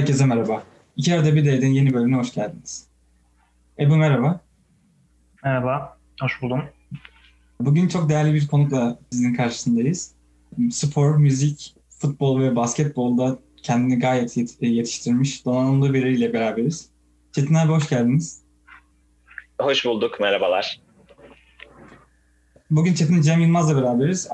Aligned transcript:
Herkese 0.00 0.26
merhaba. 0.26 0.62
İki 0.96 1.14
arada 1.14 1.34
bir 1.34 1.44
değerden 1.44 1.68
yeni 1.68 1.94
bölümüne 1.94 2.16
hoş 2.16 2.34
geldiniz. 2.34 2.86
Ebu 3.78 3.96
merhaba. 3.96 4.40
Merhaba, 5.44 5.98
hoş 6.20 6.42
buldum. 6.42 6.62
Bugün 7.60 7.88
çok 7.88 8.08
değerli 8.08 8.34
bir 8.34 8.48
konukla 8.48 8.98
sizin 9.12 9.34
karşısındayız. 9.34 10.14
Spor, 10.70 11.16
müzik, 11.16 11.74
futbol 11.88 12.40
ve 12.40 12.56
basketbolda 12.56 13.38
kendini 13.62 13.98
gayet 13.98 14.36
yetiştirmiş 14.60 15.44
donanımlı 15.44 15.94
biriyle 15.94 16.32
beraberiz. 16.32 16.88
Çetin 17.32 17.54
abi 17.54 17.72
hoş 17.72 17.88
geldiniz. 17.88 18.42
Hoş 19.60 19.84
bulduk, 19.84 20.20
merhabalar. 20.20 20.80
Bugün 22.70 22.94
Çetin 22.94 23.22
Cem 23.22 23.40
Yılmaz'la 23.40 23.76
beraberiz. 23.76 24.28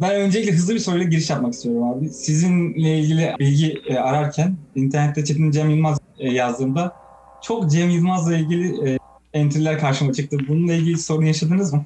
Ben 0.00 0.14
öncelikle 0.14 0.52
hızlı 0.52 0.74
bir 0.74 0.78
soruyla 0.78 1.04
giriş 1.04 1.30
yapmak 1.30 1.52
istiyorum 1.52 1.82
abi. 1.82 2.08
Sizinle 2.08 2.98
ilgili 2.98 3.34
bilgi 3.38 3.82
e, 3.86 3.96
ararken 3.96 4.56
internette 4.74 5.24
Çetin 5.24 5.50
Cem 5.50 5.70
Yılmaz 5.70 5.98
e, 6.18 6.30
yazdığımda 6.30 6.96
çok 7.42 7.70
Cem 7.70 7.90
Yılmaz'la 7.90 8.36
ilgili 8.36 8.90
e, 8.90 8.98
entry'ler 9.32 9.78
karşıma 9.78 10.12
çıktı. 10.12 10.36
Bununla 10.48 10.72
ilgili 10.72 10.98
sorun 10.98 11.24
yaşadınız 11.24 11.72
mı? 11.72 11.84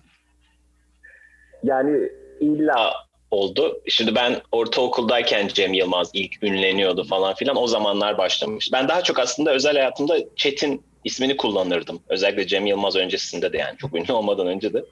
Yani 1.65 2.09
illa 2.41 2.93
oldu. 3.31 3.81
Şimdi 3.89 4.15
ben 4.15 4.37
ortaokuldayken 4.53 5.49
Cem 5.49 5.73
Yılmaz 5.73 6.11
ilk 6.13 6.43
ünleniyordu 6.43 7.05
falan 7.05 7.35
filan. 7.35 7.57
O 7.57 7.67
zamanlar 7.67 8.19
başlamış. 8.19 8.71
Ben 8.73 8.89
daha 8.89 9.03
çok 9.03 9.19
aslında 9.19 9.55
özel 9.55 9.73
hayatımda 9.73 10.19
Çetin 10.37 10.83
ismini 11.05 11.37
kullanırdım. 11.37 12.01
Özellikle 12.09 12.47
Cem 12.47 12.67
Yılmaz 12.67 12.97
öncesinde 12.97 13.53
de 13.53 13.59
yani 13.59 13.79
çok 13.79 13.95
ünlü 13.95 14.13
olmadan 14.13 14.47
önce 14.47 14.73
de 14.73 14.85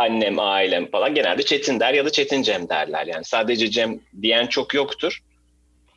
annem, 0.00 0.38
ailem 0.38 0.90
falan 0.90 1.14
genelde 1.14 1.42
Çetin 1.42 1.80
der 1.80 1.94
ya 1.94 2.04
da 2.04 2.10
Çetin 2.10 2.42
Cem 2.42 2.68
derler. 2.68 3.06
Yani 3.06 3.24
sadece 3.24 3.70
Cem 3.70 4.00
diyen 4.22 4.46
çok 4.46 4.74
yoktur. 4.74 5.18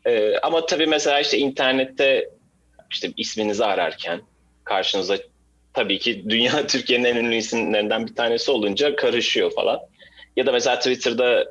Ee, 0.05 0.37
ama 0.37 0.65
tabii 0.65 0.87
mesela 0.87 1.19
işte 1.19 1.37
internette 1.37 2.29
işte 2.91 3.11
isminizi 3.17 3.65
ararken 3.65 4.21
karşınıza 4.63 5.17
tabii 5.73 5.99
ki 5.99 6.29
dünya 6.29 6.67
Türkiye'nin 6.67 7.05
en 7.05 7.15
ünlü 7.15 7.35
isimlerinden 7.35 8.07
bir 8.07 8.15
tanesi 8.15 8.51
olunca 8.51 8.95
karışıyor 8.95 9.51
falan. 9.51 9.79
Ya 10.35 10.45
da 10.45 10.51
mesela 10.51 10.77
Twitter'da 10.79 11.45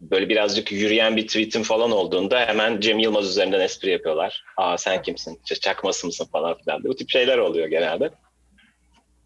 böyle 0.00 0.28
birazcık 0.28 0.72
yürüyen 0.72 1.16
bir 1.16 1.26
tweetim 1.26 1.62
falan 1.62 1.90
olduğunda 1.90 2.46
hemen 2.46 2.80
Cem 2.80 2.98
Yılmaz 2.98 3.26
üzerinden 3.26 3.60
espri 3.60 3.90
yapıyorlar. 3.90 4.44
Aa 4.56 4.78
sen 4.78 5.02
kimsin? 5.02 5.40
Çakması 5.60 6.06
mısın 6.06 6.28
falan 6.32 6.58
filan. 6.58 6.84
Bu 6.84 6.96
tip 6.96 7.10
şeyler 7.10 7.38
oluyor 7.38 7.68
genelde. 7.68 8.10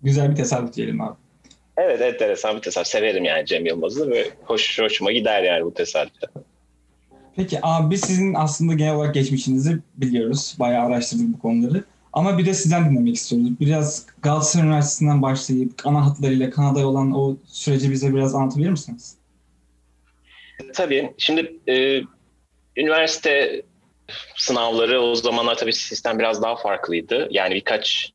Güzel 0.02 0.30
bir 0.30 0.36
tesadüf 0.36 0.74
diyelim 0.74 1.00
abi. 1.00 1.25
Evet 1.76 2.00
enteresan 2.00 2.56
bir 2.56 2.62
tesadüf. 2.62 2.88
Severim 2.88 3.24
yani 3.24 3.46
Cem 3.46 3.66
Yılmaz'ı 3.66 4.10
ve 4.10 4.30
hoş, 4.44 4.78
hoşuma 4.78 5.12
gider 5.12 5.42
yani 5.42 5.64
bu 5.64 5.74
tesadüfte. 5.74 6.26
Peki 7.36 7.58
abi 7.62 7.98
sizin 7.98 8.34
aslında 8.34 8.74
genel 8.74 8.94
olarak 8.94 9.14
geçmişinizi 9.14 9.78
biliyoruz. 9.96 10.56
Bayağı 10.58 10.86
araştırdık 10.86 11.26
bu 11.34 11.38
konuları. 11.38 11.84
Ama 12.12 12.38
bir 12.38 12.46
de 12.46 12.54
sizden 12.54 12.90
dinlemek 12.90 13.14
istiyoruz. 13.14 13.60
Biraz 13.60 14.06
Galatasaray 14.22 14.66
Üniversitesi'nden 14.66 15.22
başlayıp 15.22 15.72
ana 15.84 16.06
hatlarıyla 16.06 16.50
Kanada'ya 16.50 16.86
olan 16.86 17.12
o 17.12 17.36
süreci 17.46 17.90
bize 17.90 18.14
biraz 18.14 18.34
anlatabilir 18.34 18.70
misiniz? 18.70 19.16
Tabii. 20.74 21.12
Şimdi 21.18 21.56
e, 21.68 22.02
üniversite 22.76 23.62
sınavları 24.36 25.00
o 25.00 25.14
zamanlar 25.14 25.56
tabii 25.56 25.72
sistem 25.72 26.18
biraz 26.18 26.42
daha 26.42 26.56
farklıydı. 26.56 27.28
Yani 27.30 27.54
birkaç 27.54 28.12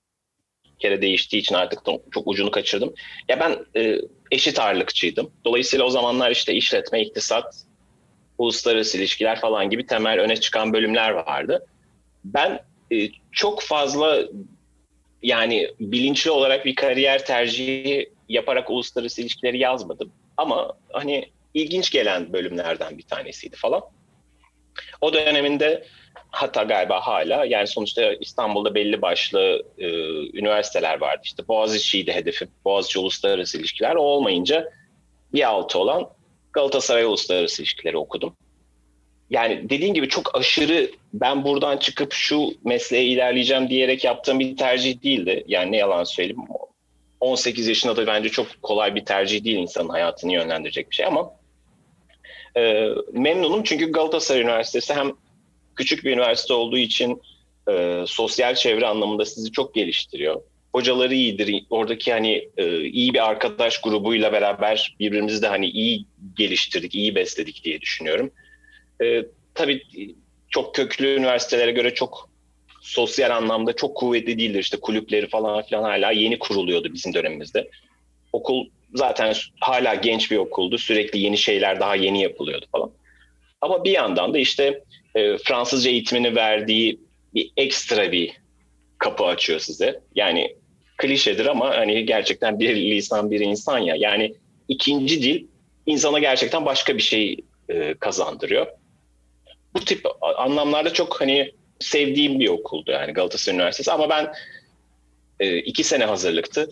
kere 0.82 1.02
değiştiği 1.02 1.42
için 1.42 1.56
artık 1.56 1.80
çok 2.12 2.28
ucunu 2.28 2.52
kaçırdım. 2.52 2.94
Ya 3.30 3.40
ben 3.40 3.82
e, 3.82 3.98
eşit 4.32 4.60
ağırlıkçıydım. 4.60 5.32
Dolayısıyla 5.46 5.86
o 5.86 5.90
zamanlar 5.90 6.32
işte 6.32 6.54
işletme, 6.54 7.02
iktisat, 7.02 7.66
uluslararası 8.38 8.98
ilişkiler 8.98 9.40
falan 9.40 9.70
gibi 9.70 9.86
temel 9.86 10.20
öne 10.20 10.38
çıkan 10.38 10.74
bölümler 10.74 11.10
vardı. 11.10 11.66
Ben 12.26 12.60
e, 12.92 13.10
çok 13.32 13.62
fazla 13.62 14.24
yani 15.24 15.70
bilinçli 15.80 16.32
olarak 16.32 16.66
bir 16.66 16.76
kariyer 16.76 17.26
tercihi 17.26 18.10
yaparak 18.30 18.70
uluslararası 18.70 19.22
ilişkileri 19.22 19.60
yazmadım. 19.60 20.12
Ama 20.38 20.74
hani 20.94 21.26
ilginç 21.54 21.92
gelen 21.92 22.34
bölümlerden 22.34 22.98
bir 22.98 23.04
tanesiydi 23.04 23.56
falan. 23.56 23.82
O 25.02 25.14
döneminde 25.14 25.86
hatta 26.32 26.64
galiba 26.64 27.00
hala 27.08 27.46
yani 27.46 27.68
sonuçta 27.68 28.14
İstanbul'da 28.14 28.76
belli 28.76 29.02
başlı 29.02 29.64
e, 29.78 29.88
üniversiteler 30.40 31.02
vardı. 31.02 31.22
İşte 31.24 31.48
Boğaziçi'ydi 31.48 32.12
hedefim. 32.12 32.48
Boğaziçi 32.66 33.00
Uluslararası 33.00 33.58
İlişkiler. 33.58 33.96
O 33.96 34.02
olmayınca 34.02 34.72
bir 35.34 35.48
altı 35.48 35.80
olan 35.80 36.10
Galatasaray 36.54 37.04
Uluslararası 37.04 37.62
İlişkileri 37.62 37.98
okudum. 37.98 38.36
Yani 39.30 39.70
dediğim 39.70 39.94
gibi 39.94 40.10
çok 40.10 40.36
aşırı 40.36 40.92
ben 41.14 41.44
buradan 41.44 41.78
çıkıp 41.78 42.14
şu 42.14 42.50
mesleğe 42.66 43.06
ilerleyeceğim 43.06 43.70
diyerek 43.70 44.04
yaptığım 44.04 44.40
bir 44.40 44.58
tercih 44.58 45.04
değildi. 45.04 45.44
Yani 45.48 45.72
ne 45.72 45.78
yalan 45.78 46.04
söyleyeyim. 46.04 46.42
18 47.20 47.68
yaşında 47.68 47.98
da 47.98 48.08
bence 48.08 48.30
çok 48.30 48.48
kolay 48.62 48.96
bir 48.96 49.06
tercih 49.06 49.44
değil 49.44 49.58
insanın 49.58 49.90
hayatını 49.90 50.34
yönlendirecek 50.34 50.90
bir 50.90 50.96
şey 50.96 51.06
ama 51.06 51.32
e, 52.58 52.88
memnunum 53.12 53.64
çünkü 53.64 53.92
Galatasaray 53.92 54.42
Üniversitesi 54.42 54.94
hem 54.94 55.12
küçük 55.76 56.06
bir 56.06 56.12
üniversite 56.12 56.54
olduğu 56.54 56.78
için 56.78 57.22
e, 57.70 58.04
sosyal 58.08 58.56
çevre 58.56 58.88
anlamında 58.88 59.26
sizi 59.26 59.52
çok 59.52 59.76
geliştiriyor. 59.76 60.42
Hocaları 60.74 61.14
iyidir. 61.14 61.64
Oradaki 61.70 62.12
hani 62.12 62.50
e, 62.58 62.82
iyi 62.82 63.14
bir 63.14 63.30
arkadaş 63.30 63.82
grubuyla 63.82 64.34
beraber 64.34 64.96
birbirimizi 65.00 65.42
de 65.42 65.48
hani 65.48 65.70
iyi 65.70 66.06
geliştirdik, 66.38 66.96
iyi 66.96 67.16
besledik 67.16 67.64
diye 67.64 67.82
düşünüyorum. 67.82 68.32
E, 69.04 69.26
tabii 69.54 69.84
çok 70.50 70.76
köklü 70.76 71.16
üniversitelere 71.16 71.72
göre 71.72 71.94
çok 71.94 72.30
sosyal 72.82 73.32
anlamda 73.32 73.74
çok 73.74 73.98
kuvvetli 73.98 74.40
değildir. 74.40 74.60
İşte 74.60 74.78
kulüpleri 74.78 75.28
falan 75.28 75.62
filan 75.62 75.84
hala 75.84 76.12
yeni 76.12 76.40
kuruluyordu 76.40 76.94
bizim 76.94 77.14
dönemimizde. 77.14 77.70
Okul 78.34 78.66
zaten 78.94 79.36
hala 79.60 79.96
genç 79.96 80.32
bir 80.32 80.38
okuldu. 80.38 80.78
Sürekli 80.78 81.20
yeni 81.20 81.38
şeyler 81.38 81.80
daha 81.80 81.96
yeni 81.96 82.22
yapılıyordu 82.22 82.66
falan. 82.72 82.92
Ama 83.62 83.84
bir 83.84 83.92
yandan 83.92 84.34
da 84.34 84.40
işte 84.40 84.84
e, 85.16 85.38
Fransızca 85.38 85.90
eğitimini 85.90 86.36
verdiği 86.36 87.00
bir 87.34 87.52
ekstra 87.58 88.12
bir 88.12 88.42
kapı 88.98 89.26
açıyor 89.26 89.60
size. 89.60 90.02
Yani 90.16 90.56
klişedir 90.98 91.46
ama 91.46 91.78
hani 91.78 92.06
gerçekten 92.06 92.60
bir 92.60 92.76
lisan 92.76 93.32
bir 93.32 93.40
insan 93.40 93.80
ya. 93.80 93.96
Yani 93.96 94.34
ikinci 94.68 95.24
dil 95.24 95.48
insana 95.86 96.20
gerçekten 96.20 96.66
başka 96.66 96.98
bir 96.98 97.02
şey 97.02 97.38
e, 97.70 97.94
kazandırıyor. 97.94 98.68
Bu 99.74 99.86
tip 99.86 100.06
anlamlarda 100.38 100.94
çok 100.94 101.22
hani 101.22 101.52
sevdiğim 101.80 102.40
bir 102.40 102.48
okuldu 102.48 102.92
yani 102.92 103.14
Galatasaray 103.14 103.56
Üniversitesi 103.56 103.92
ama 103.92 104.10
ben 104.10 104.34
e, 105.40 105.58
iki 105.58 105.84
sene 105.84 106.06
hazırlıktı. 106.06 106.70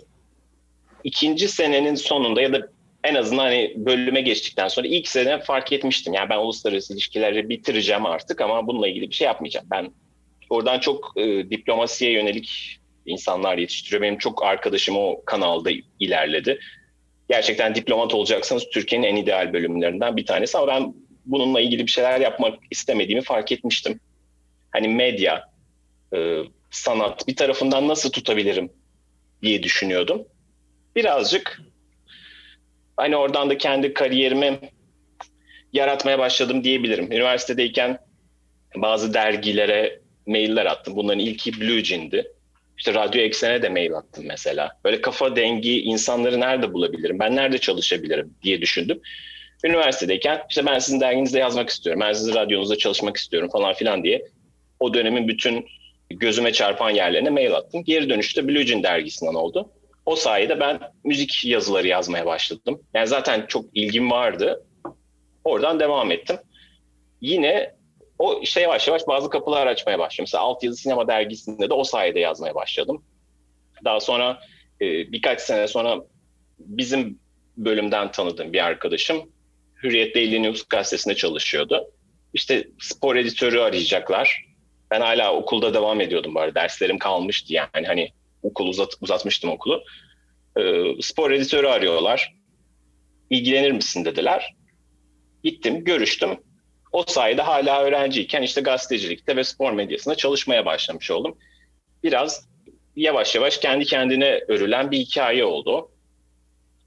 İkinci 1.04 1.48
senenin 1.48 1.96
sonunda 1.96 2.42
ya 2.42 2.54
da 2.54 2.70
en 3.04 3.16
azından 3.16 3.44
hani 3.44 3.74
bölüme 3.76 4.22
geçtikten 4.22 4.68
sonra 4.68 4.88
ilk 4.88 5.08
sene 5.08 5.40
fark 5.40 5.72
etmiştim. 5.72 6.14
Yani 6.14 6.30
ben 6.30 6.38
uluslararası 6.38 6.94
ilişkileri 6.94 7.50
bitireceğim 7.50 8.06
artık 8.06 8.42
ama 8.42 8.68
bununla 8.68 8.88
ilgili 8.88 9.10
bir 9.10 9.16
şey 9.16 9.26
yapmayacağım. 9.26 9.68
Ben 9.72 9.92
oradan 10.50 10.80
çok 10.80 11.14
e, 11.18 11.50
diplomasiye 11.50 12.12
yönelik 12.12 12.80
insanlar 13.06 13.58
yetiştiriyor. 13.58 14.02
Benim 14.02 14.18
çok 14.18 14.44
arkadaşım 14.44 14.98
o 14.98 15.22
kanalda 15.26 15.70
ilerledi. 16.00 16.60
Gerçekten 17.30 17.76
diplomat 17.76 18.14
olacaksanız 18.14 18.70
Türkiye'nin 18.70 19.08
en 19.08 19.16
ideal 19.16 19.54
bölümlerinden 19.54 20.18
bir 20.18 20.26
tanesi. 20.26 20.58
Ama 20.58 20.68
ben 20.68 20.94
bununla 21.26 21.62
ilgili 21.62 21.86
bir 21.86 21.92
şeyler 21.92 22.20
yapmak 22.20 22.60
istemediğimi 22.72 23.22
fark 23.22 23.52
etmiştim. 23.52 24.00
Hani 24.72 24.88
medya, 24.88 25.50
e, 26.16 26.40
sanat 26.72 27.28
bir 27.28 27.36
tarafından 27.36 27.88
nasıl 27.88 28.12
tutabilirim 28.12 28.72
diye 29.42 29.64
düşünüyordum. 29.64 30.24
Birazcık 30.96 31.62
hani 33.00 33.18
oradan 33.18 33.50
da 33.50 33.58
kendi 33.58 33.94
kariyerimi 33.94 34.60
yaratmaya 35.74 36.20
başladım 36.20 36.64
diyebilirim. 36.64 37.12
Üniversitedeyken 37.12 38.00
bazı 38.76 39.14
dergilere 39.14 40.00
mailler 40.28 40.66
attım. 40.66 40.96
Bunların 40.96 41.20
ilki 41.20 41.62
Blue 41.62 41.84
Jean'di. 41.84 42.32
İşte 42.78 42.94
Radyo 42.94 43.22
Eksen'e 43.22 43.62
de 43.62 43.70
mail 43.70 43.94
attım 43.94 44.26
mesela. 44.28 44.72
Böyle 44.86 45.02
kafa 45.02 45.36
dengi 45.36 45.82
insanları 45.82 46.40
nerede 46.40 46.74
bulabilirim? 46.74 47.20
Ben 47.20 47.36
nerede 47.36 47.58
çalışabilirim 47.58 48.34
diye 48.44 48.62
düşündüm. 48.62 49.02
Üniversitedeyken 49.64 50.42
işte 50.50 50.66
ben 50.66 50.80
sizin 50.80 51.00
derginizde 51.00 51.40
yazmak 51.40 51.70
istiyorum. 51.70 52.02
Ben 52.06 52.14
sizin 52.14 52.36
radyonuzda 52.36 52.78
çalışmak 52.78 53.18
istiyorum 53.18 53.50
falan 53.54 53.74
filan 53.74 54.04
diye. 54.04 54.26
O 54.80 54.94
dönemin 54.94 55.28
bütün 55.28 55.66
gözüme 56.10 56.54
çarpan 56.54 56.90
yerlerine 56.90 57.30
mail 57.30 57.54
attım. 57.54 57.84
Geri 57.84 58.10
dönüşte 58.10 58.48
Blue 58.48 58.66
Jean 58.66 58.84
dergisinden 58.84 59.34
oldu. 59.34 59.70
O 60.10 60.16
sayede 60.16 60.60
ben 60.60 60.80
müzik 61.04 61.46
yazıları 61.46 61.88
yazmaya 61.88 62.26
başladım. 62.26 62.82
Yani 62.94 63.08
zaten 63.08 63.46
çok 63.48 63.66
ilgim 63.74 64.12
vardı. 64.12 64.66
Oradan 65.44 65.80
devam 65.80 66.12
ettim. 66.12 66.38
Yine 67.22 67.76
o 68.20 68.40
işte 68.42 68.62
yavaş 68.62 68.88
yavaş 68.88 69.08
bazı 69.08 69.30
kapılar 69.30 69.68
açmaya 69.68 70.00
başladım. 70.00 70.24
Mesela 70.24 70.44
Alt 70.44 70.64
Yazı 70.64 70.78
Sinema 70.78 71.08
dergisinde 71.08 71.70
de 71.70 71.74
o 71.74 71.84
sayede 71.84 72.20
yazmaya 72.20 72.56
başladım. 72.56 73.04
Daha 73.86 74.00
sonra 74.00 74.40
e, 74.82 75.12
birkaç 75.12 75.42
sene 75.42 75.68
sonra 75.68 75.98
bizim 76.60 77.20
bölümden 77.58 78.12
tanıdığım 78.12 78.54
bir 78.54 78.66
arkadaşım 78.66 79.32
Hürriyet 79.84 80.16
Daily 80.16 80.44
News 80.44 80.64
gazetesinde 80.64 81.16
çalışıyordu. 81.16 81.92
işte 82.34 82.68
spor 82.80 83.16
editörü 83.16 83.60
arayacaklar. 83.60 84.46
Ben 84.92 85.02
hala 85.02 85.34
okulda 85.34 85.74
devam 85.74 86.02
ediyordum 86.02 86.36
bari. 86.36 86.56
Derslerim 86.56 86.98
kalmıştı 86.98 87.54
yani. 87.54 87.88
Hani 87.88 88.12
okul 88.44 88.68
uzat, 88.68 88.94
uzatmıştım 89.02 89.50
okulu. 89.50 89.84
Ee, 90.58 90.84
spor 91.02 91.32
editörü 91.32 91.68
arıyorlar. 91.68 92.36
İlgilenir 93.30 93.72
misin 93.72 94.06
dediler. 94.06 94.56
Gittim, 95.44 95.84
görüştüm. 95.84 96.30
O 96.92 97.04
sayede 97.08 97.42
hala 97.42 97.84
öğrenciyken 97.84 98.42
işte 98.42 98.62
gazetecilikte 98.62 99.36
ve 99.36 99.44
spor 99.44 99.72
medyasında 99.72 100.16
çalışmaya 100.16 100.66
başlamış 100.66 101.12
oldum. 101.12 101.38
Biraz 102.04 102.50
yavaş 102.96 103.36
yavaş 103.36 103.58
kendi 103.58 103.86
kendine 103.86 104.42
örülen 104.48 104.92
bir 104.92 104.98
hikaye 104.98 105.46
oldu. 105.46 105.92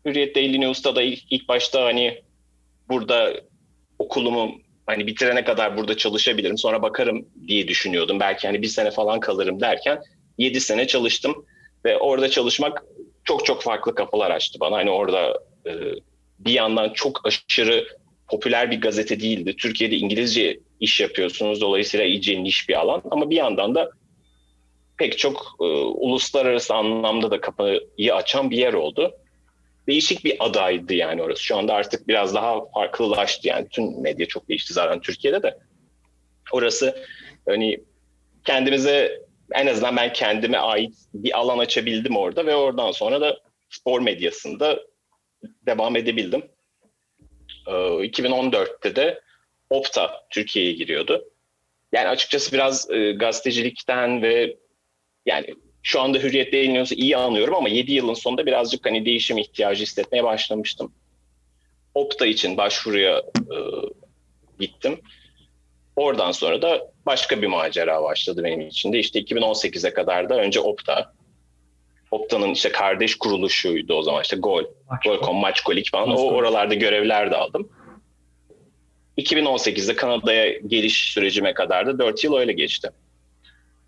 Hürriyet 0.04 0.36
Daily 0.36 0.60
News'ta 0.60 0.96
da 0.96 1.02
ilk, 1.02 1.22
ilk 1.30 1.48
başta 1.48 1.84
hani 1.84 2.22
burada 2.88 3.34
okulumu 3.98 4.60
hani 4.86 5.06
bitirene 5.06 5.44
kadar 5.44 5.76
burada 5.76 5.96
çalışabilirim 5.96 6.58
sonra 6.58 6.82
bakarım 6.82 7.28
diye 7.48 7.68
düşünüyordum. 7.68 8.20
Belki 8.20 8.46
hani 8.46 8.62
bir 8.62 8.68
sene 8.68 8.90
falan 8.90 9.20
kalırım 9.20 9.60
derken 9.60 10.02
7 10.38 10.60
sene 10.60 10.86
çalıştım 10.86 11.46
ve 11.84 11.98
orada 11.98 12.30
çalışmak 12.30 12.84
çok 13.24 13.46
çok 13.46 13.62
farklı 13.62 13.94
kapılar 13.94 14.30
açtı 14.30 14.60
bana. 14.60 14.76
Hani 14.76 14.90
orada 14.90 15.42
e, 15.66 15.72
bir 16.38 16.52
yandan 16.52 16.92
çok 16.92 17.26
aşırı 17.26 17.86
popüler 18.28 18.70
bir 18.70 18.80
gazete 18.80 19.20
değildi. 19.20 19.56
Türkiye'de 19.56 19.96
İngilizce 19.96 20.60
iş 20.80 21.00
yapıyorsunuz 21.00 21.60
dolayısıyla 21.60 22.06
iyice 22.06 22.42
niş 22.42 22.68
bir 22.68 22.80
alan 22.80 23.02
ama 23.10 23.30
bir 23.30 23.36
yandan 23.36 23.74
da 23.74 23.90
pek 24.96 25.18
çok 25.18 25.56
e, 25.60 25.64
uluslararası 25.64 26.74
anlamda 26.74 27.30
da 27.30 27.40
kapıyı 27.40 28.14
açan 28.14 28.50
bir 28.50 28.56
yer 28.56 28.72
oldu. 28.72 29.14
Değişik 29.88 30.24
bir 30.24 30.36
adaydı 30.40 30.94
yani 30.94 31.22
orası. 31.22 31.42
Şu 31.42 31.56
anda 31.56 31.74
artık 31.74 32.08
biraz 32.08 32.34
daha 32.34 32.70
farklılaştı 32.74 33.48
yani 33.48 33.68
tüm 33.70 34.02
medya 34.02 34.26
çok 34.26 34.48
değişti 34.48 34.74
zaten 34.74 35.00
Türkiye'de 35.00 35.42
de. 35.42 35.58
Orası 36.52 36.96
hani 37.48 37.78
kendimize 38.44 39.22
en 39.54 39.66
azından 39.66 39.96
ben 39.96 40.12
kendime 40.12 40.58
ait 40.58 40.94
bir 41.14 41.38
alan 41.38 41.58
açabildim 41.58 42.16
orada 42.16 42.46
ve 42.46 42.54
oradan 42.54 42.92
sonra 42.92 43.20
da 43.20 43.40
spor 43.70 44.00
medyasında 44.00 44.80
devam 45.66 45.96
edebildim. 45.96 46.42
2014'te 47.66 48.88
ee, 48.88 48.96
de 48.96 49.20
Opta 49.70 50.26
Türkiye'ye 50.30 50.72
giriyordu. 50.72 51.24
Yani 51.92 52.08
açıkçası 52.08 52.52
biraz 52.52 52.90
e, 52.90 53.12
gazetecilikten 53.12 54.22
ve 54.22 54.56
yani 55.26 55.46
şu 55.82 56.00
anda 56.00 56.18
Hürriyet'te 56.18 56.56
yayınlanıyorsa 56.56 56.94
iyi 56.94 57.16
anlıyorum 57.16 57.54
ama 57.54 57.68
7 57.68 57.92
yılın 57.92 58.14
sonunda 58.14 58.46
birazcık 58.46 58.86
hani 58.86 59.06
değişim 59.06 59.38
ihtiyacı 59.38 59.82
hissetmeye 59.82 60.24
başlamıştım. 60.24 60.92
Opta 61.94 62.26
için 62.26 62.56
başvuruya 62.56 63.18
e, 63.36 63.56
gittim. 64.60 65.00
Oradan 65.96 66.32
sonra 66.32 66.62
da 66.62 66.91
başka 67.06 67.42
bir 67.42 67.46
macera 67.46 68.02
başladı 68.02 68.44
benim 68.44 68.60
için 68.60 68.92
de. 68.92 68.98
İşte 68.98 69.20
2018'e 69.20 69.94
kadar 69.94 70.28
da 70.28 70.34
önce 70.34 70.60
Opta. 70.60 71.12
Opta'nın 72.10 72.48
işte 72.48 72.72
kardeş 72.72 73.18
kuruluşuydu 73.18 73.94
o 73.94 74.02
zaman 74.02 74.22
işte 74.22 74.36
Gol, 74.36 74.64
Gol.com, 75.04 75.36
Maçkolik 75.36 75.90
falan. 75.90 76.08
O 76.08 76.30
oralarda 76.30 76.74
görevler 76.74 77.30
de 77.30 77.36
aldım. 77.36 77.68
2018'de 79.18 79.96
Kanada'ya 79.96 80.58
geliş 80.58 81.12
sürecime 81.12 81.54
kadar 81.54 81.86
da 81.86 81.98
4 81.98 82.24
yıl 82.24 82.36
öyle 82.36 82.52
geçti. 82.52 82.90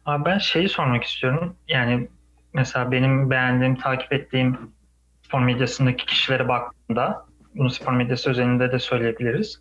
Abi 0.06 0.24
ben 0.24 0.38
şeyi 0.38 0.68
sormak 0.68 1.04
istiyorum. 1.04 1.56
Yani 1.68 2.08
mesela 2.52 2.92
benim 2.92 3.30
beğendiğim, 3.30 3.76
takip 3.76 4.12
ettiğim 4.12 4.58
spor 5.26 5.40
medyasındaki 5.40 6.06
kişilere 6.06 6.48
baktığımda 6.48 7.26
bunu 7.54 7.70
spor 7.70 7.92
medyası 7.92 8.30
özelinde 8.30 8.72
de 8.72 8.78
söyleyebiliriz. 8.78 9.60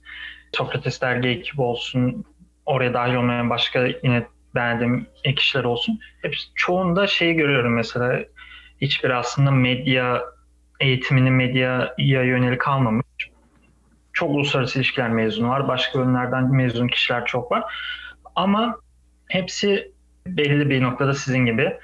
Sokrates 0.54 1.02
dergi 1.02 1.28
ekibi 1.30 1.62
olsun, 1.62 2.26
oraya 2.66 2.94
dahil 2.94 3.14
olmayan 3.16 3.50
başka 3.50 3.86
yine 4.04 4.28
beğendiğim 4.56 5.08
kişiler 5.36 5.64
olsun. 5.64 6.00
Hep 6.22 6.36
çoğunda 6.56 7.08
şeyi 7.08 7.34
görüyorum 7.34 7.74
mesela 7.74 8.20
hiçbir 8.82 9.10
aslında 9.10 9.52
medya 9.52 10.24
eğitimini 10.80 11.32
medyaya 11.32 11.94
yönelik 11.98 12.62
kalmamış. 12.62 13.06
Çok 14.14 14.30
uluslararası 14.30 14.80
ilişkiler 14.80 15.10
mezunu 15.10 15.50
var. 15.50 15.68
Başka 15.68 16.00
bölümlerden 16.00 16.56
mezun 16.56 16.88
kişiler 16.88 17.26
çok 17.26 17.52
var. 17.52 17.64
Ama 18.36 18.76
hepsi 19.28 19.92
belirli 20.28 20.70
bir 20.70 20.84
noktada 20.84 21.14
sizin 21.14 21.46
gibi 21.46 21.78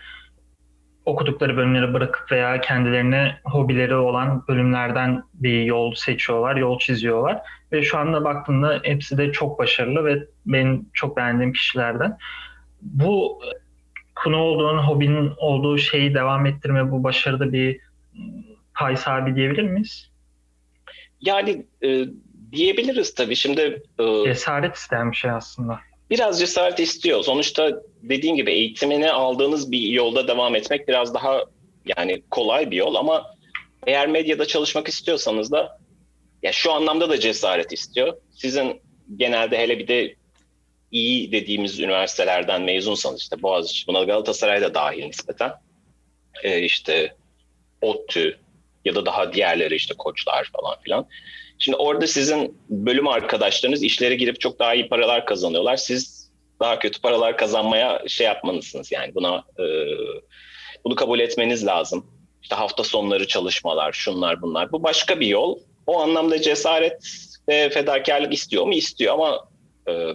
okudukları 1.06 1.58
bölümleri 1.58 1.94
bırakıp 1.94 2.32
veya 2.32 2.62
kendilerine 2.62 3.38
hobileri 3.44 3.96
olan 3.96 4.48
bölümlerden 4.48 5.24
bir 5.34 5.64
yol 5.64 5.94
seçiyorlar, 5.94 6.56
yol 6.56 6.80
çiziyorlar. 6.80 7.42
Ve 7.72 7.82
şu 7.84 7.98
anda 7.98 8.24
baktığımda 8.24 8.80
hepsi 8.84 9.18
de 9.18 9.32
çok 9.32 9.60
başarılı 9.60 10.06
ve 10.06 10.28
benim 10.46 10.90
çok 10.94 11.18
beğendiğim 11.18 11.54
kişilerden. 11.54 12.18
Bu 12.82 13.42
konu 14.16 14.38
olduğun, 14.38 14.78
hobinin 14.78 15.34
olduğu 15.38 15.78
şeyi 15.78 16.14
devam 16.14 16.46
ettirme, 16.46 16.92
bu 16.92 17.04
başarıda 17.04 17.54
bir 17.54 17.80
pay 18.74 18.98
sahibi 18.98 19.36
diyebilir 19.36 19.64
miyiz? 19.64 20.10
Yani 21.22 21.66
e, 21.84 22.06
diyebiliriz 22.52 23.16
tabii. 23.16 23.36
Şimdi 23.36 23.84
e, 24.00 24.24
cesaret 24.26 24.76
isteyen 24.76 25.12
bir 25.12 25.18
şey 25.18 25.32
aslında. 25.32 25.80
Biraz 26.10 26.40
cesaret 26.40 26.80
istiyor. 26.80 27.24
Sonuçta 27.24 27.82
dediğin 28.02 28.36
gibi 28.36 28.52
eğitimini 28.52 29.12
aldığınız 29.12 29.72
bir 29.72 29.82
yolda 29.82 30.28
devam 30.28 30.56
etmek 30.56 30.88
biraz 30.88 31.14
daha 31.14 31.44
yani 31.98 32.24
kolay 32.32 32.72
bir 32.72 32.78
yol 32.78 32.96
ama 32.96 33.36
eğer 33.88 34.08
medyada 34.08 34.46
çalışmak 34.46 34.88
istiyorsanız 34.88 35.52
da 35.52 35.80
ya 36.44 36.52
şu 36.52 36.72
anlamda 36.72 37.10
da 37.10 37.20
cesaret 37.20 37.74
istiyor. 37.74 38.18
Sizin 38.32 38.82
genelde 39.18 39.58
hele 39.58 39.80
bir 39.80 39.88
de 39.88 40.16
iyi 40.92 41.32
dediğimiz 41.32 41.80
üniversitelerden 41.80 42.62
mezunsanız 42.62 43.22
işte 43.22 43.42
Boğaziçi, 43.42 43.88
buna 43.88 44.04
Galatasaray 44.04 44.62
da 44.62 44.74
dahil 44.74 45.06
nispeten. 45.06 45.52
Ee, 46.44 46.62
işte 46.62 47.16
ODTÜ 47.82 48.40
ya 48.86 48.96
da 48.96 49.06
daha 49.06 49.34
diğerleri 49.34 49.76
işte 49.76 49.94
koçlar 49.98 50.50
falan 50.54 50.82
filan. 50.82 51.08
Şimdi 51.60 51.76
orada 51.76 52.08
sizin 52.08 52.58
bölüm 52.70 53.08
arkadaşlarınız 53.08 53.84
işlere 53.84 54.16
girip 54.16 54.40
çok 54.40 54.60
daha 54.60 54.74
iyi 54.74 54.90
paralar 54.90 55.26
kazanıyorlar. 55.26 55.78
Siz 55.78 56.19
daha 56.60 56.80
kötü 56.80 57.02
paralar 57.02 57.38
kazanmaya 57.38 58.04
şey 58.08 58.28
yapmalısınız 58.28 58.92
yani 58.92 59.16
buna 59.16 59.44
e, 59.60 59.66
bunu 60.84 60.96
kabul 60.96 61.20
etmeniz 61.20 61.66
lazım. 61.66 62.06
İşte 62.42 62.56
hafta 62.56 62.84
sonları 62.84 63.28
çalışmalar, 63.28 63.94
şunlar 63.94 64.42
bunlar. 64.42 64.72
Bu 64.72 64.84
başka 64.84 65.20
bir 65.20 65.28
yol. 65.28 65.60
O 65.88 66.00
anlamda 66.00 66.42
cesaret 66.42 67.04
ve 67.50 67.70
fedakarlık 67.70 68.34
istiyor 68.34 68.66
mu? 68.66 68.74
İstiyor 68.74 69.14
ama 69.14 69.50
e, 69.90 70.14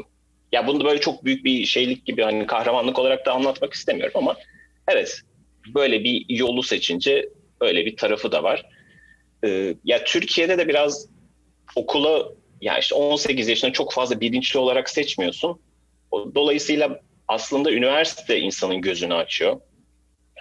ya 0.53 0.67
bunu 0.67 0.85
böyle 0.85 1.01
çok 1.01 1.25
büyük 1.25 1.45
bir 1.45 1.65
şeylik 1.65 2.07
gibi 2.07 2.23
hani 2.23 2.47
kahramanlık 2.47 2.99
olarak 2.99 3.27
da 3.27 3.33
anlatmak 3.33 3.73
istemiyorum 3.73 4.15
ama 4.15 4.37
evet 4.89 5.21
böyle 5.75 6.05
bir 6.05 6.25
yolu 6.29 6.63
seçince 6.63 7.29
öyle 7.61 7.87
bir 7.87 7.97
tarafı 7.97 8.33
da 8.33 8.43
var. 8.43 8.67
Ee, 9.45 9.75
ya 9.85 10.05
Türkiye'de 10.05 10.59
de 10.59 10.69
biraz 10.69 11.09
okula 11.77 12.29
yani 12.61 12.81
işte 12.81 12.95
18 12.95 13.49
yaşında 13.49 13.73
çok 13.73 13.93
fazla 13.93 14.21
bilinçli 14.21 14.59
olarak 14.59 14.91
seçmiyorsun. 14.91 15.61
Dolayısıyla 16.35 17.01
aslında 17.29 17.73
üniversite 17.73 18.41
insanın 18.41 18.81
gözünü 18.81 19.15
açıyor. 19.15 19.61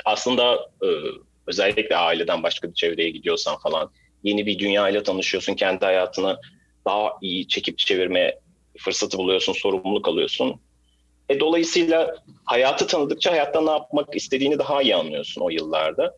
Aslında 0.05 0.55
e, 0.55 0.87
özellikle 1.47 1.95
aileden 1.97 2.43
başka 2.43 2.69
bir 2.69 2.73
çevreye 2.73 3.09
gidiyorsan 3.09 3.57
falan 3.57 3.91
yeni 4.23 4.45
bir 4.45 4.59
dünyayla 4.59 5.03
tanışıyorsun. 5.03 5.53
Kendi 5.53 5.85
hayatını 5.85 6.39
daha 6.85 7.11
iyi 7.21 7.47
çekip 7.47 7.77
çevirme 7.77 8.39
fırsatı 8.77 9.17
buluyorsun, 9.17 9.53
sorumluluk 9.53 10.07
alıyorsun. 10.07 10.61
E, 11.29 11.39
dolayısıyla 11.39 12.15
hayatı 12.45 12.87
tanıdıkça 12.87 13.31
hayatta 13.31 13.61
ne 13.61 13.71
yapmak 13.71 14.15
istediğini 14.15 14.59
daha 14.59 14.81
iyi 14.81 14.95
anlıyorsun 14.95 15.41
o 15.41 15.49
yıllarda. 15.49 16.17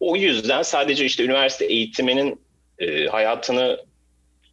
O 0.00 0.16
yüzden 0.16 0.62
sadece 0.62 1.04
işte 1.04 1.24
üniversite 1.24 1.64
eğitiminin 1.64 2.40
e, 2.78 3.06
hayatını 3.06 3.87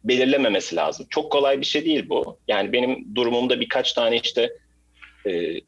belirlememesi 0.08 0.76
lazım. 0.76 1.06
Çok 1.10 1.32
kolay 1.32 1.60
bir 1.60 1.66
şey 1.66 1.84
değil 1.84 2.08
bu. 2.08 2.38
Yani 2.48 2.72
benim 2.72 3.14
durumumda 3.14 3.60
birkaç 3.60 3.92
tane 3.92 4.16
işte 4.16 4.52
e, 5.26 5.60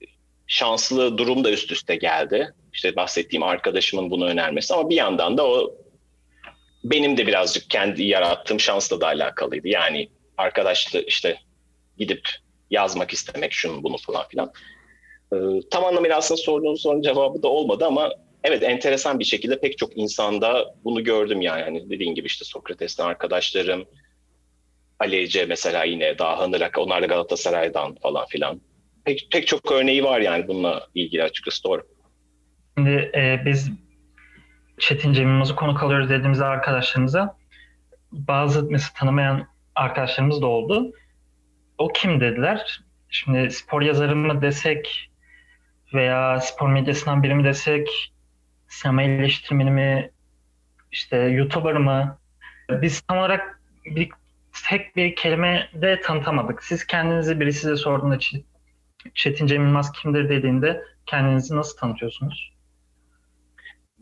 şanslı 0.46 1.18
durum 1.18 1.44
da 1.44 1.50
üst 1.50 1.72
üste 1.72 1.96
geldi. 1.96 2.54
İşte 2.72 2.96
bahsettiğim 2.96 3.42
arkadaşımın 3.42 4.10
bunu 4.10 4.26
önermesi 4.26 4.74
ama 4.74 4.90
bir 4.90 4.96
yandan 4.96 5.38
da 5.38 5.46
o 5.46 5.74
benim 6.84 7.16
de 7.16 7.26
birazcık 7.26 7.70
kendi 7.70 8.02
yarattığım 8.02 8.60
şansla 8.60 9.00
da 9.00 9.06
alakalıydı. 9.06 9.68
Yani 9.68 10.08
arkadaşlı 10.36 11.04
işte 11.06 11.38
gidip 11.98 12.28
yazmak 12.70 13.12
istemek 13.12 13.52
şunu 13.52 13.82
bunu 13.82 13.96
falan 13.98 14.28
filan. 14.28 14.52
Ee, 15.32 15.36
tam 15.70 15.84
anlamıyla 15.84 16.16
aslında 16.16 16.40
sorduğunuz 16.42 16.82
sorunun 16.82 17.02
cevabı 17.02 17.42
da 17.42 17.48
olmadı 17.48 17.86
ama 17.86 18.12
evet 18.44 18.62
enteresan 18.62 19.18
bir 19.18 19.24
şekilde 19.24 19.60
pek 19.60 19.78
çok 19.78 19.96
insanda 19.96 20.74
bunu 20.84 21.04
gördüm 21.04 21.40
yani. 21.40 21.60
yani 21.60 21.90
dediğin 21.90 22.14
gibi 22.14 22.26
işte 22.26 22.44
Sokrates'ten 22.44 23.04
arkadaşlarım, 23.04 23.84
Ali 24.98 25.16
Ece 25.16 25.46
mesela 25.46 25.84
yine 25.84 26.18
daha 26.18 26.44
Hınırak, 26.44 26.78
onlar 26.78 27.02
da 27.02 27.06
Galatasaray'dan 27.06 27.94
falan 27.94 28.26
filan. 28.26 28.60
Pek, 29.04 29.28
pek 29.32 29.46
çok 29.46 29.72
örneği 29.72 30.04
var 30.04 30.20
yani 30.20 30.48
bununla 30.48 30.86
ilgili 30.94 31.22
açıkçası 31.22 31.64
doğru. 31.64 31.82
Şimdi 32.78 33.10
e, 33.14 33.42
biz 33.44 33.70
Çetin 34.78 35.12
Cemil'imizi 35.12 35.54
konuk 35.54 35.82
alıyoruz 35.82 36.10
dediğimizde 36.10 36.44
arkadaşlarımıza 36.44 37.36
bazı 38.12 38.62
mesela 38.62 38.92
tanımayan 38.96 39.46
arkadaşlarımız 39.74 40.42
da 40.42 40.46
oldu. 40.46 40.92
o 41.78 41.88
kim 41.88 42.20
dediler. 42.20 42.80
Şimdi 43.10 43.50
spor 43.50 43.82
yazarı 43.82 44.16
mı 44.16 44.42
desek 44.42 45.10
veya 45.94 46.40
spor 46.40 46.68
medyasından 46.68 47.22
biri 47.22 47.34
mi 47.34 47.44
desek, 47.44 48.12
sinema 48.68 49.02
eleştirmeni 49.02 49.70
mi, 49.70 50.10
işte 50.92 51.16
YouTuber 51.16 51.72
mı? 51.72 52.18
Biz 52.70 53.00
tam 53.00 53.18
olarak 53.18 53.60
bir 53.84 54.10
tek 54.62 54.96
bir 54.96 55.16
kelime 55.16 55.70
de 55.74 56.00
tanıtamadık. 56.00 56.62
Siz 56.62 56.86
kendinizi 56.86 57.40
biri 57.40 57.52
size 57.52 57.76
sorduğunda 57.76 58.18
Çetin 59.14 59.46
Cem 59.46 59.62
Yılmaz 59.62 59.92
kimdir 59.92 60.28
dediğinde 60.28 60.82
kendinizi 61.06 61.56
nasıl 61.56 61.76
tanıtıyorsunuz? 61.76 62.52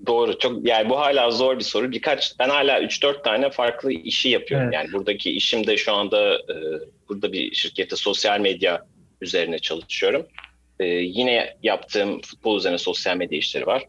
Doğru. 0.06 0.38
Çok 0.38 0.66
yani 0.66 0.88
bu 0.88 1.00
hala 1.00 1.30
zor 1.30 1.58
bir 1.58 1.64
soru. 1.64 1.92
Birkaç 1.92 2.38
ben 2.38 2.48
hala 2.48 2.80
3-4 2.80 3.22
tane 3.22 3.50
farklı 3.50 3.92
işi 3.92 4.28
yapıyorum. 4.28 4.66
Evet. 4.66 4.74
Yani 4.74 4.92
buradaki 4.92 5.30
işim 5.30 5.66
de 5.66 5.76
şu 5.76 5.94
anda 5.94 6.34
e, 6.34 6.54
burada 7.08 7.32
bir 7.32 7.54
şirkette 7.54 7.96
sosyal 7.96 8.40
medya 8.40 8.86
üzerine 9.20 9.58
çalışıyorum. 9.58 10.26
E, 10.80 10.86
yine 10.86 11.56
yaptığım 11.62 12.20
futbol 12.20 12.58
üzerine 12.58 12.78
sosyal 12.78 13.16
medya 13.16 13.38
işleri 13.38 13.66
var. 13.66 13.84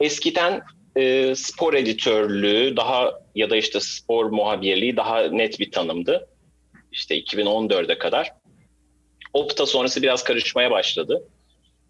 Eskiden 0.00 0.62
e, 0.96 1.34
spor 1.34 1.74
editörlüğü 1.74 2.76
daha 2.76 3.12
ya 3.36 3.50
da 3.50 3.56
işte 3.56 3.80
spor 3.80 4.26
muhabirliği 4.26 4.96
daha 4.96 5.22
net 5.22 5.60
bir 5.60 5.70
tanımdı. 5.70 6.28
İşte 6.92 7.20
2014'e 7.20 7.98
kadar. 7.98 8.32
Opta 9.32 9.66
sonrası 9.66 10.02
biraz 10.02 10.24
karışmaya 10.24 10.70
başladı. 10.70 11.28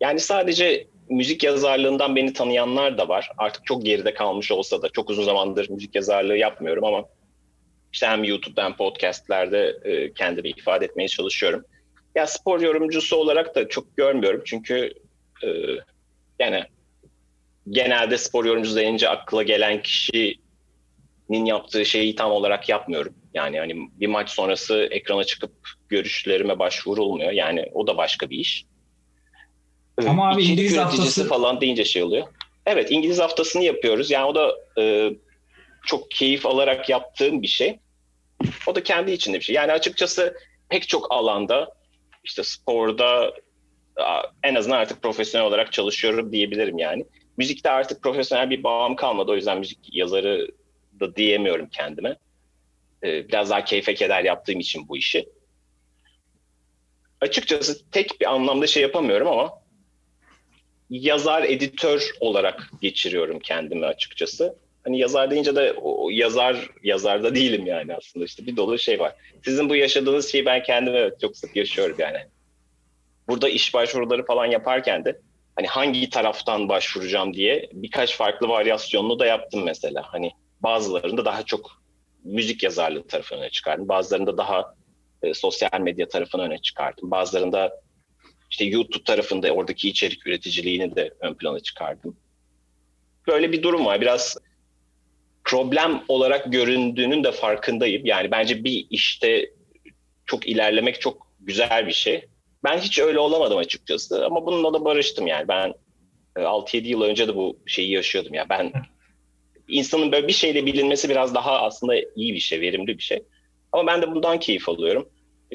Yani 0.00 0.21
sadece 0.21 0.87
müzik 1.09 1.45
yazarlığından 1.45 2.17
beni 2.17 2.33
tanıyanlar 2.33 2.99
da 2.99 3.09
var. 3.09 3.31
Artık 3.38 3.67
çok 3.67 3.85
geride 3.85 4.15
kalmış 4.15 4.53
olsa 4.53 4.83
da 4.83 4.88
çok 4.88 5.11
uzun 5.11 5.25
zamandır 5.25 5.71
müzik 5.71 5.95
yazarlığı 5.95 6.37
yapmıyorum 6.37 6.85
ama 6.85 7.05
işte 7.93 8.07
hem 8.07 8.25
YouTube'da 8.25 8.65
hem 8.65 8.76
podcastlerde 8.76 9.76
e, 9.85 10.12
kendimi 10.12 10.49
ifade 10.49 10.85
etmeye 10.85 11.09
çalışıyorum. 11.09 11.65
Ya 12.15 12.26
spor 12.26 12.61
yorumcusu 12.61 13.17
olarak 13.17 13.55
da 13.55 13.69
çok 13.69 13.97
görmüyorum 13.97 14.43
çünkü 14.45 14.93
e, 15.45 15.49
yani 16.38 16.65
genelde 17.69 18.19
spor 18.19 18.45
yorumcusu 18.45 18.76
deyince 18.76 19.09
akla 19.09 19.43
gelen 19.43 19.83
kişinin 21.26 21.45
yaptığı 21.45 21.87
şeyi 21.87 22.14
tam 22.14 22.33
olarak 22.33 22.68
yapmıyorum. 22.68 23.14
Yani 23.35 23.59
hani 23.59 23.75
bir 24.00 24.06
maç 24.06 24.30
sonrası 24.30 24.88
ekrana 24.90 25.25
çıkıp 25.25 25.52
görüşlerime 25.88 26.59
başvurulmuyor. 26.59 27.33
Yani 27.33 27.71
o 27.73 27.87
da 27.87 27.97
başka 27.97 28.30
bir 28.30 28.38
iş. 28.38 28.64
Ama 30.06 30.30
abi 30.30 30.42
İçerik 30.42 30.59
İngiliz 30.59 30.76
haftası 30.76 31.28
falan 31.28 31.61
deyince 31.61 31.85
şey 31.85 32.02
oluyor. 32.02 32.26
Evet 32.66 32.90
İngiliz 32.90 33.18
haftasını 33.18 33.64
yapıyoruz. 33.64 34.11
Yani 34.11 34.25
o 34.25 34.35
da 34.35 34.52
e, 34.78 35.11
çok 35.87 36.11
keyif 36.11 36.47
alarak 36.47 36.88
yaptığım 36.88 37.42
bir 37.42 37.47
şey. 37.47 37.78
O 38.66 38.75
da 38.75 38.83
kendi 38.83 39.12
içinde 39.12 39.38
bir 39.38 39.45
şey. 39.45 39.56
Yani 39.56 39.73
açıkçası 39.73 40.37
pek 40.68 40.88
çok 40.88 41.12
alanda 41.12 41.75
işte 42.25 42.42
sporda 42.42 43.33
en 44.42 44.54
azından 44.54 44.76
artık 44.76 45.02
profesyonel 45.02 45.47
olarak 45.47 45.73
çalışıyorum 45.73 46.33
diyebilirim 46.33 46.78
yani. 46.78 47.04
Müzikte 47.37 47.71
artık 47.71 48.02
profesyonel 48.02 48.50
bir 48.50 48.62
bağım 48.62 48.97
kalmadı. 48.97 49.33
O 49.33 49.35
yüzden 49.35 49.59
müzik 49.59 49.78
yazarı 49.92 50.49
da 51.00 51.17
diyemiyorum 51.17 51.69
kendime. 51.69 52.17
Ee, 53.03 53.29
biraz 53.29 53.50
daha 53.50 53.65
keyfe 53.65 53.95
keder 53.95 54.25
yaptığım 54.25 54.61
için 54.61 54.88
bu 54.88 54.97
işi. 54.97 55.29
Açıkçası 57.21 57.91
tek 57.91 58.21
bir 58.21 58.33
anlamda 58.33 58.67
şey 58.67 58.83
yapamıyorum 58.83 59.29
ama 59.29 59.62
yazar, 60.91 61.43
editör 61.43 62.11
olarak 62.21 62.71
geçiriyorum 62.83 63.38
kendimi 63.38 63.87
açıkçası. 63.87 64.57
Hani 64.85 64.99
yazar 64.99 65.31
deyince 65.31 65.57
de 65.57 65.73
o 65.73 66.11
yazar 66.11 66.71
yazarda 66.83 67.35
değilim 67.35 67.67
yani 67.67 67.95
aslında 67.95 68.25
işte 68.25 68.47
bir 68.47 68.57
dolu 68.57 68.79
şey 68.79 68.99
var. 69.00 69.15
Sizin 69.45 69.69
bu 69.69 69.76
yaşadığınız 69.76 70.33
şeyi 70.33 70.47
ben 70.47 70.62
kendim 70.62 70.95
evet 70.95 71.21
çok 71.21 71.37
sık 71.37 71.57
yaşıyorum 71.57 71.97
yani. 71.99 72.19
Burada 73.29 73.49
iş 73.49 73.75
başvuruları 73.75 74.26
falan 74.26 74.47
yaparken 74.47 75.05
de 75.05 75.21
hani 75.57 75.67
hangi 75.67 76.11
taraftan 76.11 76.69
başvuracağım 76.69 77.35
diye 77.35 77.69
birkaç 77.73 78.17
farklı 78.17 78.49
varyasyonunu 78.49 79.19
da 79.19 79.26
yaptım 79.26 79.65
mesela. 79.65 80.03
Hani 80.07 80.31
bazılarında 80.61 81.25
daha 81.25 81.43
çok 81.43 81.83
müzik 82.25 82.63
yazarlığı 82.63 83.07
tarafını 83.07 83.39
öne 83.39 83.51
çıkardım. 83.51 83.89
Bazılarında 83.89 84.39
daha 84.39 84.75
e, 85.23 85.35
sosyal 85.35 85.81
medya 85.81 86.09
tarafını 86.09 86.43
öne 86.43 86.59
çıkardım. 86.59 87.11
Bazılarında 87.11 87.81
işte 88.51 88.65
YouTube 88.65 89.05
tarafında 89.05 89.51
oradaki 89.51 89.89
içerik 89.89 90.27
üreticiliğini 90.27 90.97
de 90.97 91.15
ön 91.21 91.35
plana 91.35 91.61
çıkardım. 91.61 92.17
Böyle 93.27 93.53
bir 93.53 93.63
durum 93.63 93.87
var. 93.87 94.01
Biraz 94.01 94.37
problem 95.45 96.05
olarak 96.09 96.53
göründüğünün 96.53 97.25
de 97.25 97.33
farkındayım. 97.33 98.07
Yani 98.07 98.31
bence 98.31 98.65
bir 98.65 98.87
işte 98.91 99.51
çok 100.27 100.47
ilerlemek 100.47 101.01
çok 101.01 101.27
güzel 101.41 101.87
bir 101.87 101.93
şey. 101.93 102.27
Ben 102.65 102.79
hiç 102.79 102.99
öyle 102.99 103.19
olamadım 103.19 103.59
açıkçası 103.59 104.27
ama 104.27 104.47
bununla 104.47 104.73
da 104.73 104.85
barıştım 104.85 105.27
yani. 105.27 105.49
Ben 105.49 105.75
6-7 106.37 106.77
e, 106.87 106.89
yıl 106.89 107.03
önce 107.03 107.29
de 107.29 107.37
bu 107.37 107.59
şeyi 107.67 107.93
yaşıyordum 107.93 108.35
ya. 108.35 108.47
Ben 108.49 108.73
insanın 109.69 110.13
böyle 110.13 110.29
bir 110.29 110.33
şeyle 110.33 110.67
bilinmesi 110.67 111.09
biraz 111.09 111.35
daha 111.35 111.63
aslında 111.63 111.95
iyi 112.17 112.35
bir 112.35 112.39
şey, 112.41 112.61
verimli 112.61 112.99
bir 112.99 113.03
şey. 113.03 113.23
Ama 113.73 113.87
ben 113.87 114.03
de 114.03 114.11
bundan 114.11 114.39
keyif 114.39 114.69
alıyorum. 114.69 115.09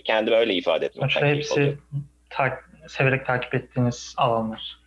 Kendimi 0.03 0.35
öyle 0.35 0.53
ifade 0.53 0.85
etmekten 0.85 1.21
keyif 1.21 1.37
hepsi 1.37 1.53
alıyorum. 1.53 1.81
Ta- 2.29 2.59
severek 2.87 3.25
takip 3.25 3.55
ettiğiniz 3.55 4.13
alanlar. 4.17 4.79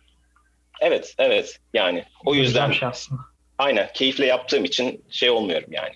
Evet, 0.81 1.15
evet. 1.17 1.59
Yani 1.73 2.05
o 2.25 2.35
yüzden 2.35 2.71
şey 2.71 2.87
aslında. 2.87 3.21
aynen 3.57 3.89
keyifle 3.93 4.25
yaptığım 4.25 4.65
için 4.65 5.05
şey 5.09 5.29
olmuyorum 5.29 5.69
yani. 5.71 5.93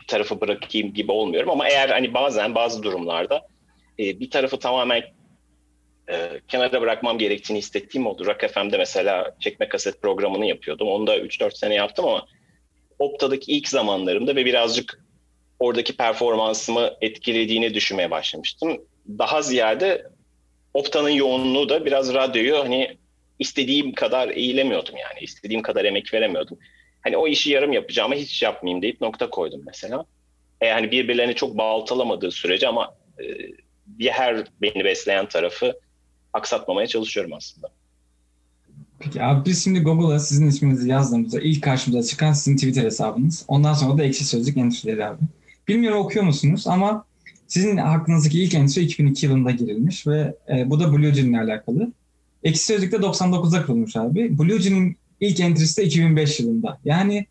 Bir 0.00 0.06
tarafı 0.06 0.40
bırakayım 0.40 0.94
gibi 0.94 1.12
olmuyorum 1.12 1.50
ama 1.50 1.68
eğer 1.68 1.88
hani 1.88 2.14
bazen 2.14 2.54
bazı 2.54 2.82
durumlarda 2.82 3.48
e, 3.98 4.20
bir 4.20 4.30
tarafı 4.30 4.58
tamamen 4.58 5.02
e, 6.10 6.40
kenara 6.48 6.80
bırakmam 6.80 7.18
gerektiğini 7.18 7.58
hissettiğim 7.58 8.06
oldu. 8.06 8.26
Rock 8.26 8.50
FM'de 8.50 8.78
mesela 8.78 9.34
çekme 9.40 9.68
kaset 9.68 10.02
programını 10.02 10.46
yapıyordum. 10.46 10.88
Onu 10.88 11.06
da 11.06 11.18
3-4 11.18 11.58
sene 11.58 11.74
yaptım 11.74 12.04
ama 12.04 12.26
Opta'daki 12.98 13.52
ilk 13.52 13.68
zamanlarımda 13.68 14.36
ve 14.36 14.44
birazcık 14.44 15.04
oradaki 15.58 15.96
performansımı 15.96 16.90
etkilediğini 17.00 17.74
düşünmeye 17.74 18.10
başlamıştım. 18.10 18.80
Daha 19.08 19.42
ziyade 19.42 20.06
Opta'nın 20.74 21.10
yoğunluğu 21.10 21.68
da 21.68 21.84
biraz 21.84 22.14
radyoyu 22.14 22.58
hani 22.58 22.96
istediğim 23.38 23.92
kadar 23.92 24.28
eğilemiyordum 24.28 24.96
yani. 24.96 25.20
istediğim 25.20 25.62
kadar 25.62 25.84
emek 25.84 26.14
veremiyordum. 26.14 26.58
Hani 27.00 27.16
o 27.16 27.28
işi 27.28 27.50
yarım 27.50 27.72
yapacağıma 27.72 28.14
hiç 28.14 28.42
yapmayayım 28.42 28.82
deyip 28.82 29.00
nokta 29.00 29.30
koydum 29.30 29.62
mesela. 29.66 30.04
E 30.60 30.66
yani 30.66 30.90
birbirlerini 30.90 31.34
çok 31.34 31.58
baltalamadığı 31.58 32.30
sürece 32.30 32.68
ama 32.68 32.94
e, 33.20 33.24
bir 33.86 34.10
her 34.10 34.44
beni 34.62 34.84
besleyen 34.84 35.26
tarafı 35.26 35.80
aksatmamaya 36.34 36.86
çalışıyorum 36.86 37.32
aslında. 37.32 37.68
Peki 38.98 39.22
abi 39.22 39.50
biz 39.50 39.64
şimdi 39.64 39.80
Google'a 39.80 40.18
sizin 40.18 40.46
isminizi 40.46 40.88
yazdığımızda 40.88 41.40
ilk 41.40 41.62
karşımıza 41.62 42.08
çıkan 42.08 42.32
sizin 42.32 42.56
Twitter 42.56 42.84
hesabınız. 42.84 43.44
Ondan 43.48 43.74
sonra 43.74 43.98
da 43.98 44.04
Ekşi 44.04 44.24
Sözlük 44.24 44.56
endüstrileri 44.56 45.06
abi. 45.06 45.22
Bilmiyorum 45.68 45.98
okuyor 45.98 46.24
musunuz 46.24 46.66
ama 46.66 47.04
sizin 47.46 47.76
aklınızdaki 47.76 48.42
ilk 48.42 48.54
endüstri 48.54 48.82
2002 48.82 49.26
yılında 49.26 49.50
girilmiş 49.50 50.06
ve 50.06 50.34
e, 50.48 50.70
bu 50.70 50.80
da 50.80 50.92
Blue 50.92 51.08
ile 51.08 51.40
alakalı. 51.40 51.92
Ekşi 52.44 52.64
Sözlük'te 52.64 52.96
99'da 52.96 53.66
kurulmuş 53.66 53.96
abi. 53.96 54.38
Blue 54.38 54.60
Jean'in 54.60 54.96
ilk 55.20 55.40
entrisi 55.40 55.76
de 55.76 55.84
2005 55.84 56.40
yılında. 56.40 56.78
Yani 56.84 57.26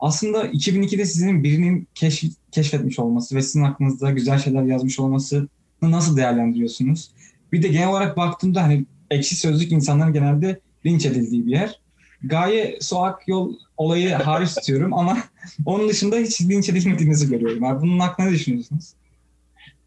aslında 0.00 0.46
2002'de 0.46 1.04
sizin 1.04 1.44
birinin 1.44 1.88
keşf, 1.94 2.24
keşfetmiş 2.50 2.98
olması 2.98 3.36
ve 3.36 3.42
sizin 3.42 3.62
aklınızda 3.62 4.10
güzel 4.10 4.38
şeyler 4.38 4.62
yazmış 4.62 5.00
olması 5.00 5.48
nasıl 5.82 6.16
değerlendiriyorsunuz? 6.16 7.10
Bir 7.52 7.62
de 7.62 7.68
genel 7.68 7.88
olarak 7.88 8.16
baktığımda 8.16 8.62
hani 8.62 8.84
ekşi 9.10 9.36
sözlük 9.36 9.72
insanların 9.72 10.12
genelde 10.12 10.60
linç 10.86 11.06
edildiği 11.06 11.46
bir 11.46 11.50
yer. 11.50 11.80
Gaye 12.24 12.78
Soğak 12.80 13.28
yol 13.28 13.54
olayı 13.76 14.14
hariç 14.14 14.54
tutuyorum 14.54 14.94
ama 14.94 15.18
onun 15.66 15.88
dışında 15.88 16.16
hiç 16.16 16.40
linç 16.40 16.68
edilmediğinizi 16.68 17.30
görüyorum. 17.30 17.64
Abi 17.64 17.82
bunun 17.82 17.98
hakkında 17.98 18.26
ne 18.26 18.32
düşünüyorsunuz? 18.32 18.92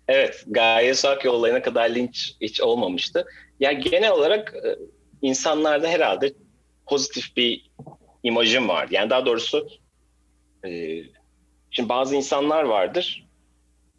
Evet, 0.08 0.44
Gaye 0.48 0.94
Soğak 0.94 1.26
yol 1.26 1.34
olayına 1.34 1.62
kadar 1.62 1.90
linç 1.90 2.36
hiç 2.42 2.62
olmamıştı. 2.62 3.26
Ya 3.60 3.72
yani 3.72 3.84
genel 3.84 4.12
olarak 4.12 4.54
e, 4.56 4.76
insanlarda 5.22 5.88
herhalde 5.88 6.34
pozitif 6.88 7.38
bir 7.38 7.72
imajım 8.24 8.68
var. 8.68 8.88
Yani 8.92 9.10
daha 9.10 9.26
doğrusu 9.26 9.68
e, 10.66 11.02
şimdi 11.72 11.90
bazı 11.90 12.16
insanlar 12.16 12.64
vardır 12.64 13.25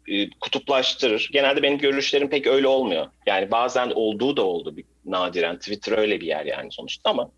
e, 0.07 0.29
kutuplaştırır. 0.29 1.29
Genelde 1.33 1.63
benim 1.63 1.77
görüşlerim 1.77 2.29
pek 2.29 2.47
öyle 2.47 2.67
olmuyor. 2.67 3.07
Yani 3.25 3.51
bazen 3.51 3.91
olduğu 3.95 4.37
da 4.37 4.41
oldu 4.41 4.77
bir, 4.77 4.85
nadiren. 5.05 5.57
Twitter 5.57 5.97
öyle 5.97 6.21
bir 6.21 6.27
yer 6.27 6.45
yani 6.45 6.71
sonuçta 6.71 7.09
ama 7.09 7.31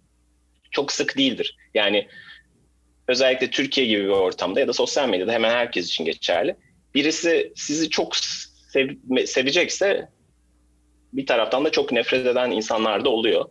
çok 0.72 0.92
sık 0.92 1.18
değildir. 1.18 1.58
Yani 1.74 2.08
özellikle 3.08 3.50
Türkiye 3.50 3.88
gibi 3.88 4.04
bir 4.04 4.10
ortamda 4.10 4.60
ya 4.60 4.68
da 4.68 4.74
sosyal 4.74 5.10
medyada 5.10 5.32
hemen 5.32 5.52
herkes 5.52 5.88
için 5.88 6.06
geçerli. 6.06 6.56
Birisi 6.96 7.54
sizi 7.56 7.90
çok 7.90 8.16
sev, 8.74 8.90
sevecekse 9.26 10.10
bir 11.14 11.26
taraftan 11.26 11.66
da 11.66 11.72
çok 11.72 11.92
nefret 11.92 12.26
eden 12.26 12.52
insanlar 12.52 13.06
da 13.06 13.10
oluyor 13.10 13.46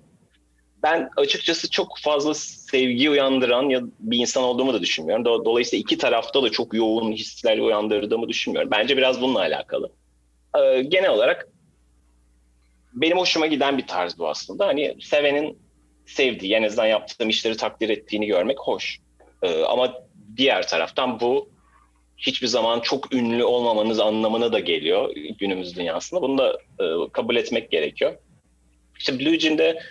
ben 0.83 1.11
açıkçası 1.17 1.71
çok 1.71 1.99
fazla 1.99 2.35
sevgi 2.71 3.11
uyandıran 3.11 3.69
ya 3.69 3.81
bir 4.01 4.19
insan 4.19 4.45
olduğumu 4.45 4.73
da 4.75 4.83
düşünmüyorum. 4.83 5.25
Dolayısıyla 5.25 5.81
iki 5.81 5.99
tarafta 5.99 6.43
da 6.43 6.51
çok 6.51 6.75
yoğun 6.75 7.13
hisler 7.13 7.59
uyandırdığımı 7.59 8.29
düşünmüyorum. 8.29 8.71
Bence 8.71 8.97
biraz 8.97 9.21
bununla 9.21 9.41
alakalı. 9.41 9.91
e, 10.63 10.83
genel 10.83 11.11
olarak 11.11 11.49
benim 12.93 13.19
hoşuma 13.19 13.47
giden 13.47 13.79
bir 13.79 13.87
tarz 13.87 14.19
bu 14.19 14.29
aslında. 14.29 14.67
Hani 14.67 14.97
sevenin 15.01 15.59
sevdiği, 16.07 16.55
en 16.55 16.63
azından 16.63 16.87
yaptığım 16.87 17.29
işleri 17.29 17.57
takdir 17.57 17.89
ettiğini 17.89 18.27
görmek 18.27 18.59
hoş. 18.59 18.99
E, 19.43 19.63
ama 19.63 19.95
diğer 20.37 20.69
taraftan 20.69 21.21
bu 21.21 21.49
hiçbir 22.17 22.47
zaman 22.47 22.81
çok 22.81 23.15
ünlü 23.15 23.45
olmamanız 23.45 24.01
anlamına 24.01 24.53
da 24.53 24.61
geliyor 24.61 25.15
günümüz 25.39 25.77
dünyasında. 25.77 26.23
Bunu 26.23 26.39
da 26.39 26.59
e, 26.81 27.13
kabul 27.13 27.37
etmek 27.37 27.71
gerekiyor. 27.71 28.15
İşte 28.99 29.19
Blue 29.19 29.39
Jean'de 29.39 29.83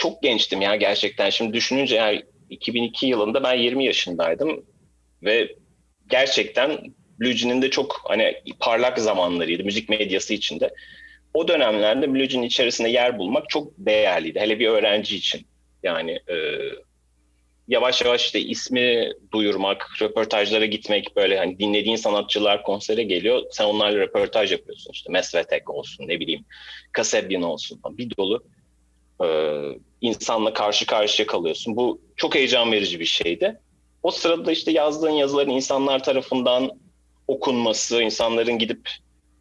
çok 0.00 0.22
gençtim 0.22 0.62
ya 0.62 0.76
gerçekten. 0.76 1.30
Şimdi 1.30 1.52
düşününce 1.52 1.96
yani 1.96 2.22
2002 2.50 3.06
yılında 3.06 3.42
ben 3.42 3.54
20 3.54 3.84
yaşındaydım 3.84 4.64
ve 5.22 5.56
gerçekten 6.06 6.78
Blue 7.20 7.62
de 7.62 7.70
çok 7.70 8.00
hani 8.04 8.34
parlak 8.60 8.98
zamanlarıydı 8.98 9.64
müzik 9.64 9.88
medyası 9.88 10.34
içinde. 10.34 10.74
O 11.34 11.48
dönemlerde 11.48 12.14
Blue 12.14 12.46
içerisinde 12.46 12.88
yer 12.88 13.18
bulmak 13.18 13.48
çok 13.48 13.72
değerliydi. 13.78 14.40
Hele 14.40 14.58
bir 14.58 14.68
öğrenci 14.68 15.16
için. 15.16 15.46
Yani 15.82 16.10
e, 16.10 16.36
yavaş 17.68 18.02
yavaş 18.02 18.24
işte 18.24 18.40
ismi 18.40 19.12
duyurmak, 19.32 19.86
röportajlara 20.02 20.66
gitmek 20.66 21.16
böyle 21.16 21.38
hani 21.38 21.58
dinlediğin 21.58 21.96
sanatçılar 21.96 22.62
konsere 22.62 23.02
geliyor. 23.02 23.42
Sen 23.50 23.64
onlarla 23.64 23.98
röportaj 23.98 24.52
yapıyorsun 24.52 24.92
işte 24.92 25.12
Mesvetek 25.12 25.70
olsun 25.70 26.08
ne 26.08 26.20
bileyim 26.20 26.44
Kasebian 26.92 27.42
olsun 27.42 27.80
bir 27.98 28.16
dolu 28.16 28.44
e, 29.24 29.28
insanla 30.00 30.52
karşı 30.52 30.86
karşıya 30.86 31.26
kalıyorsun. 31.26 31.76
Bu 31.76 32.00
çok 32.16 32.34
heyecan 32.34 32.72
verici 32.72 33.00
bir 33.00 33.04
şeydi. 33.04 33.60
O 34.02 34.10
sırada 34.10 34.52
işte 34.52 34.72
yazdığın 34.72 35.10
yazıların 35.10 35.50
insanlar 35.50 36.02
tarafından 36.02 36.70
okunması, 37.28 38.02
insanların 38.02 38.58
gidip 38.58 38.90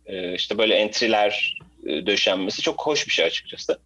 e, 0.06 0.36
işte 0.36 0.58
böyle 0.58 0.76
entry'ler 0.76 1.58
e, 1.86 2.06
döşenmesi 2.06 2.62
çok 2.62 2.88
hoş 2.88 3.08
bir 3.08 3.12
şey 3.12 3.26
açıkçası. 3.26 3.80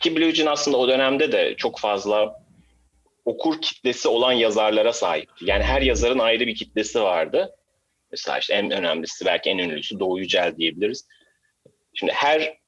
Ki 0.00 0.16
Blue 0.16 0.50
aslında 0.50 0.76
o 0.76 0.88
dönemde 0.88 1.32
de 1.32 1.54
çok 1.56 1.78
fazla 1.78 2.42
okur 3.24 3.60
kitlesi 3.60 4.08
olan 4.08 4.32
yazarlara 4.32 4.92
sahipti. 4.92 5.44
Yani 5.44 5.62
her 5.62 5.82
yazarın 5.82 6.18
ayrı 6.18 6.46
bir 6.46 6.54
kitlesi 6.54 7.02
vardı. 7.02 7.56
Mesela 8.10 8.38
işte 8.38 8.54
en 8.54 8.70
önemlisi 8.70 9.26
belki 9.26 9.50
en 9.50 9.58
ünlüsü 9.58 10.00
Doğu 10.00 10.18
Yücel 10.18 10.56
diyebiliriz. 10.56 11.06
Şimdi 11.94 12.12
her 12.12 12.58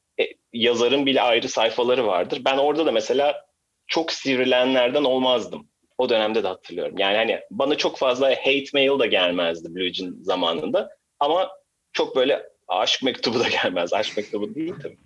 yazarın 0.53 1.07
bile 1.07 1.23
ayrı 1.23 1.49
sayfaları 1.49 2.07
vardır. 2.07 2.43
Ben 2.45 2.59
orada 2.59 2.87
da 2.87 2.93
mesela 2.93 3.47
çok 3.87 4.13
sivrilenlerden 4.13 5.05
olmazdım. 5.05 5.69
O 5.99 6.09
dönemde 6.09 6.43
de 6.43 6.49
hatırlıyorum. 6.49 6.99
Yani 6.99 7.17
hani 7.17 7.41
bana 7.51 7.75
çok 7.75 7.99
fazla 7.99 8.31
hate 8.31 8.65
mail 8.75 8.99
da 8.99 9.07
gelmezdi 9.07 9.75
Blue 9.75 9.93
Jean 9.93 10.17
zamanında. 10.23 10.91
Ama 11.21 11.51
çok 11.93 12.17
böyle 12.17 12.43
aşk 12.69 13.03
mektubu 13.03 13.41
da 13.41 13.49
gelmez. 13.63 13.93
Aşk 13.93 14.17
mektubu 14.17 14.55
değil 14.55 14.75
tabii. 14.83 14.99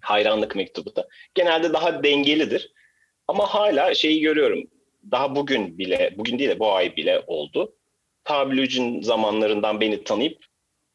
Hayranlık 0.00 0.56
mektubu 0.56 0.96
da. 0.96 1.08
Genelde 1.34 1.72
daha 1.72 2.02
dengelidir. 2.04 2.72
Ama 3.28 3.46
hala 3.46 3.94
şeyi 3.94 4.20
görüyorum 4.20 4.64
daha 5.10 5.36
bugün 5.36 5.78
bile, 5.78 6.14
bugün 6.18 6.38
değil 6.38 6.50
de 6.50 6.58
bu 6.58 6.72
ay 6.72 6.96
bile 6.96 7.22
oldu. 7.26 7.74
Tablücün 8.24 9.02
zamanlarından 9.02 9.80
beni 9.80 10.04
tanıyıp 10.04 10.44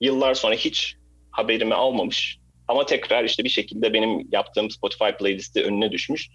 yıllar 0.02 0.34
sonra 0.34 0.56
hiç 0.56 0.96
haberimi 1.32 1.74
almamış 1.74 2.40
ama 2.68 2.86
tekrar 2.86 3.24
işte 3.24 3.44
bir 3.44 3.50
şekilde 3.50 3.94
benim 3.94 4.28
yaptığım 4.32 4.72
Spotify 4.72 5.10
playlisti 5.20 5.64
önüne 5.64 5.92
düşmüş 5.92 6.30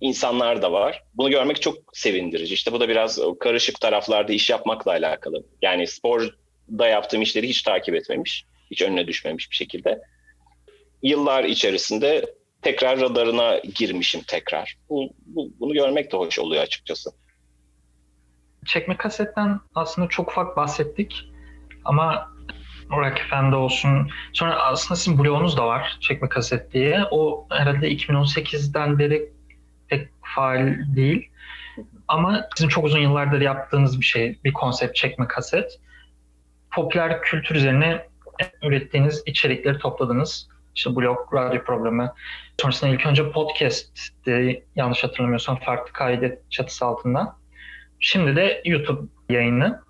insanlar 0.00 0.62
da 0.62 0.72
var. 0.72 1.02
Bunu 1.14 1.30
görmek 1.30 1.62
çok 1.62 1.76
sevindirici. 1.92 2.54
İşte 2.54 2.72
bu 2.72 2.80
da 2.80 2.88
biraz 2.88 3.18
karışık 3.40 3.80
taraflarda 3.80 4.32
iş 4.32 4.50
yapmakla 4.50 4.90
alakalı. 4.90 5.44
Yani 5.62 5.86
sporda 5.86 6.88
yaptığım 6.88 7.22
işleri 7.22 7.48
hiç 7.48 7.62
takip 7.62 7.94
etmemiş, 7.94 8.44
hiç 8.70 8.82
önüne 8.82 9.06
düşmemiş 9.06 9.50
bir 9.50 9.56
şekilde. 9.56 10.00
Yıllar 11.02 11.44
içerisinde 11.44 12.34
tekrar 12.62 13.00
radarına 13.00 13.58
girmişim 13.58 14.20
tekrar. 14.26 14.76
Bu, 14.88 15.10
bu, 15.26 15.50
bunu 15.60 15.72
görmek 15.72 16.12
de 16.12 16.16
hoş 16.16 16.38
oluyor 16.38 16.62
açıkçası. 16.62 17.10
Çekme 18.66 18.96
kasetten 18.96 19.60
aslında 19.74 20.08
çok 20.08 20.28
ufak 20.28 20.56
bahsettik 20.56 21.24
ama 21.84 22.37
Rock 22.90 23.18
FM'de 23.30 23.56
olsun. 23.56 24.10
Sonra 24.32 24.56
aslında 24.56 24.96
sizin 24.96 25.18
blogunuz 25.18 25.56
da 25.56 25.66
var 25.66 25.96
çekme 26.00 26.28
kaset 26.28 26.72
diye. 26.72 27.04
O 27.10 27.46
herhalde 27.50 27.92
2018'den 27.92 28.98
beri 28.98 29.32
pek 29.88 30.08
faal 30.34 30.76
değil. 30.96 31.28
Ama 32.08 32.44
sizin 32.56 32.68
çok 32.68 32.84
uzun 32.84 32.98
yıllardır 32.98 33.40
yaptığınız 33.40 34.00
bir 34.00 34.04
şey, 34.04 34.38
bir 34.44 34.52
konsept 34.52 34.96
çekme 34.96 35.28
kaset. 35.28 35.80
Popüler 36.70 37.22
kültür 37.22 37.54
üzerine 37.54 38.06
ürettiğiniz 38.62 39.22
içerikleri 39.26 39.78
topladınız 39.78 40.48
işte 40.78 40.96
blog, 40.96 41.34
radyo 41.34 41.64
programı. 41.64 42.14
Sonrasında 42.60 42.90
ilk 42.90 43.06
önce 43.06 43.30
podcast'ti 43.30 44.64
yanlış 44.76 45.04
hatırlamıyorsam 45.04 45.56
farklı 45.60 45.92
kaydet 45.92 46.50
çatısı 46.50 46.86
altında. 46.86 47.36
Şimdi 48.00 48.36
de 48.36 48.62
YouTube 48.64 49.08
yayını. 49.28 49.82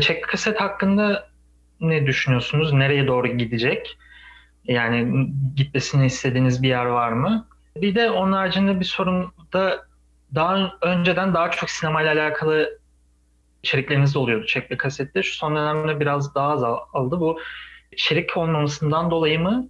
Çek 0.00 0.24
kaset 0.24 0.60
hakkında 0.60 1.28
ne 1.88 2.06
düşünüyorsunuz? 2.06 2.72
Nereye 2.72 3.06
doğru 3.06 3.26
gidecek? 3.26 3.98
Yani 4.64 5.28
gitmesini 5.56 6.06
istediğiniz 6.06 6.62
bir 6.62 6.68
yer 6.68 6.84
var 6.84 7.12
mı? 7.12 7.48
Bir 7.76 7.94
de 7.94 8.10
onun 8.10 8.32
haricinde 8.32 8.80
bir 8.80 8.84
sorun 8.84 9.32
da 9.52 9.86
daha 10.34 10.72
önceden 10.82 11.34
daha 11.34 11.50
çok 11.50 11.70
sinemayla 11.70 12.12
alakalı 12.12 12.78
içerikleriniz 13.62 14.14
de 14.14 14.18
oluyordu 14.18 14.46
çekli 14.46 14.76
kasette. 14.76 15.22
Şu 15.22 15.34
son 15.34 15.56
dönemde 15.56 16.00
biraz 16.00 16.34
daha 16.34 16.48
azaldı. 16.48 17.20
Bu 17.20 17.40
içerik 17.92 18.36
olmamasından 18.36 19.10
dolayı 19.10 19.40
mı 19.40 19.68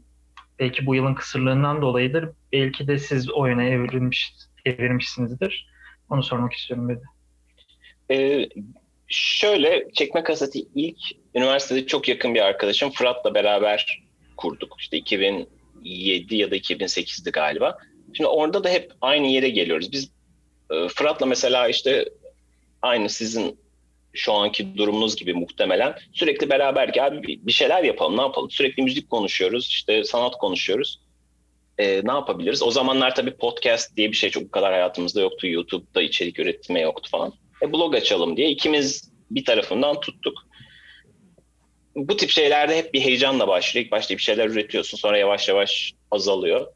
belki 0.59 0.87
bu 0.87 0.94
yılın 0.94 1.14
kısırlığından 1.14 1.83
dolayıdır. 1.83 2.29
Belki 2.53 2.88
de 2.88 2.98
siz 2.98 3.31
o 3.31 3.46
yöne 3.46 3.68
evrilmiş, 3.68 4.35
evrilmişsinizdir. 4.64 5.68
Onu 6.09 6.22
sormak 6.22 6.53
istiyorum 6.53 6.88
bir 6.88 6.96
de. 6.96 7.03
Ee, 8.11 8.48
şöyle 9.09 9.88
çekme 9.93 10.23
kaseti 10.23 10.67
ilk 10.75 10.99
üniversitede 11.35 11.87
çok 11.87 12.09
yakın 12.09 12.35
bir 12.35 12.40
arkadaşım 12.40 12.90
Fırat'la 12.90 13.35
beraber 13.35 14.03
kurduk. 14.37 14.77
İşte 14.81 14.97
2007 14.97 16.37
ya 16.37 16.51
da 16.51 16.57
2008'di 16.57 17.31
galiba. 17.31 17.79
Şimdi 18.17 18.29
orada 18.29 18.64
da 18.64 18.69
hep 18.69 18.93
aynı 19.01 19.27
yere 19.27 19.49
geliyoruz. 19.49 19.93
Biz 19.93 20.11
e, 20.71 20.88
Fırat'la 20.88 21.27
mesela 21.27 21.69
işte 21.69 22.05
aynı 22.83 23.09
sizin 23.09 23.59
şu 24.14 24.33
anki 24.33 24.77
durumunuz 24.77 25.17
gibi 25.17 25.35
muhtemelen 25.35 25.99
sürekli 26.12 26.51
beraber 26.51 26.93
ki 26.93 27.03
abi 27.03 27.38
bir 27.43 27.53
şeyler 27.53 27.85
yapalım 27.85 28.17
ne 28.17 28.23
yapalım 28.23 28.51
sürekli 28.51 28.83
müzik 28.83 29.11
konuşuyoruz 29.11 29.69
işte 29.69 30.05
sanat 30.05 30.38
konuşuyoruz 30.38 31.01
ee, 31.79 32.01
ne 32.05 32.12
yapabiliriz 32.12 32.62
o 32.62 32.71
zamanlar 32.71 33.14
tabii 33.14 33.37
podcast 33.37 33.97
diye 33.97 34.11
bir 34.11 34.17
şey 34.17 34.31
çok 34.31 34.45
bu 34.45 34.51
kadar 34.51 34.73
hayatımızda 34.73 35.21
yoktu 35.21 35.47
YouTube'da 35.47 36.03
içerik 36.03 36.38
üretme 36.38 36.81
yoktu 36.81 37.11
falan 37.11 37.33
e, 37.62 37.73
blog 37.73 37.95
açalım 37.95 38.37
diye 38.37 38.51
ikimiz 38.51 39.12
bir 39.31 39.45
tarafından 39.45 40.01
tuttuk 40.01 40.45
bu 41.97 42.17
tip 42.17 42.31
şeylerde 42.31 42.77
hep 42.77 42.95
bir 42.95 43.01
heyecanla 43.01 43.49
başlıyor. 43.49 43.85
İlk 43.85 43.93
başta 43.93 44.14
bir 44.14 44.23
şeyler 44.23 44.49
üretiyorsun 44.49 44.99
sonra 44.99 45.19
yavaş 45.19 45.49
yavaş 45.49 45.93
azalıyor. 46.11 46.67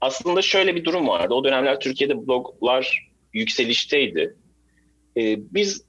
Aslında 0.00 0.42
şöyle 0.42 0.76
bir 0.76 0.84
durum 0.84 1.08
vardı. 1.08 1.34
O 1.34 1.44
dönemler 1.44 1.80
Türkiye'de 1.80 2.26
bloglar 2.26 3.08
yükselişteydi. 3.32 4.36
Ee, 5.16 5.36
biz 5.38 5.84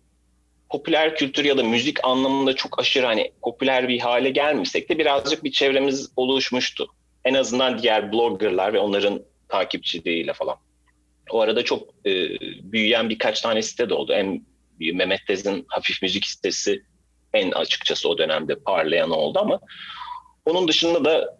popüler 0.70 1.16
kültür 1.16 1.46
ya 1.46 1.58
da 1.58 1.64
müzik 1.64 2.06
anlamında 2.06 2.56
çok 2.56 2.80
aşırı 2.80 3.06
hani 3.06 3.32
popüler 3.42 3.88
bir 3.88 4.00
hale 4.00 4.30
gelmesek 4.30 4.90
de 4.90 4.98
birazcık 4.98 5.44
bir 5.44 5.52
çevremiz 5.52 6.12
oluşmuştu. 6.16 6.88
En 7.26 7.34
azından 7.34 7.82
diğer 7.82 8.12
bloggerlar 8.12 8.74
ve 8.74 8.80
onların 8.80 9.24
takipçileriyle 9.50 10.34
falan. 10.34 10.58
O 11.30 11.42
arada 11.42 11.64
çok 11.64 11.90
e, 12.06 12.12
büyüyen 12.72 13.10
birkaç 13.10 13.42
tane 13.42 13.62
site 13.62 13.90
de 13.90 13.94
oldu. 13.94 14.14
En 14.14 14.46
Mehmet 14.80 15.28
Tez'in 15.28 15.66
hafif 15.68 16.02
müzik 16.02 16.26
sitesi 16.26 16.84
en 17.34 17.52
açıkçası 17.52 18.10
o 18.10 18.18
dönemde 18.18 18.56
parlayan 18.56 19.12
oldu 19.12 19.40
ama 19.40 19.60
onun 20.46 20.68
dışında 20.68 21.06
da 21.06 21.38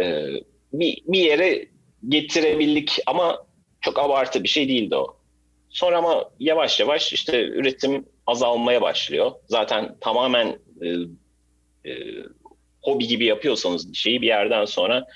e, 0.00 0.26
bir, 0.72 0.98
bir 1.06 1.18
yere 1.18 1.66
getirebildik 2.08 2.98
ama 3.06 3.46
çok 3.80 3.98
abartı 3.98 4.42
bir 4.42 4.48
şey 4.48 4.68
değildi 4.68 4.96
o. 4.96 5.16
Sonra 5.68 5.98
ama 5.98 6.30
yavaş 6.40 6.80
yavaş 6.80 7.12
işte 7.12 7.44
üretim 7.44 8.06
azalmaya 8.26 8.82
başlıyor. 8.82 9.32
Zaten 9.48 9.96
tamamen 10.00 10.58
e, 10.82 10.88
e, 11.90 11.92
hobi 12.82 13.06
gibi 13.06 13.24
yapıyorsanız 13.24 13.92
bir 13.92 13.96
şeyi 13.96 14.22
bir 14.22 14.26
yerden 14.26 14.64
sonra 14.64 15.06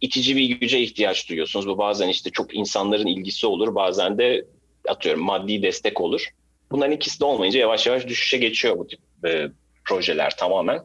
itici 0.00 0.36
bir 0.36 0.60
güce 0.60 0.80
ihtiyaç 0.80 1.28
duyuyorsunuz. 1.28 1.68
Bu 1.68 1.78
bazen 1.78 2.08
işte 2.08 2.30
çok 2.30 2.54
insanların 2.54 3.06
ilgisi 3.06 3.46
olur, 3.46 3.74
bazen 3.74 4.18
de 4.18 4.46
atıyorum 4.88 5.22
maddi 5.22 5.62
destek 5.62 6.00
olur. 6.00 6.28
Bunların 6.70 6.96
ikisi 6.96 7.20
de 7.20 7.24
olmayınca 7.24 7.60
yavaş 7.60 7.86
yavaş 7.86 8.06
düşüşe 8.06 8.38
geçiyor 8.38 8.78
bu 8.78 8.86
tip 8.86 9.00
e, 9.26 9.48
projeler 9.88 10.36
tamamen. 10.36 10.80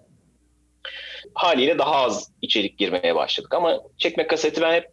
Haliyle 1.34 1.77
daha 1.77 1.95
az 1.95 2.32
içerik 2.41 2.77
girmeye 2.77 3.15
başladık 3.15 3.54
ama 3.54 3.82
çekme 3.97 4.27
kaseti 4.27 4.62
ben 4.62 4.73
hep 4.73 4.91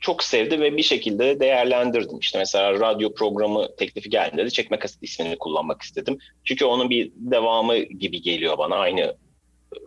çok 0.00 0.24
sevdi 0.24 0.60
ve 0.60 0.76
bir 0.76 0.82
şekilde 0.82 1.40
değerlendirdim. 1.40 2.18
İşte 2.18 2.38
mesela 2.38 2.72
radyo 2.72 3.14
programı 3.14 3.76
teklifi 3.76 4.10
geldiğinde 4.10 4.46
de 4.46 4.50
Çekme 4.50 4.78
Kaset 4.78 5.02
ismini 5.02 5.38
kullanmak 5.38 5.82
istedim. 5.82 6.18
Çünkü 6.44 6.64
onun 6.64 6.90
bir 6.90 7.12
devamı 7.16 7.78
gibi 7.78 8.22
geliyor 8.22 8.58
bana. 8.58 8.76
Aynı 8.76 9.16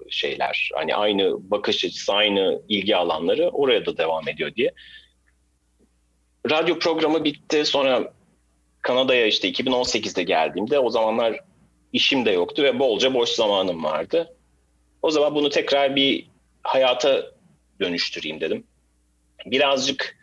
şeyler. 0.10 0.70
Hani 0.76 0.96
aynı 0.96 1.52
bakış 1.52 1.86
açısı, 1.86 2.14
aynı 2.14 2.62
ilgi 2.70 2.96
alanları 2.96 3.50
oraya 3.50 3.86
da 3.86 3.98
devam 3.98 4.28
ediyor 4.28 4.56
diye. 4.56 4.72
Radyo 6.50 6.80
programı 6.80 7.24
bitti. 7.24 7.66
Sonra 7.66 8.14
Kanada'ya 8.82 9.26
işte 9.26 9.50
2018'de 9.52 10.24
geldiğimde 10.24 10.80
o 10.80 10.90
zamanlar 10.90 11.40
işim 11.94 12.26
de 12.26 12.32
yoktu 12.32 12.64
ve 12.64 12.80
bolca 12.80 13.14
boş 13.14 13.30
zamanım 13.30 13.84
vardı. 13.84 14.36
O 15.02 15.12
zaman 15.12 15.36
bunu 15.36 15.50
tekrar 15.50 15.96
bir 15.96 16.28
hayata 16.64 17.26
dönüştüreyim 17.80 18.42
dedim. 18.42 18.64
Birazcık 19.46 20.18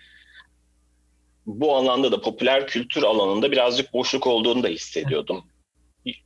bu 1.46 1.76
alanda 1.76 2.12
da 2.12 2.20
popüler 2.20 2.66
kültür 2.66 3.02
alanında 3.02 3.52
birazcık 3.52 3.92
boşluk 3.92 4.26
olduğunu 4.26 4.62
da 4.62 4.68
hissediyordum. 4.68 5.44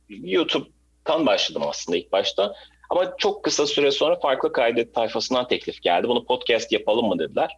YouTube'tan 0.09 1.25
başladım 1.25 1.63
aslında 1.65 1.97
ilk 1.97 2.11
başta. 2.11 2.55
Ama 2.93 3.13
çok 3.17 3.43
kısa 3.43 3.67
süre 3.67 3.91
sonra 3.91 4.19
farklı 4.19 4.53
kaydet 4.53 4.95
tayfasından 4.95 5.47
teklif 5.47 5.81
geldi. 5.81 6.07
Bunu 6.07 6.25
podcast 6.25 6.71
yapalım 6.71 7.07
mı 7.07 7.19
dediler. 7.19 7.57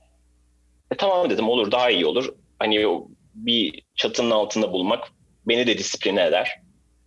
E, 0.91 0.95
tamam 0.95 1.29
dedim 1.29 1.49
olur 1.49 1.71
daha 1.71 1.89
iyi 1.89 2.05
olur. 2.05 2.33
Hani 2.59 2.85
bir 3.33 3.81
çatının 3.95 4.31
altında 4.31 4.71
bulmak 4.71 5.07
beni 5.47 5.67
de 5.67 5.77
disipline 5.77 6.25
eder. 6.25 6.61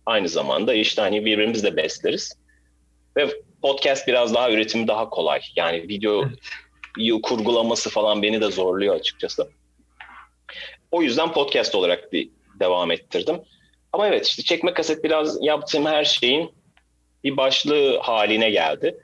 Aynı 0.05 0.29
zamanda 0.29 0.73
işte 0.73 1.01
hani 1.01 1.25
birbirimizi 1.25 1.63
de 1.63 1.77
besleriz. 1.77 2.37
Ve 3.17 3.29
podcast 3.61 4.07
biraz 4.07 4.33
daha 4.33 4.51
üretimi 4.51 4.87
daha 4.87 5.09
kolay. 5.09 5.41
Yani 5.55 5.87
video 5.87 6.23
kurgulaması 7.23 7.89
falan 7.89 8.21
beni 8.21 8.41
de 8.41 8.51
zorluyor 8.51 8.95
açıkçası. 8.95 9.49
O 10.91 11.01
yüzden 11.01 11.33
podcast 11.33 11.75
olarak 11.75 12.13
bir 12.13 12.29
devam 12.59 12.91
ettirdim. 12.91 13.41
Ama 13.93 14.07
evet 14.07 14.27
işte 14.27 14.43
çekme 14.43 14.73
kaset 14.73 15.03
biraz 15.03 15.37
yaptığım 15.41 15.85
her 15.85 16.03
şeyin 16.03 16.58
bir 17.23 17.37
başlığı 17.37 17.99
haline 17.99 18.49
geldi. 18.49 18.97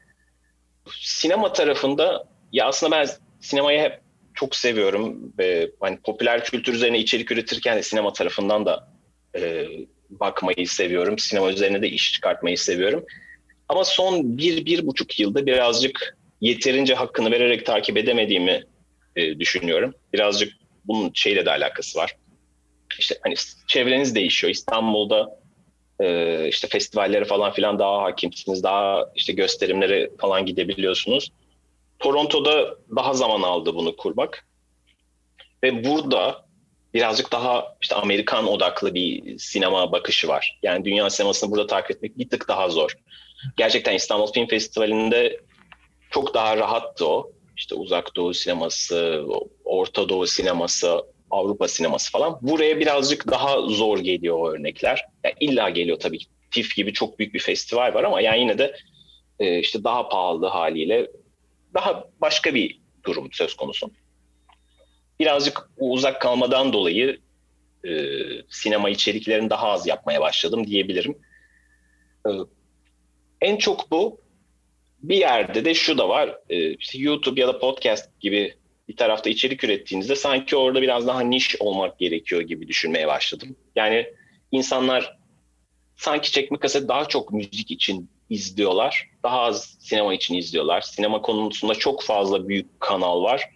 Sinema 1.02 1.54
tarafında 1.54 2.28
ya 2.52 2.66
aslında 2.66 2.96
ben 2.96 3.08
sinemayı 3.40 3.80
hep 3.80 4.00
çok 4.34 4.56
seviyorum. 4.56 5.34
Ve 5.38 5.72
hani 5.80 5.98
popüler 6.04 6.44
kültür 6.44 6.74
üzerine 6.74 7.00
içerik 7.00 7.32
üretirken 7.32 7.78
de 7.78 7.84
sinema 7.84 8.14
tarafından 8.14 8.66
da 8.66 8.88
e, 9.38 9.68
bakmayı 10.10 10.68
seviyorum. 10.68 11.20
Sinema 11.20 11.52
üzerine 11.52 11.82
de 11.82 11.90
iş 11.90 12.14
çıkartmayı 12.14 12.58
seviyorum. 12.58 13.06
Ama 13.70 13.84
son 13.84 14.38
bir, 14.38 14.66
bir 14.66 14.88
buçuk 14.88 15.20
yılda 15.20 15.46
birazcık 15.46 16.18
yeterince 16.42 16.94
hakkını 16.94 17.32
vererek 17.32 17.66
takip 17.66 17.98
edemediğimi 17.98 18.64
e, 19.16 19.40
düşünüyorum. 19.40 19.94
Birazcık 20.14 20.54
bunun 20.86 21.12
şeyle 21.14 21.46
de 21.46 21.52
alakası 21.52 22.00
var. 22.00 22.16
İşte 23.00 23.16
hani 23.24 23.36
çevreniz 23.68 24.16
değişiyor. 24.16 24.52
İstanbul'da 24.52 25.40
e, 26.00 26.48
işte 26.48 26.68
festivallere 26.68 27.26
falan 27.26 27.52
filan 27.52 27.80
daha 27.80 28.04
hakimsiniz. 28.04 28.64
Daha 28.64 29.06
işte 29.16 29.34
gösterimlere 29.34 30.10
falan 30.18 30.46
gidebiliyorsunuz. 30.46 31.32
Toronto'da 32.00 32.78
daha 32.96 33.14
zaman 33.14 33.42
aldı 33.42 33.76
bunu 33.76 33.96
kurmak. 33.96 34.48
Ve 35.64 35.84
burada 35.84 36.46
birazcık 36.94 37.32
daha 37.32 37.76
işte 37.82 37.96
Amerikan 37.96 38.48
odaklı 38.48 38.94
bir 38.94 39.40
sinema 39.40 39.92
bakışı 39.92 40.28
var. 40.28 40.60
Yani 40.64 40.86
dünya 40.86 41.10
sinemasını 41.10 41.52
burada 41.52 41.68
takip 41.68 41.92
etmek 41.92 42.18
bir 42.18 42.30
tık 42.30 42.48
daha 42.48 42.70
zor. 42.70 42.98
Gerçekten 43.58 43.94
İstanbul 43.94 44.32
Film 44.32 44.48
Festivali'nde 44.48 45.40
çok 46.12 46.34
daha 46.34 46.58
rahattı 46.58 47.08
o. 47.08 47.32
İşte 47.58 47.76
uzak 47.76 48.16
doğu 48.16 48.34
sineması, 48.34 49.26
Orta 49.66 50.10
Doğu 50.10 50.28
sineması, 50.28 51.02
Avrupa 51.32 51.68
sineması 51.68 52.12
falan. 52.12 52.40
Buraya 52.42 52.80
birazcık 52.80 53.32
daha 53.32 53.62
zor 53.62 54.00
geliyor 54.00 54.38
o 54.40 54.52
örnekler. 54.52 55.06
Yani 55.24 55.36
illa 55.40 55.70
geliyor 55.70 56.00
tabii. 56.00 56.20
TIFF 56.52 56.76
gibi 56.76 56.94
çok 56.94 57.20
büyük 57.20 57.34
bir 57.34 57.40
festival 57.40 57.94
var 57.94 58.04
ama 58.04 58.22
yani 58.22 58.40
yine 58.40 58.58
de 58.58 58.76
e, 59.40 59.60
işte 59.60 59.84
daha 59.84 60.10
pahalı 60.10 60.48
haliyle 60.48 61.08
daha 61.74 62.04
başka 62.22 62.56
bir 62.56 62.80
durum 63.04 63.30
söz 63.32 63.56
konusu. 63.56 63.92
Birazcık 65.20 65.70
uzak 65.78 66.22
kalmadan 66.22 66.74
dolayı 66.74 67.20
e, 67.88 67.92
sinema 68.50 68.90
içeriklerini 68.90 69.50
daha 69.50 69.68
az 69.68 69.88
yapmaya 69.88 70.22
başladım 70.22 70.68
diyebilirim. 70.68 71.18
E, 72.28 72.30
en 73.42 73.58
çok 73.58 73.92
bu. 73.92 74.26
Bir 75.04 75.18
yerde 75.18 75.66
de 75.66 75.74
şu 75.74 75.98
da 75.98 76.10
var. 76.10 76.38
E, 76.50 76.74
işte 76.74 76.98
YouTube 77.00 77.42
ya 77.42 77.48
da 77.48 77.60
podcast 77.60 78.20
gibi 78.20 78.56
bir 78.88 78.96
tarafta 78.96 79.30
içerik 79.30 79.64
ürettiğinizde 79.64 80.16
sanki 80.16 80.56
orada 80.56 80.82
biraz 80.82 81.08
daha 81.08 81.22
niş 81.22 81.62
olmak 81.62 82.00
gerekiyor 82.00 82.42
gibi 82.42 82.68
düşünmeye 82.68 83.08
başladım. 83.08 83.56
Yani 83.76 84.08
insanlar 84.52 85.18
sanki 85.96 86.32
çekme 86.32 86.58
kaset 86.58 86.88
daha 86.88 87.06
çok 87.06 87.34
müzik 87.34 87.72
için 87.72 88.10
izliyorlar. 88.30 89.10
Daha 89.24 89.40
az 89.40 89.78
sinema 89.80 90.14
için 90.14 90.36
izliyorlar. 90.36 90.82
Sinema 90.82 91.22
konusunda 91.22 91.76
çok 91.76 92.04
fazla 92.04 92.48
büyük 92.48 92.80
kanal 92.80 93.24
var. 93.24 93.50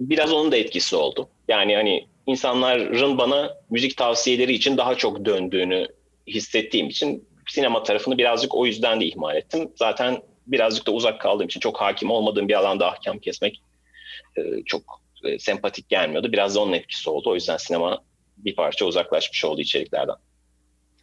Biraz 0.00 0.32
onun 0.32 0.52
da 0.52 0.56
etkisi 0.56 0.96
oldu. 0.96 1.28
Yani 1.48 1.76
hani 1.76 2.06
insanların 2.26 3.18
bana 3.18 3.54
müzik 3.70 3.96
tavsiyeleri 3.96 4.52
için 4.52 4.76
daha 4.76 4.94
çok 4.94 5.24
döndüğünü 5.24 5.86
hissettiğim 6.26 6.88
için 6.88 7.28
sinema 7.48 7.82
tarafını 7.82 8.18
birazcık 8.18 8.54
o 8.54 8.66
yüzden 8.66 9.00
de 9.00 9.04
ihmal 9.04 9.36
ettim. 9.36 9.72
Zaten 9.76 10.22
birazcık 10.46 10.86
da 10.86 10.92
uzak 10.92 11.20
kaldığım 11.20 11.46
için 11.46 11.60
çok 11.60 11.80
hakim 11.80 12.10
olmadığım 12.10 12.48
bir 12.48 12.58
alanda 12.58 12.92
ahkam 12.92 13.18
kesmek 13.18 13.62
e, 14.36 14.62
çok 14.66 15.02
e, 15.24 15.38
sempatik 15.38 15.88
gelmiyordu. 15.88 16.32
Biraz 16.32 16.54
da 16.54 16.60
onun 16.60 16.72
etkisi 16.72 17.10
oldu. 17.10 17.30
O 17.30 17.34
yüzden 17.34 17.56
sinema 17.56 17.98
bir 18.36 18.56
parça 18.56 18.84
uzaklaşmış 18.84 19.44
oldu 19.44 19.60
içeriklerden. 19.60 20.14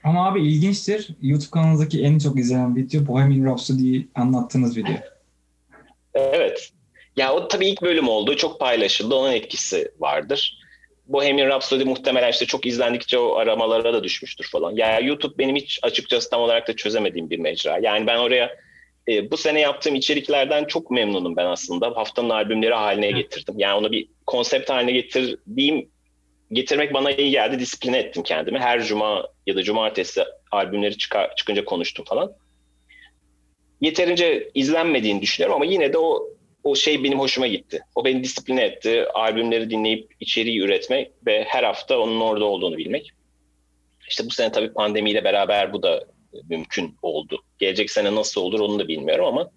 Ama 0.04 0.28
abi 0.28 0.48
ilginçtir. 0.48 1.08
YouTube 1.22 1.52
kanalınızdaki 1.52 2.04
en 2.04 2.20
çok 2.20 2.40
izlenen 2.40 2.76
video 2.76 3.08
Bohemian 3.08 3.46
Rhapsody'yi 3.46 4.08
anlattığınız 4.16 4.78
video. 4.78 4.94
Evet. 6.14 6.72
Ya 7.18 7.34
o 7.34 7.48
tabii 7.48 7.68
ilk 7.68 7.82
bölüm 7.82 8.08
oldu. 8.08 8.36
Çok 8.36 8.60
paylaşıldı. 8.60 9.16
Onun 9.16 9.32
etkisi 9.32 9.92
vardır. 10.00 10.60
Bohemian 11.08 11.48
Rhapsody 11.48 11.84
muhtemelen 11.84 12.32
işte 12.32 12.46
çok 12.46 12.66
izlendikçe 12.66 13.18
o 13.18 13.36
aramalara 13.36 13.94
da 13.94 14.04
düşmüştür 14.04 14.50
falan. 14.52 14.76
Ya 14.76 14.92
yani 14.92 15.08
YouTube 15.08 15.38
benim 15.38 15.56
hiç 15.56 15.80
açıkçası 15.82 16.30
tam 16.30 16.42
olarak 16.42 16.68
da 16.68 16.76
çözemediğim 16.76 17.30
bir 17.30 17.40
mecra. 17.40 17.80
Yani 17.82 18.08
ben 18.08 18.18
oraya 18.18 18.56
e, 19.08 19.32
bu 19.32 19.38
sene 19.38 19.60
yaptığım 19.60 19.96
içeriklerden 19.96 20.66
çok 20.66 20.92
memnunum 20.92 21.36
ben 21.36 21.46
aslında. 21.46 21.88
Haftanın 21.96 22.30
albümleri 22.30 22.74
haline 22.74 23.12
getirdim. 23.12 23.56
Yani 23.58 23.74
onu 23.80 23.92
bir 23.92 24.08
konsept 24.26 24.70
haline 24.70 24.92
getirdiğim 24.92 25.90
getirmek 26.52 26.94
bana 26.94 27.12
iyi 27.12 27.32
geldi. 27.32 27.60
Disipline 27.60 27.98
ettim 27.98 28.24
kendimi. 28.24 28.60
Her 28.60 28.84
cuma 28.84 29.28
ya 29.48 29.56
da 29.56 29.64
cumartesi 29.64 30.24
albümleri 30.52 30.98
çıkar, 30.98 31.36
çıkınca 31.36 31.66
konuştum 31.66 32.06
falan. 32.06 32.34
Yeterince 33.82 34.50
izlenmediğini 34.54 35.22
düşünüyorum 35.22 35.56
ama 35.56 35.66
yine 35.66 35.94
de 35.94 35.98
o 35.98 36.30
o 36.64 36.76
şey 36.76 37.04
benim 37.04 37.20
hoşuma 37.20 37.48
gitti. 37.48 37.82
O 37.96 38.06
beni 38.06 38.24
disipline 38.24 38.64
etti. 38.64 39.06
Albümleri 39.14 39.70
dinleyip 39.70 40.14
içeriği 40.20 40.60
üretmek 40.60 41.12
ve 41.26 41.44
her 41.44 41.64
hafta 41.64 42.00
onun 42.00 42.22
orada 42.22 42.46
olduğunu 42.46 42.78
bilmek. 42.78 43.12
İşte 44.10 44.26
bu 44.26 44.30
sene 44.30 44.52
tabii 44.52 44.74
pandemiyle 44.74 45.24
beraber 45.24 45.74
bu 45.74 45.84
da 45.84 46.06
mümkün 46.50 46.98
oldu. 47.02 47.44
Gelecek 47.58 47.92
sene 47.92 48.16
nasıl 48.16 48.42
olur 48.42 48.60
onu 48.60 48.80
da 48.80 48.88
bilmiyorum 48.88 49.26
ama 49.26 49.50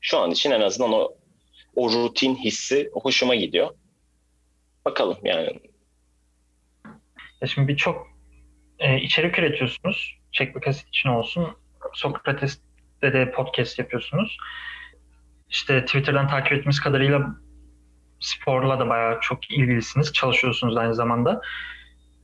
şu 0.00 0.18
an 0.18 0.30
için 0.30 0.50
en 0.50 0.60
azından 0.60 0.92
o 0.92 1.16
o 1.76 1.90
rutin 1.90 2.36
hissi 2.36 2.90
hoşuma 2.92 3.34
gidiyor. 3.34 3.70
Bakalım 4.84 5.18
yani 5.24 5.60
ya 7.40 7.48
şimdi 7.48 7.68
birçok 7.68 8.06
e, 8.78 9.00
içerik 9.00 9.38
üretiyorsunuz. 9.38 10.18
Çekme 10.32 10.60
kaset 10.60 10.88
için 10.88 11.08
olsun. 11.08 11.48
Sokrates'te 11.94 13.12
de 13.12 13.30
podcast 13.30 13.78
yapıyorsunuz. 13.78 14.36
İşte 15.48 15.84
Twitter'dan 15.84 16.28
takip 16.28 16.52
ettiğimiz 16.52 16.80
kadarıyla 16.80 17.36
sporla 18.20 18.78
da 18.78 18.88
bayağı 18.88 19.20
çok 19.20 19.50
ilgilisiniz. 19.50 20.12
Çalışıyorsunuz 20.12 20.76
aynı 20.76 20.94
zamanda. 20.94 21.40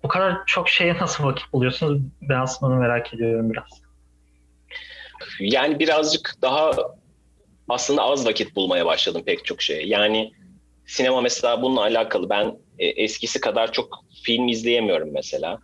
Bu 0.03 0.09
kadar 0.09 0.37
çok 0.47 0.69
şeye 0.69 0.95
nasıl 0.95 1.25
vakit 1.25 1.53
buluyorsunuz? 1.53 2.03
Ben 2.23 2.41
aslında 2.41 2.75
merak 2.75 3.15
ediyorum 3.15 3.51
biraz. 3.53 3.83
Yani 5.41 5.79
birazcık 5.79 6.35
daha 6.43 6.73
aslında 7.69 8.03
az 8.03 8.27
vakit 8.27 8.57
bulmaya 8.57 8.87
başladım 8.87 9.23
pek 9.27 9.45
çok 9.45 9.63
şeye. 9.63 9.87
Yani 9.87 10.33
sinema 10.87 11.21
mesela 11.21 11.63
bununla 11.63 11.81
alakalı 11.81 12.31
ben 12.31 12.57
e, 12.79 12.87
eskisi 12.87 13.41
kadar 13.41 13.73
çok 13.73 14.05
film 14.25 14.49
izleyemiyorum 14.49 15.13
mesela. 15.13 15.59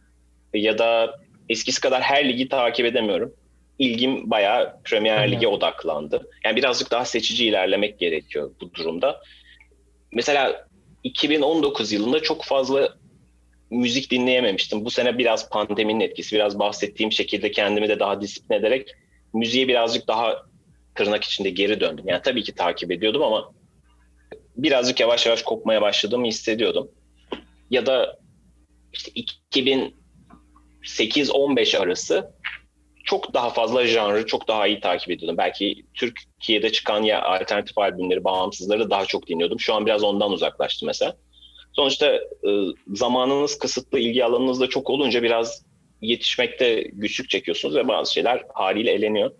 Ya 0.54 0.78
da 0.78 1.18
eskisi 1.48 1.80
kadar 1.80 2.02
her 2.02 2.28
ligi 2.28 2.48
takip 2.48 2.86
edemiyorum. 2.86 3.34
İlgim 3.78 4.30
bayağı 4.30 4.80
Premier 4.84 5.32
Lig'e 5.32 5.48
odaklandı. 5.48 6.30
Yani 6.44 6.56
birazcık 6.56 6.90
daha 6.90 7.04
seçici 7.04 7.46
ilerlemek 7.46 7.98
gerekiyor 7.98 8.50
bu 8.60 8.74
durumda. 8.74 9.20
Mesela 10.12 10.68
2019 11.04 11.92
yılında 11.92 12.22
çok 12.22 12.44
fazla 12.44 12.97
müzik 13.70 14.10
dinleyememiştim. 14.10 14.84
Bu 14.84 14.90
sene 14.90 15.18
biraz 15.18 15.50
pandeminin 15.50 16.00
etkisi, 16.00 16.36
biraz 16.36 16.58
bahsettiğim 16.58 17.12
şekilde 17.12 17.50
kendimi 17.50 17.88
de 17.88 17.98
daha 17.98 18.20
disiplin 18.20 18.56
ederek 18.56 18.88
müziğe 19.34 19.68
birazcık 19.68 20.08
daha 20.08 20.42
tırnak 20.94 21.24
içinde 21.24 21.50
geri 21.50 21.80
döndüm. 21.80 22.04
Yani 22.08 22.22
tabii 22.22 22.42
ki 22.42 22.54
takip 22.54 22.92
ediyordum 22.92 23.22
ama 23.22 23.52
birazcık 24.56 25.00
yavaş 25.00 25.26
yavaş 25.26 25.42
kopmaya 25.42 25.82
başladığımı 25.82 26.26
hissediyordum. 26.26 26.90
Ya 27.70 27.86
da 27.86 28.18
işte 28.92 29.12
2008-15 30.82 31.78
arası 31.78 32.32
çok 33.04 33.34
daha 33.34 33.50
fazla 33.50 33.86
janrı 33.86 34.26
çok 34.26 34.48
daha 34.48 34.66
iyi 34.66 34.80
takip 34.80 35.10
ediyordum. 35.10 35.38
Belki 35.38 35.84
Türkiye'de 35.94 36.72
çıkan 36.72 37.02
ya 37.02 37.22
alternatif 37.22 37.78
albümleri, 37.78 38.24
bağımsızları 38.24 38.90
daha 38.90 39.06
çok 39.06 39.26
dinliyordum. 39.26 39.60
Şu 39.60 39.74
an 39.74 39.86
biraz 39.86 40.02
ondan 40.02 40.30
uzaklaştım 40.30 40.86
mesela. 40.86 41.16
Sonuçta 41.78 42.06
e, 42.16 42.50
zamanınız 42.94 43.58
kısıtlı, 43.58 43.98
ilgi 43.98 44.24
alanınız 44.24 44.60
da 44.60 44.66
çok 44.66 44.90
olunca 44.90 45.22
biraz 45.22 45.62
yetişmekte 46.00 46.90
güçlük 46.92 47.30
çekiyorsunuz 47.30 47.76
ve 47.76 47.88
bazı 47.88 48.12
şeyler 48.12 48.44
haliyle 48.54 48.92
eleniyor. 48.92 49.30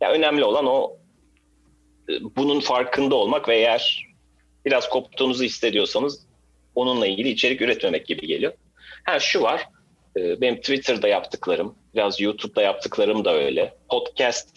Ya 0.00 0.12
önemli 0.12 0.44
olan 0.44 0.66
o 0.66 0.96
e, 2.08 2.12
bunun 2.36 2.60
farkında 2.60 3.14
olmak 3.14 3.48
ve 3.48 3.56
eğer 3.56 4.06
biraz 4.64 4.88
koptuğunuzu 4.88 5.44
hissediyorsanız 5.44 6.26
onunla 6.74 7.06
ilgili 7.06 7.28
içerik 7.28 7.60
üretmemek 7.60 8.06
gibi 8.06 8.26
geliyor. 8.26 8.52
Ha 9.04 9.18
şu 9.20 9.42
var, 9.42 9.68
e, 10.16 10.40
benim 10.40 10.56
Twitter'da 10.56 11.08
yaptıklarım, 11.08 11.74
biraz 11.94 12.20
YouTube'da 12.20 12.62
yaptıklarım 12.62 13.24
da 13.24 13.34
öyle. 13.34 13.74
Podcast 13.88 14.48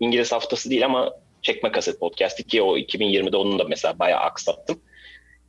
İngiliz 0.00 0.32
haftası 0.32 0.70
değil 0.70 0.84
ama 0.84 1.12
çekme 1.42 1.72
kaset 1.72 2.00
podcast'i 2.00 2.46
ki 2.46 2.62
o 2.62 2.78
2020'de 2.78 3.36
onun 3.36 3.58
da 3.58 3.64
mesela 3.64 3.98
bayağı 3.98 4.20
aksattım. 4.20 4.80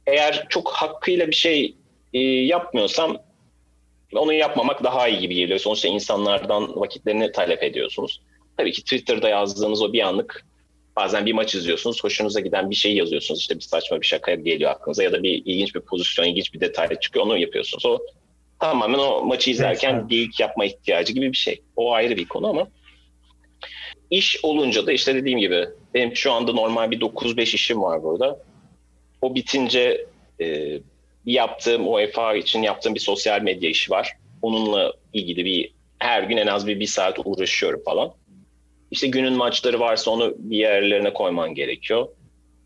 Eğer 0.08 0.46
çok 0.50 0.70
hakkıyla 0.70 1.28
bir 1.28 1.36
şey 1.36 1.76
e, 2.14 2.20
yapmıyorsam 2.22 3.18
onu 4.14 4.34
yapmamak 4.34 4.84
daha 4.84 5.08
iyi 5.08 5.20
gibi 5.20 5.36
geliyor. 5.36 5.60
Sonuçta 5.60 5.88
insanlardan 5.88 6.80
vakitlerini 6.80 7.32
talep 7.32 7.64
ediyorsunuz. 7.64 8.22
Tabii 8.58 8.72
ki 8.72 8.82
Twitter'da 8.82 9.30
yazdığınız 9.30 9.82
o 9.82 9.94
bir 9.94 10.02
anlık 10.02 10.46
bazen 10.96 11.26
bir 11.26 11.34
maç 11.34 11.56
izliyorsunuz, 11.56 12.04
hoşunuza 12.04 12.40
giden 12.40 12.70
bir 12.70 12.76
şey 12.76 12.96
yazıyorsunuz. 12.96 13.40
İşte 13.40 13.56
bir 13.56 13.62
saçma 13.62 14.02
bir 14.02 14.06
şaka 14.06 14.36
geliyor 14.36 14.72
aklınıza 14.72 15.04
ya 15.04 15.12
da 15.12 15.24
bir 15.24 15.42
ilginç 15.46 15.76
bir 15.76 15.80
pozisyon, 15.80 16.26
ilginç 16.26 16.54
bir 16.54 16.60
detay 16.60 17.00
çıkıyor, 17.00 17.26
onu 17.26 17.38
yapıyorsunuz. 17.38 17.86
O 17.86 18.00
tamamen 18.60 19.00
o 19.00 19.26
maçı 19.26 19.52
izlerken 19.52 19.94
evet. 19.94 20.10
geyik 20.10 20.40
yapma 20.40 20.66
ihtiyacı 20.66 21.14
gibi 21.14 21.32
bir 21.32 21.38
şey. 21.38 21.62
O 21.76 21.94
ayrı 21.94 22.18
bir 22.18 22.26
konu 22.26 22.48
ama 22.48 22.68
iş 24.10 24.40
olunca 24.44 24.88
da 24.88 24.92
işte 24.92 25.16
dediğim 25.16 25.40
gibi 25.40 25.66
benim 25.94 26.16
şu 26.16 26.32
anda 26.32 26.54
normal 26.54 26.92
bir 26.92 27.00
9-5 27.00 27.42
işim 27.42 27.82
var 27.82 28.04
burada. 28.04 28.45
O 29.26 29.36
bitince 29.36 30.06
e, 30.42 30.80
yaptığım 31.26 31.88
UEFA 31.88 32.36
için 32.36 32.62
yaptığım 32.62 32.96
bir 32.96 33.00
sosyal 33.00 33.42
medya 33.42 33.70
işi 33.70 33.92
var. 33.92 34.18
Onunla 34.42 34.94
ilgili 35.14 35.46
bir 35.46 35.72
her 36.00 36.24
gün 36.24 36.38
en 36.38 36.48
az 36.48 36.68
bir, 36.68 36.80
bir 36.80 36.88
saat 36.88 37.20
uğraşıyorum 37.26 37.84
falan. 37.84 38.14
İşte 38.92 39.08
günün 39.08 39.34
maçları 39.34 39.80
varsa 39.80 40.12
onu 40.12 40.34
bir 40.38 40.58
yerlerine 40.58 41.14
koyman 41.14 41.56
gerekiyor. 41.56 42.08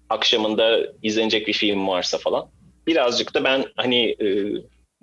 Akşamında 0.09 0.79
izlenecek 1.03 1.47
bir 1.47 1.53
film 1.53 1.87
varsa 1.87 2.17
falan. 2.17 2.49
Birazcık 2.87 3.33
da 3.33 3.43
ben 3.43 3.65
hani 3.75 4.15
e, 4.21 4.27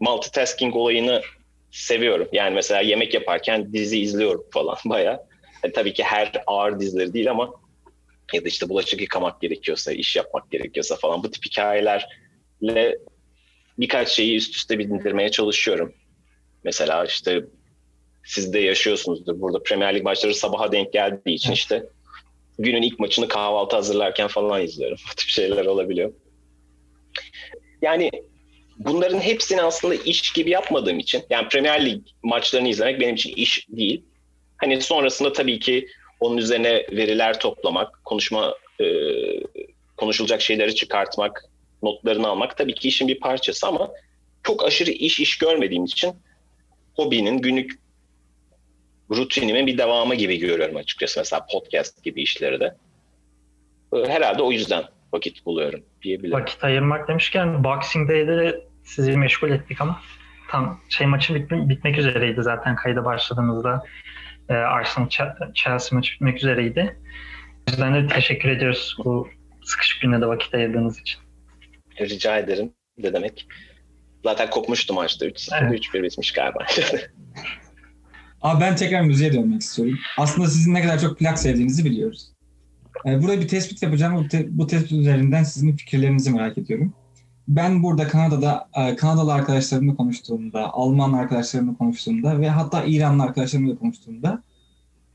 multitasking 0.01 0.77
olayını 0.77 1.23
seviyorum. 1.71 2.29
Yani 2.33 2.55
mesela 2.55 2.81
yemek 2.81 3.14
yaparken 3.14 3.73
dizi 3.73 4.01
izliyorum 4.01 4.45
falan 4.53 4.77
baya. 4.85 5.27
Yani 5.64 5.73
tabii 5.73 5.92
ki 5.92 6.05
her 6.05 6.33
ağır 6.47 6.81
dizileri 6.81 7.12
değil 7.12 7.31
ama 7.31 7.55
ya 8.33 8.45
da 8.45 8.49
işte 8.49 8.69
bulaşık 8.69 9.01
yıkamak 9.01 9.41
gerekiyorsa, 9.41 9.93
iş 9.93 10.17
yapmak 10.17 10.51
gerekiyorsa 10.51 10.97
falan 10.97 11.23
bu 11.23 11.31
tip 11.31 11.45
hikayelerle 11.45 12.99
birkaç 13.79 14.09
şeyi 14.09 14.37
üst 14.37 14.57
üste 14.57 14.79
bindirmeye 14.79 15.31
çalışıyorum. 15.31 15.95
Mesela 16.65 17.05
işte 17.05 17.45
siz 18.25 18.53
de 18.53 18.59
yaşıyorsunuzdur. 18.59 19.41
Burada 19.41 19.62
Premier 19.62 19.95
Lig 19.95 20.03
maçları 20.03 20.35
sabaha 20.35 20.73
denk 20.73 20.93
geldiği 20.93 21.35
için 21.35 21.53
işte 21.53 21.87
günün 22.59 22.83
ilk 22.83 22.99
maçını 22.99 23.29
kahvaltı 23.29 23.77
hazırlarken 23.77 24.29
falan 24.29 24.62
izliyorum. 24.62 24.99
Bu 25.12 25.15
tip 25.17 25.29
şeyler 25.29 25.67
olabiliyor. 25.67 26.12
Yani 27.83 28.11
bunların 28.79 29.21
hepsini 29.21 29.62
aslında 29.62 29.95
iş 29.95 30.33
gibi 30.33 30.51
yapmadığım 30.51 30.99
için 30.99 31.23
yani 31.31 31.49
Premier 31.49 31.87
Lig 31.87 32.03
maçlarını 32.23 32.69
izlemek 32.69 33.01
benim 33.01 33.15
için 33.15 33.35
iş 33.35 33.67
değil. 33.69 34.05
Hani 34.57 34.83
sonrasında 34.83 35.33
tabii 35.33 35.59
ki 35.59 35.89
onun 36.20 36.37
üzerine 36.37 36.87
veriler 36.92 37.40
toplamak, 37.40 38.05
konuşma 38.05 38.55
e, 38.81 38.87
konuşulacak 39.96 40.40
şeyleri 40.40 40.74
çıkartmak, 40.74 41.44
notlarını 41.83 42.29
almak 42.29 42.57
tabii 42.57 42.74
ki 42.74 42.88
işin 42.88 43.09
bir 43.09 43.20
parçası 43.20 43.66
ama 43.66 43.90
çok 44.42 44.64
aşırı 44.64 44.90
iş 44.90 45.20
iş 45.20 45.38
görmediğim 45.38 45.85
için 45.85 46.14
hobinin 46.94 47.38
günlük 47.38 47.79
rutinimin 49.11 49.66
bir 49.66 49.79
devamı 49.79 50.14
gibi 50.14 50.38
görüyorum 50.38 50.76
açıkçası. 50.76 51.20
Mesela 51.20 51.46
podcast 51.52 52.05
gibi 52.05 52.22
işleri 52.22 52.61
de. 52.61 52.76
Ee, 53.92 54.09
herhalde 54.09 54.42
o 54.42 54.52
yüzden 54.52 54.85
vakit 55.12 55.46
buluyorum 55.46 55.83
diyebilirim. 56.02 56.40
Vakit 56.40 56.64
ayırmak 56.64 57.09
demişken 57.09 57.64
Boxing 57.64 58.09
Day'de 58.11 58.37
de 58.37 58.64
sizi 58.85 59.16
meşgul 59.16 59.50
ettik 59.50 59.81
ama 59.81 60.00
tam 60.50 60.81
şey 60.88 61.07
maçı 61.07 61.35
bitme, 61.35 61.68
bitmek 61.68 61.98
üzereydi 61.98 62.42
zaten 62.42 62.76
kayda 62.76 63.05
başladığımızda. 63.05 63.83
Ee, 64.49 64.55
Arsenal 64.55 65.09
Chelsea 65.55 65.97
maçı 65.97 66.13
bitmek 66.13 66.37
üzereydi. 66.37 66.97
O 67.69 67.71
yüzden 67.71 67.95
de 67.95 68.15
teşekkür 68.15 68.49
ediyoruz 68.49 68.97
bu 69.05 69.29
sıkışık 69.65 70.03
günde 70.03 70.21
de 70.21 70.27
vakit 70.27 70.55
ayırdığınız 70.55 71.01
için. 71.01 71.21
Rica 72.01 72.39
ederim. 72.39 72.73
Ne 72.99 73.13
demek. 73.13 73.47
Zaten 74.25 74.51
kopmuştu 74.51 74.95
maçta. 74.95 75.27
3-0, 75.27 75.59
evet. 75.61 75.81
3-1 75.95 76.03
bitmiş 76.03 76.33
galiba. 76.33 76.59
Abi 78.43 78.61
ben 78.61 78.77
tekrar 78.77 79.01
müziğe 79.01 79.33
dönmek 79.33 79.61
istiyorum. 79.61 79.99
Aslında 80.19 80.49
sizin 80.49 80.75
ne 80.75 80.83
kadar 80.83 81.01
çok 81.01 81.19
plak 81.19 81.39
sevdiğinizi 81.39 81.85
biliyoruz. 81.85 82.33
Ee, 83.07 83.23
burada 83.23 83.41
bir 83.41 83.49
tespit 83.49 83.83
yapacağım. 83.83 84.17
Bu, 84.17 84.29
te- 84.29 84.47
bu 84.49 84.67
tespit 84.67 84.93
üzerinden 84.93 85.43
sizin 85.43 85.77
fikirlerinizi 85.77 86.31
merak 86.31 86.59
ediyorum. 86.59 86.95
Ben 87.49 87.83
burada 87.83 88.09
Kanada'da 88.09 88.69
e, 88.75 88.97
Kanadalı 88.97 89.33
arkadaşlarımla 89.33 89.97
konuştuğumda, 89.97 90.73
Alman 90.73 91.13
arkadaşlarımla 91.13 91.77
konuştuğumda 91.77 92.41
ve 92.41 92.49
hatta 92.49 92.85
İranlı 92.85 93.23
arkadaşlarımla 93.23 93.79
konuştuğumda 93.79 94.43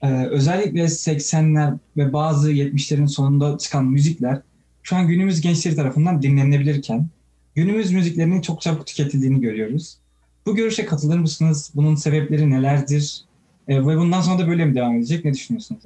e, 0.01 0.25
özellikle 0.25 0.83
80'ler 0.83 1.77
ve 1.97 2.13
bazı 2.13 2.51
70'lerin 2.51 3.07
sonunda 3.07 3.57
çıkan 3.57 3.85
müzikler 3.85 4.41
şu 4.83 4.95
an 4.95 5.07
günümüz 5.07 5.41
gençleri 5.41 5.75
tarafından 5.75 6.21
dinlenebilirken 6.21 7.07
günümüz 7.55 7.91
müziklerinin 7.91 8.41
çok 8.41 8.61
çabuk 8.61 8.87
tüketildiğini 8.87 9.41
görüyoruz. 9.41 9.97
Bu 10.45 10.55
görüşe 10.55 10.85
katılır 10.85 11.19
mısınız? 11.19 11.71
Bunun 11.75 11.95
sebepleri 11.95 12.49
nelerdir? 12.49 13.21
E, 13.67 13.79
ve 13.79 13.97
bundan 13.97 14.21
sonra 14.21 14.39
da 14.39 14.47
böyle 14.47 14.65
mi 14.65 14.75
devam 14.75 14.95
edecek? 14.95 15.25
Ne 15.25 15.33
düşünüyorsunuz? 15.33 15.83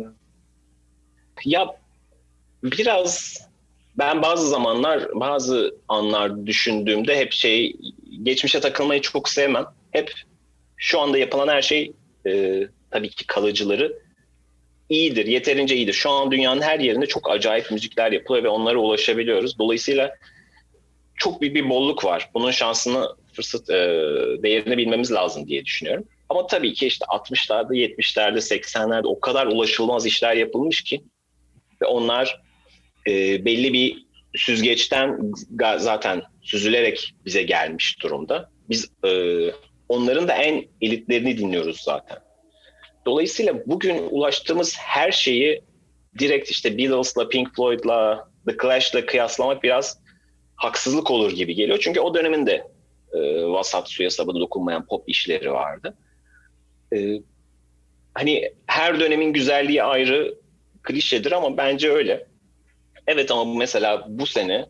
Ya 1.45 1.65
biraz 2.63 3.37
ben 3.97 4.21
bazı 4.21 4.47
zamanlar, 4.47 5.07
bazı 5.13 5.75
anlar 5.87 6.45
düşündüğümde 6.45 7.17
hep 7.17 7.31
şey 7.31 7.75
geçmişe 8.23 8.59
takılmayı 8.59 9.01
çok 9.01 9.29
sevmem. 9.29 9.65
Hep 9.91 10.13
şu 10.77 10.99
anda 10.99 11.17
yapılan 11.17 11.47
her 11.47 11.61
şey 11.61 11.91
e, 12.27 12.61
tabii 12.91 13.09
ki 13.09 13.27
kalıcıları 13.27 13.99
iyidir, 14.89 15.25
yeterince 15.25 15.75
iyidir. 15.75 15.93
Şu 15.93 16.09
an 16.09 16.31
dünyanın 16.31 16.61
her 16.61 16.79
yerinde 16.79 17.05
çok 17.05 17.29
acayip 17.31 17.71
müzikler 17.71 18.11
yapılıyor 18.11 18.43
ve 18.43 18.49
onlara 18.49 18.77
ulaşabiliyoruz. 18.77 19.59
Dolayısıyla 19.59 20.15
çok 21.15 21.41
büyük 21.41 21.55
bir 21.55 21.69
bolluk 21.69 22.05
var. 22.05 22.29
Bunun 22.33 22.51
şansını, 22.51 23.07
fırsat 23.33 23.69
e, 23.69 23.73
değerini 24.43 24.77
bilmemiz 24.77 25.11
lazım 25.11 25.47
diye 25.47 25.65
düşünüyorum. 25.65 26.05
Ama 26.29 26.47
tabii 26.47 26.73
ki 26.73 26.87
işte 26.87 27.05
60'larda, 27.05 27.73
70'lerde, 27.73 28.37
80'lerde 28.37 29.07
o 29.07 29.19
kadar 29.19 29.47
ulaşılmaz 29.47 30.05
işler 30.05 30.35
yapılmış 30.35 30.83
ki 30.83 31.03
ve 31.81 31.85
onlar 31.85 32.41
e, 33.07 33.45
belli 33.45 33.73
bir 33.73 34.05
süzgeçten 34.35 35.31
zaten 35.77 36.21
süzülerek 36.41 37.15
bize 37.25 37.43
gelmiş 37.43 38.03
durumda. 38.03 38.49
Biz 38.69 38.91
e, 39.05 39.11
onların 39.89 40.27
da 40.27 40.33
en 40.33 40.65
elitlerini 40.81 41.37
dinliyoruz 41.37 41.81
zaten. 41.81 42.17
Dolayısıyla 43.05 43.67
bugün 43.67 44.07
ulaştığımız 44.09 44.77
her 44.77 45.11
şeyi 45.11 45.61
direkt 46.19 46.49
işte 46.49 46.77
Beatles'la, 46.77 47.29
Pink 47.29 47.55
Floyd'la, 47.55 48.29
The 48.47 48.57
Clash'la 48.61 49.05
kıyaslamak 49.05 49.63
biraz 49.63 49.99
haksızlık 50.55 51.11
olur 51.11 51.31
gibi 51.31 51.55
geliyor. 51.55 51.79
Çünkü 51.81 51.99
o 51.99 52.13
dönemin 52.13 52.45
de 52.45 52.67
e, 53.13 53.43
vasat 53.43 53.89
suya 53.89 54.09
sabunu 54.09 54.39
dokunmayan 54.39 54.85
pop 54.85 55.09
işleri 55.09 55.51
vardı. 55.51 55.97
E, 56.95 57.19
hani 58.13 58.53
her 58.67 58.99
dönemin 58.99 59.33
güzelliği 59.33 59.83
ayrı 59.83 60.35
klişedir 60.83 61.31
ama 61.31 61.57
bence 61.57 61.91
öyle. 61.91 62.27
Evet 63.07 63.31
ama 63.31 63.53
mesela 63.53 64.05
bu 64.07 64.25
sene 64.25 64.65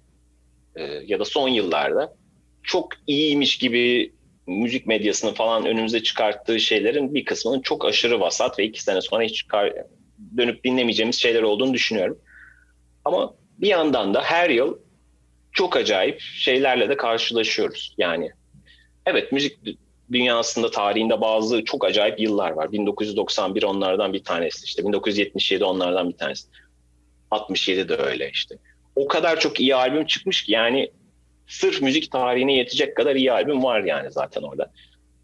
e, 0.76 0.84
ya 0.84 1.19
da 1.19 1.26
son 1.26 1.48
yıllarda 1.48 2.15
çok 2.63 2.89
iyiymiş 3.08 3.58
gibi 3.58 4.13
müzik 4.48 4.88
medyasının 4.88 5.34
falan 5.34 5.65
önümüze 5.65 6.04
çıkarttığı 6.04 6.60
şeylerin 6.60 7.13
bir 7.13 7.26
kısmının 7.26 7.62
çok 7.62 7.86
aşırı 7.86 8.19
vasat 8.19 8.60
ve 8.60 8.63
iki 8.63 8.84
sene 8.84 9.02
sonra 9.02 9.24
hiç 9.24 9.36
çıkar, 9.36 9.74
dönüp 10.38 10.63
dinlemeyeceğimiz 10.63 11.15
şeyler 11.15 11.41
olduğunu 11.41 11.74
düşünüyorum. 11.74 12.17
Ama 13.06 13.34
bir 13.58 13.67
yandan 13.67 14.13
da 14.13 14.21
her 14.21 14.50
yıl 14.50 14.78
çok 15.52 15.78
acayip 15.78 16.21
şeylerle 16.21 16.89
de 16.89 16.98
karşılaşıyoruz. 16.98 17.95
Yani 17.98 18.32
evet 19.06 19.32
müzik 19.32 19.60
dünyasında 20.12 20.71
tarihinde 20.71 21.21
bazı 21.21 21.63
çok 21.63 21.86
acayip 21.86 22.19
yıllar 22.19 22.52
var. 22.52 22.71
1991 22.71 23.63
onlardan 23.63 24.13
bir 24.13 24.24
tanesi 24.24 24.65
işte 24.65 24.86
1977 24.86 25.63
onlardan 25.63 26.10
bir 26.10 26.17
tanesi. 26.17 26.48
67 27.36 27.89
de 27.89 27.95
öyle 27.95 28.30
işte. 28.34 28.56
O 28.95 29.08
kadar 29.08 29.39
çok 29.39 29.60
iyi 29.60 29.76
albüm 29.76 30.06
çıkmış 30.06 30.43
ki 30.43 30.52
yani 30.52 30.91
sırf 31.48 31.82
müzik 31.82 32.12
tarihine 32.12 32.56
yetecek 32.56 32.98
kadar 32.98 33.15
iyi 33.15 33.32
albüm 33.32 33.63
var 33.63 33.84
yani 33.84 34.12
zaten 34.12 34.41
orada. 34.41 34.71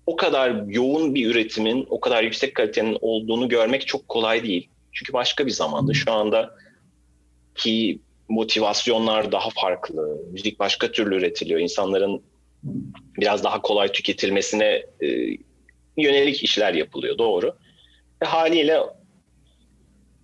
o 0.06 0.16
kadar 0.16 0.68
yoğun 0.68 1.16
bir 1.16 1.32
üretimin, 1.32 1.88
o 1.90 2.00
kadar 2.00 2.24
yüksek 2.24 2.56
kalitenin 2.56 2.98
olduğunu 3.02 3.50
görmek 3.50 3.88
çok 3.88 4.10
kolay 4.10 4.44
değil. 4.44 4.70
Çünkü 4.92 5.14
başka 5.14 5.46
bir 5.46 5.52
zamandı. 5.52 5.96
Şu 5.96 6.12
anda 6.12 6.56
ki 7.56 8.00
motivasyonlar 8.30 9.32
daha 9.32 9.50
farklı. 9.50 10.18
Müzik 10.32 10.60
başka 10.60 10.92
türlü 10.92 11.16
üretiliyor. 11.16 11.60
İnsanların 11.60 12.22
biraz 13.18 13.44
daha 13.44 13.62
kolay 13.62 13.92
tüketilmesine 13.92 14.86
e, 15.04 15.38
yönelik 15.98 16.44
işler 16.44 16.74
yapılıyor. 16.74 17.18
Doğru. 17.18 17.56
Ve 18.22 18.26
haliyle 18.26 18.80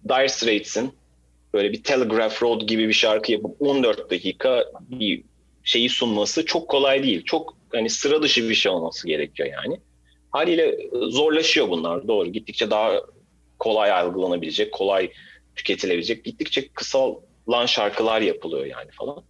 Dire 0.10 0.30
Straits'in 0.30 0.96
böyle 1.58 1.72
bir 1.72 1.84
Telegraph 1.84 2.43
Road 2.43 2.62
gibi 2.62 2.88
bir 2.88 2.93
şarkı 2.93 3.32
yapıp 3.32 3.62
14 3.62 4.12
dakika 4.12 4.65
bir 4.80 5.24
şeyi 5.63 5.89
sunması 5.89 6.46
çok 6.46 6.70
kolay 6.70 7.04
değil. 7.04 7.24
Çok 7.26 7.58
hani 7.74 7.89
sıra 7.89 8.22
dışı 8.22 8.50
bir 8.50 8.56
şey 8.56 8.72
olması 8.72 9.08
gerekiyor 9.08 9.50
yani. 9.52 9.80
Haliyle 10.32 10.78
zorlaşıyor 10.91 11.70
bunlar 11.70 12.08
doğru. 12.08 12.28
Gittikçe 12.28 12.70
daha 12.70 13.02
kolay 13.60 13.91
algılanabilecek, 13.91 14.72
kolay 14.72 15.12
tüketilebilecek, 15.56 16.26
gittikçe 16.26 16.67
kısalan 16.67 17.65
şarkılar 17.65 18.22
yapılıyor 18.22 18.65
yani 18.65 18.91
falan. 18.91 19.24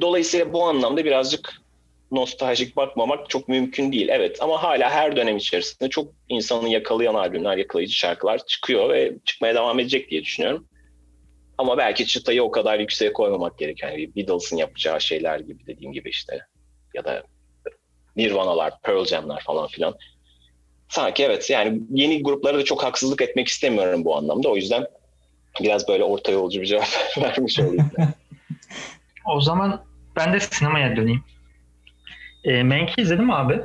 Dolayısıyla 0.00 0.52
bu 0.52 0.64
anlamda 0.64 1.04
birazcık 1.04 1.64
nostaljik 2.10 2.76
bakmamak 2.76 3.30
çok 3.30 3.48
mümkün 3.48 3.92
değil. 3.92 4.08
Evet 4.08 4.42
ama 4.42 4.62
hala 4.62 4.90
her 4.90 5.16
dönem 5.16 5.36
içerisinde 5.36 5.90
çok 5.90 6.12
insanı 6.28 6.68
yakalayan 6.68 7.14
albümler, 7.14 7.56
yakalayıcı 7.56 7.94
şarkılar 7.94 8.46
çıkıyor 8.46 8.88
ve 8.90 9.12
çıkmaya 9.24 9.54
devam 9.54 9.80
edecek 9.80 10.10
diye 10.10 10.22
düşünüyorum. 10.22 10.68
Ama 11.58 11.78
belki 11.78 12.06
çıtayı 12.06 12.42
o 12.42 12.50
kadar 12.50 12.78
yükseğe 12.78 13.12
koymamak 13.12 13.58
gerekiyor. 13.58 13.92
Yani 13.92 14.16
Beatles'ın 14.16 14.56
yapacağı 14.56 15.00
şeyler 15.00 15.40
gibi 15.40 15.66
dediğim 15.66 15.92
gibi 15.92 16.08
işte 16.08 16.40
ya 16.94 17.04
da 17.04 17.22
Nirvana'lar, 18.16 18.80
Pearl 18.82 19.04
Jam'ler 19.04 19.40
falan 19.40 19.68
filan. 19.68 19.94
Sanki 20.88 21.24
evet 21.24 21.50
yani 21.50 21.80
yeni 21.90 22.22
gruplara 22.22 22.58
da 22.58 22.64
çok 22.64 22.84
haksızlık 22.84 23.22
etmek 23.22 23.48
istemiyorum 23.48 24.04
bu 24.04 24.16
anlamda. 24.16 24.48
O 24.48 24.56
yüzden 24.56 24.86
biraz 25.60 25.88
böyle 25.88 26.04
orta 26.04 26.32
yolcu 26.32 26.60
bir 26.60 26.66
cevap 26.66 26.88
vermiş 27.22 27.58
olayım. 27.58 27.90
o 29.26 29.40
zaman 29.40 29.84
ben 30.16 30.32
de 30.32 30.40
sinemaya 30.40 30.96
döneyim. 30.96 31.24
E, 32.44 32.62
Mank'i 32.62 33.02
izledin 33.02 33.24
mi 33.24 33.34
abi? 33.34 33.60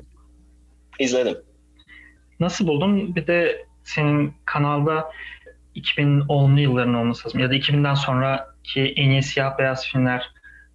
İzledim. 0.99 1.37
Nasıl 2.39 2.67
buldun? 2.67 3.15
Bir 3.15 3.27
de 3.27 3.65
senin 3.83 4.33
kanalda 4.45 5.11
2010'lu 5.75 6.59
yılların 6.59 6.93
olması 6.93 7.27
lazım. 7.27 7.39
Ya 7.39 7.49
da 7.49 7.55
2000'den 7.55 7.93
sonraki 7.93 8.93
en 8.95 9.09
iyi 9.09 9.23
siyah 9.23 9.57
beyaz 9.57 9.85
filmler 9.85 10.29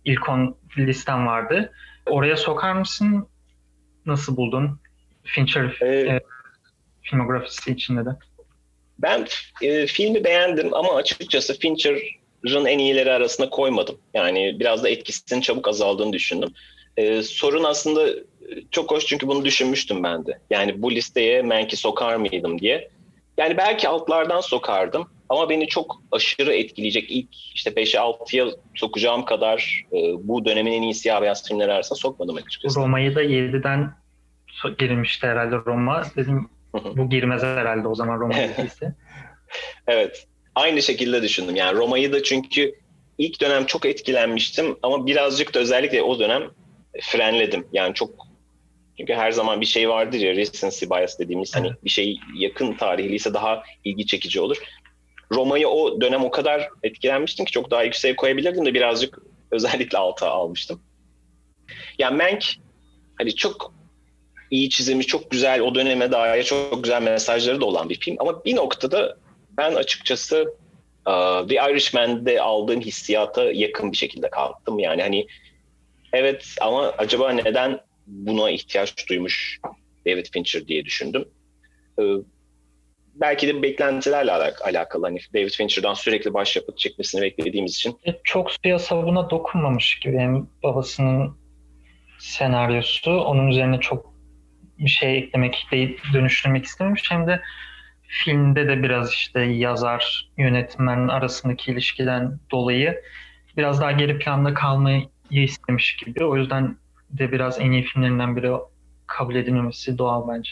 ilk 0.04 0.28
10 0.28 0.56
listem 0.78 1.26
vardı. 1.26 1.72
Oraya 2.06 2.36
sokar 2.36 2.72
mısın? 2.72 3.28
Nasıl 4.06 4.36
buldun? 4.36 4.80
Fincher 5.24 5.78
ee, 5.80 5.86
e, 5.86 6.20
filmografisi 7.02 7.72
içinde 7.72 8.04
de. 8.04 8.10
Ben 8.98 9.26
e, 9.62 9.86
filmi 9.86 10.24
beğendim 10.24 10.74
ama 10.74 10.94
açıkçası 10.94 11.58
Fincher'ın 11.58 12.64
en 12.64 12.78
iyileri 12.78 13.12
arasında 13.12 13.50
koymadım. 13.50 13.98
Yani 14.14 14.56
biraz 14.60 14.84
da 14.84 14.88
etkisinin 14.88 15.40
çabuk 15.40 15.68
azaldığını 15.68 16.12
düşündüm. 16.12 16.52
E, 16.96 17.22
sorun 17.22 17.64
aslında 17.64 18.08
çok 18.70 18.90
hoş 18.90 19.06
çünkü 19.06 19.28
bunu 19.28 19.44
düşünmüştüm 19.44 20.02
ben 20.02 20.26
de. 20.26 20.38
Yani 20.50 20.82
bu 20.82 20.92
listeye 20.92 21.42
Mank'i 21.42 21.76
sokar 21.76 22.16
mıydım 22.16 22.60
diye. 22.60 22.90
Yani 23.38 23.56
belki 23.56 23.88
altlardan 23.88 24.40
sokardım 24.40 25.10
ama 25.28 25.50
beni 25.50 25.68
çok 25.68 26.02
aşırı 26.12 26.54
etkileyecek 26.54 27.10
ilk 27.10 27.54
işte 27.54 27.70
5'e 27.70 27.98
6'ya 27.98 28.46
sokacağım 28.74 29.24
kadar 29.24 29.84
e, 29.92 29.96
bu 30.28 30.44
dönemin 30.44 30.72
en 30.72 30.82
iyi 30.82 30.94
siyah 30.94 31.22
beyaz 31.22 31.48
filmleri 31.48 31.72
arasında 31.72 31.98
sokmadım 31.98 32.36
açıkçası. 32.36 32.80
Roma'yı 32.80 33.14
da 33.14 33.22
7'den 33.22 33.94
girilmişti 34.78 35.26
herhalde 35.26 35.56
Roma. 35.56 36.02
Dedim 36.16 36.48
bu 36.96 37.10
girmez 37.10 37.42
herhalde 37.42 37.88
o 37.88 37.94
zaman 37.94 38.18
Roma 38.18 38.34
ise. 38.66 38.94
evet. 39.86 40.26
Aynı 40.54 40.82
şekilde 40.82 41.22
düşündüm. 41.22 41.56
Yani 41.56 41.78
Roma'yı 41.78 42.12
da 42.12 42.22
çünkü 42.22 42.74
ilk 43.18 43.40
dönem 43.40 43.66
çok 43.66 43.86
etkilenmiştim 43.86 44.76
ama 44.82 45.06
birazcık 45.06 45.54
da 45.54 45.58
özellikle 45.58 46.02
o 46.02 46.18
dönem 46.18 46.42
frenledim. 47.02 47.66
Yani 47.72 47.94
çok 47.94 48.10
çünkü 48.98 49.14
her 49.14 49.32
zaman 49.32 49.60
bir 49.60 49.66
şey 49.66 49.88
vardır 49.88 50.18
ya 50.18 50.36
recency 50.36 50.86
bias 50.90 51.18
dediğimiz 51.18 51.56
hani 51.56 51.72
bir 51.84 51.90
şey 51.90 52.18
yakın 52.34 52.74
tarihliyse 52.74 53.34
daha 53.34 53.62
ilgi 53.84 54.06
çekici 54.06 54.40
olur. 54.40 54.56
Roma'yı 55.32 55.68
o 55.68 56.00
dönem 56.00 56.24
o 56.24 56.30
kadar 56.30 56.68
etkilenmiştim 56.82 57.44
ki 57.44 57.52
çok 57.52 57.70
daha 57.70 57.82
yükseğe 57.82 58.16
koyabilirdim 58.16 58.66
de 58.66 58.74
birazcık 58.74 59.18
özellikle 59.50 59.98
alta 59.98 60.30
almıştım. 60.30 60.80
Yani 61.98 62.16
Mank 62.16 62.44
hani 63.18 63.34
çok 63.34 63.74
iyi 64.50 64.70
çizimi, 64.70 65.04
çok 65.04 65.30
güzel 65.30 65.60
o 65.60 65.74
döneme 65.74 66.12
dair 66.12 66.42
çok 66.42 66.84
güzel 66.84 67.02
mesajları 67.02 67.60
da 67.60 67.64
olan 67.64 67.88
bir 67.88 68.00
film. 68.00 68.16
Ama 68.18 68.44
bir 68.44 68.56
noktada 68.56 69.16
ben 69.56 69.74
açıkçası 69.74 70.54
uh, 71.06 71.48
The 71.48 71.54
Irishman'de 71.54 72.40
aldığım 72.40 72.80
hissiyata 72.80 73.44
yakın 73.52 73.92
bir 73.92 73.96
şekilde 73.96 74.30
kalktım. 74.30 74.78
Yani 74.78 75.02
hani 75.02 75.26
evet 76.12 76.46
ama 76.60 76.94
acaba 76.98 77.30
neden 77.30 77.80
buna 78.06 78.50
ihtiyaç 78.50 79.08
duymuş 79.08 79.60
David 80.06 80.26
Fincher 80.32 80.66
diye 80.66 80.84
düşündüm. 80.84 81.28
Uh, 81.96 82.22
belki 83.14 83.48
de 83.48 83.62
beklentilerle 83.62 84.32
alakalı. 84.64 85.06
Hani 85.06 85.18
David 85.34 85.50
Fincher'dan 85.50 85.94
sürekli 85.94 86.34
başyapıt 86.34 86.78
çekmesini 86.78 87.22
beklediğimiz 87.22 87.72
için. 87.72 87.98
E, 88.06 88.12
çok 88.24 88.50
suya 88.50 88.78
sabuna 88.78 89.30
dokunmamış 89.30 89.98
gibi. 89.98 90.16
Yani 90.16 90.44
babasının 90.62 91.36
senaryosu 92.18 93.10
onun 93.10 93.48
üzerine 93.48 93.80
çok 93.80 94.14
bir 94.78 94.88
şey 94.88 95.18
eklemek, 95.18 95.66
dönüştürmek 96.12 96.64
istememiş. 96.64 97.10
Hem 97.10 97.26
de 97.26 97.40
filmde 98.02 98.68
de 98.68 98.82
biraz 98.82 99.12
işte 99.12 99.40
yazar, 99.40 100.30
yönetmen 100.38 101.08
arasındaki 101.08 101.70
ilişkiden 101.70 102.38
dolayı 102.50 103.02
biraz 103.56 103.80
daha 103.80 103.92
geri 103.92 104.18
planda 104.18 104.54
kalmayı 104.54 105.08
istemiş 105.30 105.96
gibi. 105.96 106.24
O 106.24 106.36
yüzden 106.36 106.76
de 107.10 107.32
biraz 107.32 107.60
en 107.60 107.72
iyi 107.72 107.82
filmlerinden 107.82 108.36
biri 108.36 108.52
kabul 109.06 109.34
edilmemesi 109.34 109.98
doğal 109.98 110.28
bence. 110.28 110.50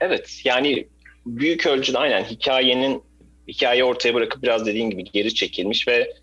Evet 0.00 0.40
yani 0.44 0.88
büyük 1.26 1.66
ölçüde 1.66 1.98
aynen 1.98 2.24
hikayenin 2.24 3.02
hikaye 3.48 3.84
ortaya 3.84 4.14
bırakıp 4.14 4.42
biraz 4.42 4.66
dediğin 4.66 4.90
gibi 4.90 5.04
geri 5.04 5.34
çekilmiş 5.34 5.88
ve 5.88 6.14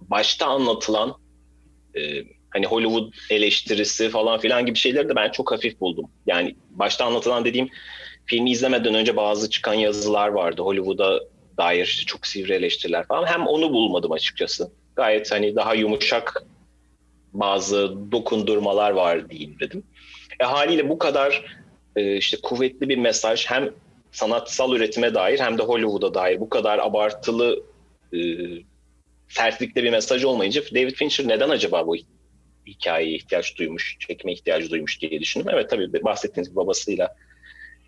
başta 0.00 0.46
anlatılan 0.46 1.14
e, 1.96 2.00
hani 2.50 2.66
Hollywood 2.66 3.12
eleştirisi 3.30 4.08
falan 4.08 4.40
filan 4.40 4.66
gibi 4.66 4.78
şeyleri 4.78 5.08
de 5.08 5.16
ben 5.16 5.30
çok 5.30 5.52
hafif 5.52 5.80
buldum. 5.80 6.10
Yani 6.26 6.56
başta 6.70 7.04
anlatılan 7.04 7.44
dediğim 7.44 7.68
filmi 8.26 8.50
izlemeden 8.50 8.94
önce 8.94 9.16
bazı 9.16 9.50
çıkan 9.50 9.74
yazılar 9.74 10.28
vardı. 10.28 10.62
Hollywood'a 10.62 11.20
dair 11.58 11.84
işte 11.84 12.06
çok 12.06 12.26
sivri 12.26 12.52
eleştiriler 12.52 13.06
falan. 13.06 13.26
Hem 13.26 13.46
onu 13.46 13.72
bulmadım 13.72 14.12
açıkçası. 14.12 14.72
Gayet 14.96 15.32
hani 15.32 15.56
daha 15.56 15.74
yumuşak 15.74 16.42
bazı 17.32 17.94
dokundurmalar 18.12 18.90
var 18.90 19.30
diyeyim 19.30 19.56
dedim. 19.60 19.82
E, 20.40 20.44
haliyle 20.44 20.88
bu 20.88 20.98
kadar 20.98 21.44
e, 21.96 22.16
işte 22.16 22.36
kuvvetli 22.42 22.88
bir 22.88 22.98
mesaj 22.98 23.46
hem 23.46 23.70
sanatsal 24.12 24.76
üretime 24.76 25.14
dair 25.14 25.40
hem 25.40 25.58
de 25.58 25.62
Hollywood'a 25.62 26.14
dair 26.14 26.40
bu 26.40 26.48
kadar 26.48 26.78
abartılı 26.78 27.62
e, 28.12 28.18
bir 29.74 29.90
mesaj 29.90 30.24
olmayınca 30.24 30.62
David 30.74 30.94
Fincher 30.94 31.28
neden 31.28 31.48
acaba 31.48 31.86
bu 31.86 31.96
hikayeye 32.66 33.16
ihtiyaç 33.16 33.58
duymuş, 33.58 33.96
çekme 34.00 34.32
ihtiyacı 34.32 34.70
duymuş 34.70 35.00
diye 35.00 35.20
düşündüm. 35.20 35.48
Evet 35.52 35.70
tabii 35.70 36.04
bahsettiğiniz 36.04 36.48
gibi 36.48 36.56
babasıyla 36.56 37.16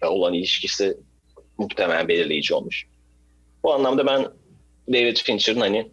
olan 0.03 0.35
ilişkisi 0.35 0.97
muhtemelen 1.59 2.09
belirleyici 2.09 2.55
olmuş. 2.55 2.87
Bu 3.63 3.75
anlamda 3.75 4.07
ben 4.07 4.27
David 4.89 5.17
Fincher'ın 5.17 5.61
hani 5.61 5.91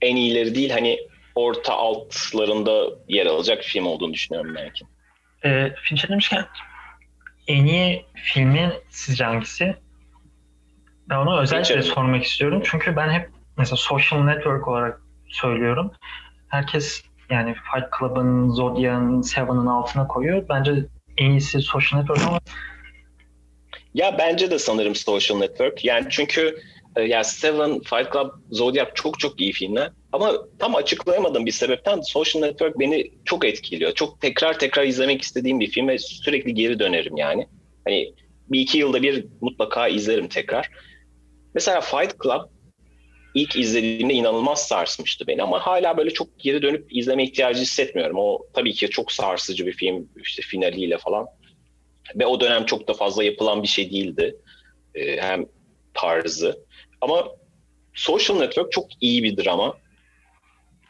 en 0.00 0.16
iyileri 0.16 0.54
değil 0.54 0.70
hani 0.70 0.98
orta 1.40 1.74
altlarında 1.74 2.84
yer 3.08 3.26
alacak 3.26 3.62
film 3.62 3.86
olduğunu 3.86 4.12
düşünüyorum 4.12 4.54
belki. 4.54 4.84
E, 5.44 5.74
Fincher 5.82 6.10
demişken 6.10 6.46
en 7.46 7.66
iyi 7.66 8.04
filmi 8.14 8.72
sizce 8.88 9.24
hangisi? 9.24 9.76
Ben 11.08 11.16
onu 11.16 11.40
özellikle 11.40 11.74
Fincher. 11.74 11.94
sormak 11.94 12.24
istiyorum. 12.24 12.62
Çünkü 12.64 12.96
ben 12.96 13.10
hep 13.10 13.30
mesela 13.58 13.76
Social 13.76 14.24
Network 14.24 14.68
olarak 14.68 15.00
söylüyorum. 15.28 15.92
Herkes 16.48 17.02
yani 17.30 17.54
Fight 17.54 17.86
Club'ın, 17.98 18.50
Zodiac'ın, 18.50 19.22
Seven'ın 19.22 19.66
altına 19.66 20.06
koyuyor. 20.06 20.48
Bence 20.48 20.86
en 21.18 21.30
iyisi 21.30 21.62
Social 21.62 22.00
Network 22.00 22.26
ama 22.26 22.40
ya 23.94 24.18
bence 24.18 24.50
de 24.50 24.58
sanırım 24.58 24.94
Social 24.94 25.38
Network. 25.38 25.84
Yani 25.84 26.06
çünkü 26.10 26.58
e, 26.96 27.02
yani 27.02 27.24
Seven, 27.24 27.80
Fight 27.80 28.12
Club, 28.12 28.30
Zodiac 28.50 28.90
çok 28.94 29.20
çok 29.20 29.40
iyi 29.40 29.52
filmler. 29.52 29.90
Ama 30.12 30.32
tam 30.58 30.74
açıklayamadığım 30.74 31.46
bir 31.46 31.50
sebepten 31.50 32.00
Social 32.00 32.42
Network 32.42 32.78
beni 32.78 33.10
çok 33.24 33.44
etkiliyor. 33.44 33.92
Çok 33.92 34.20
tekrar 34.20 34.58
tekrar 34.58 34.84
izlemek 34.84 35.22
istediğim 35.22 35.60
bir 35.60 35.70
film 35.70 35.98
sürekli 35.98 36.54
geri 36.54 36.78
dönerim 36.78 37.16
yani. 37.16 37.46
Hani 37.84 38.14
bir 38.48 38.60
iki 38.60 38.78
yılda 38.78 39.02
bir 39.02 39.26
mutlaka 39.40 39.88
izlerim 39.88 40.28
tekrar. 40.28 40.70
Mesela 41.54 41.80
Fight 41.80 42.22
Club 42.22 42.48
ilk 43.34 43.56
izlediğimde 43.56 44.14
inanılmaz 44.14 44.66
sarsmıştı 44.66 45.26
beni 45.26 45.42
ama 45.42 45.66
hala 45.66 45.96
böyle 45.96 46.10
çok 46.10 46.38
geri 46.38 46.62
dönüp 46.62 46.96
izleme 46.96 47.24
ihtiyacı 47.24 47.60
hissetmiyorum. 47.60 48.16
O 48.18 48.38
tabii 48.54 48.72
ki 48.72 48.90
çok 48.90 49.12
sarsıcı 49.12 49.66
bir 49.66 49.72
film 49.72 50.08
işte 50.16 50.42
finaliyle 50.42 50.98
falan. 50.98 51.26
Ve 52.14 52.26
o 52.26 52.40
dönem 52.40 52.66
çok 52.66 52.88
da 52.88 52.94
fazla 52.94 53.24
yapılan 53.24 53.62
bir 53.62 53.68
şey 53.68 53.90
değildi. 53.90 54.36
E, 54.94 55.16
hem 55.16 55.46
tarzı. 55.94 56.64
Ama 57.00 57.28
Social 57.94 58.38
Network 58.38 58.72
çok 58.72 58.86
iyi 59.00 59.22
bir 59.22 59.36
drama. 59.36 59.76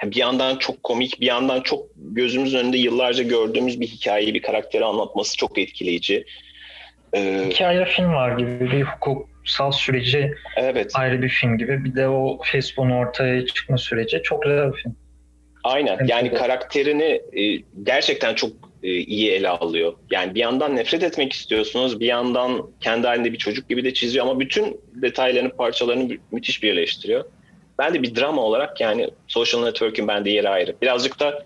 Bir 0.05 0.17
yandan 0.17 0.57
çok 0.57 0.83
komik, 0.83 1.21
bir 1.21 1.27
yandan 1.27 1.61
çok 1.61 1.87
gözümüzün 1.97 2.59
önünde 2.59 2.79
yıllarca 2.79 3.23
gördüğümüz 3.23 3.81
bir 3.81 3.87
hikayeyi, 3.87 4.35
bir 4.35 4.43
karakteri 4.43 4.85
anlatması 4.85 5.37
çok 5.37 5.59
etkileyici. 5.59 6.25
Ee, 7.15 7.49
Hikaye 7.51 7.85
film 7.85 8.13
var 8.13 8.39
gibi 8.39 8.61
bir 8.61 8.83
hukuksal 8.83 9.73
süreci 9.73 10.35
evet. 10.57 10.93
ayrı 10.95 11.23
bir 11.23 11.29
film 11.29 11.59
gibi. 11.59 11.85
Bir 11.85 11.95
de 11.95 12.09
o 12.09 12.39
Facebook'un 12.53 12.91
ortaya 12.91 13.47
çıkma 13.47 13.79
süreci 13.79 14.21
çok 14.23 14.43
güzel 14.43 14.73
bir 14.73 14.79
film. 14.83 14.97
Aynen. 15.65 15.97
Evet, 16.01 16.11
yani 16.11 16.33
karakterini 16.33 17.21
e, 17.43 17.63
gerçekten 17.83 18.35
çok 18.35 18.51
e, 18.83 18.89
iyi 18.89 19.31
ele 19.31 19.49
alıyor. 19.49 19.93
Yani 20.11 20.35
bir 20.35 20.41
yandan 20.41 20.77
nefret 20.77 21.03
etmek 21.03 21.33
istiyorsunuz, 21.33 22.01
bir 22.01 22.07
yandan 22.07 22.71
kendi 22.81 23.07
halinde 23.07 23.33
bir 23.33 23.39
çocuk 23.39 23.69
gibi 23.69 23.85
de 23.85 23.95
çiziyor 23.95 24.27
ama 24.27 24.41
bütün 24.41 24.81
detaylarını, 25.03 25.57
parçalarını 25.57 26.17
müthiş 26.33 26.63
birleştiriyor. 26.63 27.25
Ben 27.81 27.95
de 27.95 28.03
bir 28.03 28.15
drama 28.15 28.43
olarak 28.43 28.81
yani 28.81 29.11
Social 29.29 29.63
Network'ün 29.63 30.09
bende 30.09 30.31
yeri 30.31 30.49
ayrı. 30.49 30.77
Birazcık 30.83 31.21
da 31.21 31.45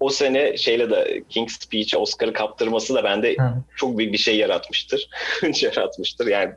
o 0.00 0.08
sene 0.08 0.56
şeyle 0.56 0.90
de 0.90 1.22
King's 1.28 1.52
Speech 1.52 1.96
Oscar'ı 1.96 2.32
kaptırması 2.32 2.94
da 2.94 3.04
bende 3.04 3.36
Hı. 3.38 3.54
çok 3.76 3.98
büyük 3.98 4.12
bir 4.12 4.18
şey 4.18 4.36
yaratmıştır. 4.36 5.08
yaratmıştır. 5.62 6.26
Yani 6.26 6.52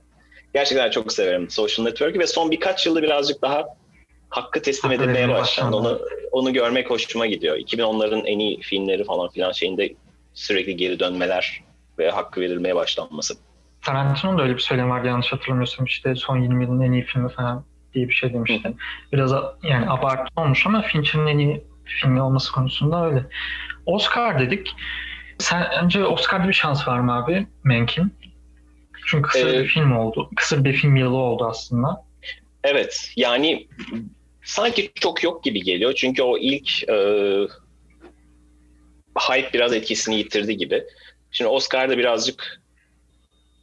gerçekten 0.53 0.89
çok 0.89 1.13
severim 1.13 1.49
Social 1.49 1.85
Network'ü 1.85 2.19
ve 2.19 2.27
son 2.27 2.51
birkaç 2.51 2.85
yılda 2.85 3.03
birazcık 3.03 3.41
daha 3.41 3.65
hakkı 4.29 4.61
teslim 4.61 4.91
hakkı 4.91 5.03
edilmeye 5.03 5.29
başlandı. 5.29 5.75
Onu, 5.75 5.99
onu 6.31 6.53
görmek 6.53 6.89
hoşuma 6.89 7.25
gidiyor. 7.25 7.57
2010'ların 7.57 8.25
en 8.25 8.39
iyi 8.39 8.61
filmleri 8.61 9.03
falan 9.03 9.29
filan 9.29 9.51
şeyinde 9.51 9.93
sürekli 10.33 10.75
geri 10.75 10.99
dönmeler 10.99 11.63
ve 11.97 12.11
hakkı 12.11 12.41
verilmeye 12.41 12.75
başlanması. 12.75 13.33
Tarantino'nun 13.81 14.37
da 14.37 14.43
öyle 14.43 14.53
bir 14.53 14.61
söylem 14.61 14.89
vardı 14.89 15.07
yanlış 15.07 15.31
hatırlamıyorsam 15.31 15.85
işte 15.85 16.15
son 16.15 16.37
20 16.37 16.63
yılın 16.63 16.81
en 16.81 16.91
iyi 16.91 17.03
filmi 17.03 17.29
falan 17.29 17.63
diye 17.93 18.09
bir 18.09 18.13
şey 18.13 18.33
demişti. 18.33 18.73
Biraz 19.13 19.31
yani 19.63 19.89
abartı 19.89 20.41
olmuş 20.41 20.67
ama 20.67 20.81
Fincher'ın 20.81 21.27
en 21.27 21.37
iyi 21.37 21.63
filmi 21.85 22.21
olması 22.21 22.51
konusunda 22.51 23.05
öyle. 23.05 23.25
Oscar 23.85 24.39
dedik. 24.39 24.75
Sence 25.37 26.05
Oscar'da 26.05 26.47
bir 26.47 26.53
şans 26.53 26.87
var 26.87 26.99
mı 26.99 27.15
abi 27.15 27.47
Menk'in? 27.63 28.13
Çünkü 29.05 29.29
kısa 29.29 29.49
ee, 29.49 29.63
bir 29.63 29.67
film 29.67 29.97
oldu. 29.97 30.29
Kısa 30.35 30.63
bir 30.63 30.73
film 30.73 30.95
yılı 30.95 31.17
oldu 31.17 31.45
aslında. 31.45 32.05
Evet. 32.63 33.11
Yani 33.15 33.67
sanki 34.43 34.91
çok 34.95 35.23
yok 35.23 35.43
gibi 35.43 35.63
geliyor. 35.63 35.93
Çünkü 35.93 36.23
o 36.23 36.37
ilk 36.37 36.89
e, 36.89 36.95
hype 39.19 39.53
biraz 39.53 39.73
etkisini 39.73 40.15
yitirdi 40.15 40.57
gibi. 40.57 40.83
Şimdi 41.31 41.49
Oscar'da 41.49 41.97
birazcık 41.97 42.61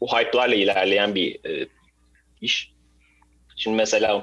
bu 0.01 0.07
hype'larla 0.07 0.55
ilerleyen 0.55 1.15
bir 1.15 1.51
e, 1.51 1.69
iş. 2.41 2.76
Şimdi 3.57 3.77
mesela 3.77 4.23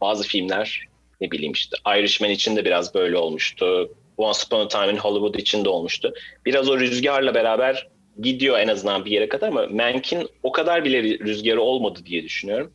bazı 0.00 0.28
filmler 0.28 0.88
ne 1.20 1.30
bileyim 1.30 1.52
işte 1.52 1.76
Irishman 1.98 2.30
için 2.30 2.56
de 2.56 2.64
biraz 2.64 2.94
böyle 2.94 3.16
olmuştu. 3.16 3.90
Once 4.16 4.38
Upon 4.46 4.60
a 4.60 4.68
Time 4.68 4.92
in 4.92 4.96
Hollywood 4.96 5.34
için 5.34 5.64
de 5.64 5.68
olmuştu. 5.68 6.14
Biraz 6.46 6.68
o 6.68 6.78
rüzgarla 6.78 7.34
beraber 7.34 7.88
gidiyor 8.20 8.58
en 8.58 8.68
azından 8.68 9.04
bir 9.04 9.10
yere 9.10 9.28
kadar 9.28 9.48
ama 9.48 9.66
Mank'in 9.66 10.28
o 10.42 10.52
kadar 10.52 10.84
bile 10.84 11.02
rüzgarı 11.02 11.60
olmadı 11.60 12.00
diye 12.06 12.24
düşünüyorum. 12.24 12.72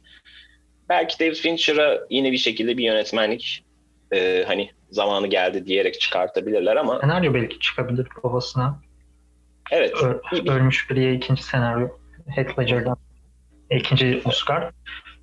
Belki 0.90 1.20
David 1.20 1.36
Fincher'a 1.36 2.00
yine 2.10 2.32
bir 2.32 2.38
şekilde 2.38 2.78
bir 2.78 2.84
yönetmenlik 2.84 3.66
e, 4.14 4.44
hani 4.48 4.72
zamanı 4.90 5.28
geldi 5.28 5.66
diyerek 5.66 6.02
çıkartabilirler 6.02 6.76
ama... 6.76 7.00
Senaryo 7.00 7.34
belki 7.34 7.60
çıkabilir 7.60 8.08
babasına. 8.24 8.82
Evet. 9.72 9.94
Ö- 10.04 10.52
ölmüş 10.52 10.90
biriye 10.90 11.14
ikinci 11.14 11.44
senaryo. 11.44 11.88
Heath 12.36 12.60
Ledger'dan 12.60 12.98
ikinci 13.72 14.22
Oscar. 14.26 14.72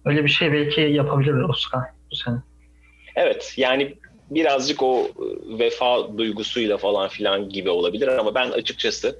Öyle 0.05 0.25
bir 0.25 0.31
şey 0.31 0.53
belki 0.53 0.81
yapabilir 0.81 1.33
Oscar 1.33 1.83
bu 2.11 2.17
sene. 2.17 2.37
Evet 3.17 3.55
yani 3.57 3.95
birazcık 4.31 4.83
o 4.83 5.01
e, 5.01 5.59
vefa 5.59 6.19
duygusuyla 6.19 6.77
falan 6.77 7.09
filan 7.09 7.49
gibi 7.49 7.71
olabilir 7.71 8.09
ama 8.09 8.35
ben 8.35 8.51
açıkçası 8.51 9.19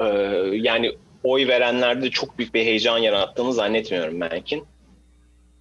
e, 0.00 0.04
yani 0.52 0.96
oy 1.24 1.48
verenlerde 1.48 2.10
çok 2.10 2.38
büyük 2.38 2.54
bir 2.54 2.64
heyecan 2.64 2.98
yarattığını 2.98 3.52
zannetmiyorum 3.52 4.18
Mank'in. 4.18 4.64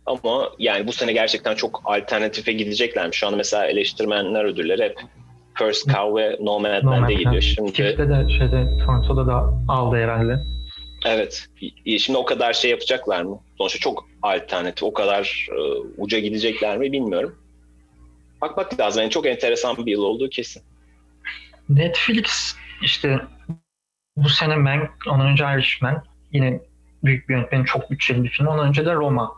Ama 0.05 0.49
yani 0.59 0.87
bu 0.87 0.91
sene 0.91 1.13
gerçekten 1.13 1.55
çok 1.55 1.81
alternatife 1.85 2.51
gideceklermiş. 2.51 3.17
Şu 3.17 3.27
an 3.27 3.37
mesela 3.37 3.65
eleştirmenler 3.65 4.43
ödülleri 4.43 4.83
hep 4.83 4.99
First 5.57 5.85
Cow 5.85 6.21
ve 6.21 6.37
Nomadland'e 6.41 7.13
gidiyor. 7.13 7.41
Şimdi 7.41 7.73
Çift'te 7.73 8.09
de 8.09 8.29
şeyde 8.37 8.77
Toronto'da 8.85 9.27
da 9.27 9.53
aldı 9.67 9.95
herhalde. 9.95 10.43
Evet. 11.05 11.47
Şimdi 11.99 12.19
o 12.19 12.25
kadar 12.25 12.53
şey 12.53 12.71
yapacaklar 12.71 13.21
mı? 13.21 13.39
Sonuçta 13.57 13.79
çok 13.79 14.09
alternatif, 14.22 14.84
o 14.84 14.93
kadar 14.93 15.47
uh, 15.51 15.86
uca 15.97 16.20
gidecekler 16.20 16.78
mi 16.78 16.91
bilmiyorum. 16.91 17.36
Bakmak 18.41 18.80
lazım. 18.80 19.01
Yani 19.01 19.11
çok 19.11 19.26
enteresan 19.26 19.78
bir 19.78 19.91
yıl 19.91 20.03
olduğu 20.03 20.30
kesin. 20.30 20.63
Netflix 21.70 22.55
işte 22.82 23.20
bu 24.15 24.30
sene 24.30 24.55
Mank, 24.55 24.89
ondan 25.07 25.28
önce 25.28 25.43
Irishman 25.43 26.03
yine 26.32 26.61
büyük 27.03 27.30
bir 27.30 27.34
yönetmenin 27.34 27.63
çok 27.63 27.91
bütçeli 27.91 28.24
bir 28.24 28.30
film. 28.30 28.47
Ondan 28.47 28.67
önce 28.67 28.86
de 28.86 28.93
Roma. 28.93 29.34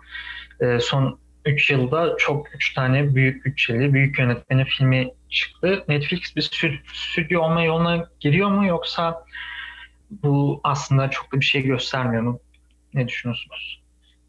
E, 0.61 0.79
son 0.79 1.19
3 1.45 1.69
yılda 1.69 2.15
çok 2.17 2.55
3 2.55 2.73
tane 2.73 3.15
büyük 3.15 3.45
bütçeli, 3.45 3.93
büyük 3.93 4.19
yönetmenin 4.19 4.63
filmi 4.63 5.13
çıktı. 5.29 5.85
Netflix 5.87 6.35
bir 6.35 6.81
stüdyo 6.93 7.41
olma 7.41 7.63
yoluna 7.63 8.09
giriyor 8.19 8.49
mu 8.49 8.65
yoksa 8.65 9.25
bu 10.11 10.61
aslında 10.63 11.09
çok 11.09 11.33
da 11.33 11.39
bir 11.39 11.45
şey 11.45 11.61
göstermiyor 11.61 12.23
mu? 12.23 12.39
Ne 12.93 13.07
düşünüyorsunuz? 13.07 13.80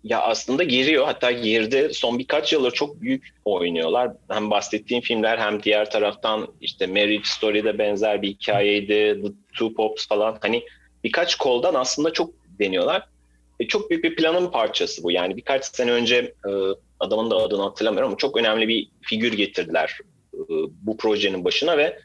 Ya 0.04 0.22
aslında 0.22 0.64
giriyor. 0.64 1.04
Hatta 1.04 1.30
girdi. 1.30 1.90
Son 1.92 2.18
birkaç 2.18 2.52
yıldır 2.52 2.70
çok 2.70 3.00
büyük 3.00 3.34
oynuyorlar. 3.44 4.10
Hem 4.28 4.50
bahsettiğim 4.50 5.02
filmler 5.02 5.38
hem 5.38 5.62
diğer 5.62 5.90
taraftan 5.90 6.48
işte 6.60 6.86
Marriage 6.86 7.24
Story'de 7.24 7.78
benzer 7.78 8.22
bir 8.22 8.28
hikayeydi. 8.28 9.22
The 9.22 9.32
Two 9.52 9.74
Pops 9.74 10.08
falan. 10.08 10.38
Hani 10.40 10.62
birkaç 11.04 11.34
koldan 11.34 11.74
aslında 11.74 12.12
çok 12.12 12.30
deniyorlar. 12.58 13.06
E, 13.60 13.66
çok 13.68 13.90
büyük 13.90 14.04
bir 14.04 14.16
planın 14.16 14.50
parçası 14.50 15.02
bu. 15.02 15.10
Yani 15.10 15.36
birkaç 15.36 15.64
sene 15.64 15.92
önce 15.92 16.16
e, 16.16 16.50
adamın 17.00 17.30
da 17.30 17.36
adını 17.36 17.62
hatırlamıyorum 17.62 18.08
ama 18.08 18.18
çok 18.18 18.36
önemli 18.36 18.68
bir 18.68 18.88
figür 19.00 19.32
getirdiler 19.32 19.98
e, 20.34 20.44
bu 20.82 20.96
projenin 20.96 21.44
başına 21.44 21.78
ve 21.78 21.98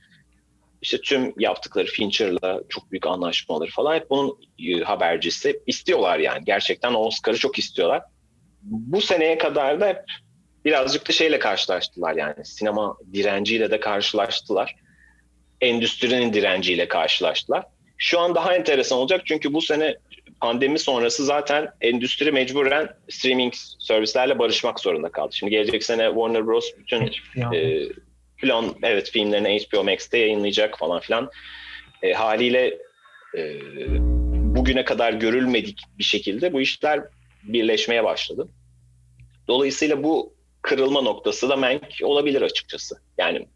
işte 0.82 1.02
tüm 1.02 1.34
yaptıkları 1.40 1.86
Fincher'la 1.86 2.62
çok 2.70 2.92
büyük 2.92 3.08
anlaşmaları 3.08 3.70
falan 3.70 3.96
hep 3.96 4.10
bunun 4.10 4.38
e, 4.60 4.80
habercisi. 4.80 5.60
istiyorlar 5.68 6.20
yani. 6.20 6.46
Gerçekten 6.46 6.94
Oscar'ı 6.94 7.38
çok 7.38 7.60
istiyorlar. 7.60 8.02
Bu 8.62 9.02
seneye 9.02 9.38
kadar 9.38 9.80
da 9.80 9.88
hep 9.88 10.04
birazcık 10.66 11.10
da 11.10 11.14
şeyle 11.14 11.40
karşılaştılar 11.40 12.16
yani. 12.16 12.46
Sinema 12.46 12.98
direnciyle 13.14 13.72
de 13.72 13.80
karşılaştılar. 13.80 14.76
Endüstrinin 15.62 16.34
direnciyle 16.34 16.88
karşılaştılar. 16.88 17.66
Şu 17.98 18.20
an 18.20 18.36
daha 18.36 18.56
enteresan 18.56 18.98
olacak 18.98 19.22
çünkü 19.26 19.54
bu 19.54 19.62
sene 19.62 19.96
pandemi 20.42 20.80
sonrası 20.80 21.26
zaten 21.26 21.68
endüstri 21.82 22.32
mecburen 22.32 22.90
streaming 23.10 23.54
servislerle 23.80 24.40
barışmak 24.40 24.80
zorunda 24.80 25.10
kaldı. 25.10 25.36
Şimdi 25.36 25.52
gelecek 25.52 25.84
sene 25.84 26.08
Warner 26.08 26.48
Bros. 26.48 26.66
bütün 26.78 27.12
e, 27.56 27.90
plan 28.38 28.76
evet 28.84 29.10
filmlerini 29.12 29.60
HBO 29.60 29.84
Max'te 29.84 30.18
yayınlayacak 30.18 30.80
falan 30.80 31.00
filan. 31.00 31.30
E, 32.02 32.14
haliyle 32.14 32.78
e, 33.38 33.60
bugüne 34.56 34.86
kadar 34.86 35.14
görülmedik 35.14 35.80
bir 35.98 36.04
şekilde 36.04 36.54
bu 36.54 36.62
işler 36.62 37.04
birleşmeye 37.44 38.04
başladı. 38.04 38.48
Dolayısıyla 39.48 40.04
bu 40.04 40.34
kırılma 40.62 41.02
noktası 41.02 41.50
da 41.50 41.56
Mank 41.56 41.84
olabilir 42.04 42.42
açıkçası. 42.42 42.96
Yani 43.18 43.48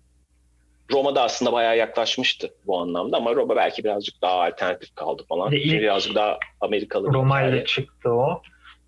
Roma'da 0.92 1.24
aslında 1.24 1.54
bayağı 1.54 1.78
yaklaşmıştı 1.78 2.54
bu 2.68 2.80
anlamda 2.80 3.18
ama 3.18 3.36
Roma 3.36 3.56
belki 3.56 3.84
birazcık 3.84 4.22
daha 4.22 4.42
alternatif 4.42 4.96
kaldı 4.96 5.24
falan. 5.30 5.52
İlk, 5.52 5.82
birazcık 5.82 6.16
daha 6.16 6.40
Amerikalı. 6.62 7.14
Roma 7.14 7.42
ile 7.42 7.66
çıktı 7.66 8.10
o. 8.10 8.42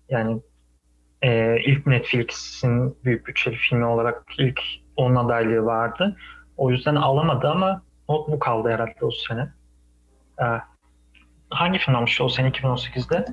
Yani 0.08 0.40
e, 1.22 1.56
ilk 1.66 1.86
Netflix'in 1.86 3.04
büyük 3.04 3.26
bütçeli 3.26 3.56
filmi 3.56 3.84
olarak 3.84 4.24
ilk 4.38 4.60
onun 4.96 5.16
adaylığı 5.16 5.64
vardı. 5.64 6.16
O 6.56 6.70
yüzden 6.70 6.94
alamadı 6.94 7.48
ama 7.48 7.82
bu 8.08 8.38
kaldı 8.38 8.68
herhalde 8.68 9.04
o 9.04 9.10
sene. 9.10 9.48
E, 10.40 10.44
hangi 11.50 11.78
film 11.78 11.96
almıştı 11.96 12.24
o 12.24 12.28
sene 12.28 12.48
2018'de? 12.48 13.24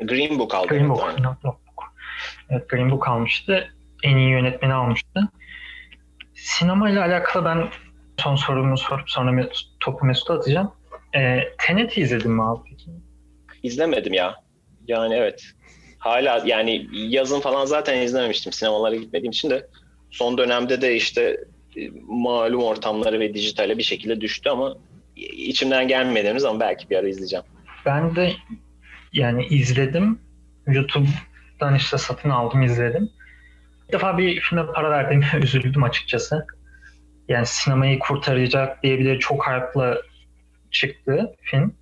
Green 0.00 0.38
Book 0.38 0.54
aldı. 0.54 0.68
Green 0.68 0.88
Book. 0.88 1.04
Yani. 1.08 1.22
Notebook. 1.22 1.60
Evet, 2.50 2.68
Green 2.68 2.90
Book 2.90 3.08
almıştı. 3.08 3.68
En 4.02 4.16
iyi 4.16 4.30
yönetmeni 4.30 4.74
almıştı. 4.74 5.20
Sinema 6.34 6.90
ile 6.90 7.00
alakalı 7.00 7.44
ben 7.44 7.68
son 8.18 8.36
sorumu 8.36 8.78
sorup 8.78 9.10
sonra 9.10 9.48
topu 9.80 10.06
Mesut'a 10.06 10.34
atacağım. 10.34 10.72
E, 11.16 11.40
Tenet'i 11.58 12.00
izledin 12.00 12.30
mi 12.30 12.42
abi? 12.42 12.60
İzlemedim 13.62 14.12
ya. 14.12 14.34
Yani 14.86 15.14
evet. 15.14 15.52
Hala 15.98 16.42
yani 16.44 16.88
yazın 16.92 17.40
falan 17.40 17.64
zaten 17.64 18.02
izlememiştim 18.02 18.52
sinemalara 18.52 18.96
gitmediğim 18.96 19.30
için 19.30 19.50
de 19.50 19.66
son 20.10 20.38
dönemde 20.38 20.80
de 20.80 20.96
işte 20.96 21.36
e, 21.76 21.80
malum 22.08 22.62
ortamları 22.62 23.20
ve 23.20 23.34
dijitale 23.34 23.78
bir 23.78 23.82
şekilde 23.82 24.20
düştü 24.20 24.50
ama 24.50 24.76
içimden 25.16 25.88
gelmediğimiz 25.88 26.44
ama 26.44 26.60
belki 26.60 26.90
bir 26.90 26.96
ara 26.96 27.08
izleyeceğim. 27.08 27.44
Ben 27.86 28.16
de 28.16 28.32
yani 29.12 29.46
izledim. 29.46 30.18
YouTube'dan 30.66 31.74
işte 31.74 31.98
satın 31.98 32.30
aldım 32.30 32.62
izledim. 32.62 33.10
Bir 33.88 33.92
defa 33.92 34.18
bir 34.18 34.40
filme 34.40 34.66
para 34.66 34.90
verdim 34.90 35.24
üzüldüm 35.42 35.82
açıkçası. 35.82 36.46
Yani 37.28 37.46
sinemayı 37.46 37.98
kurtaracak 37.98 38.82
diyebilir 38.82 39.18
çok 39.18 39.46
hype'la 39.46 39.98
çıktı 40.70 41.36
film. 41.40 41.74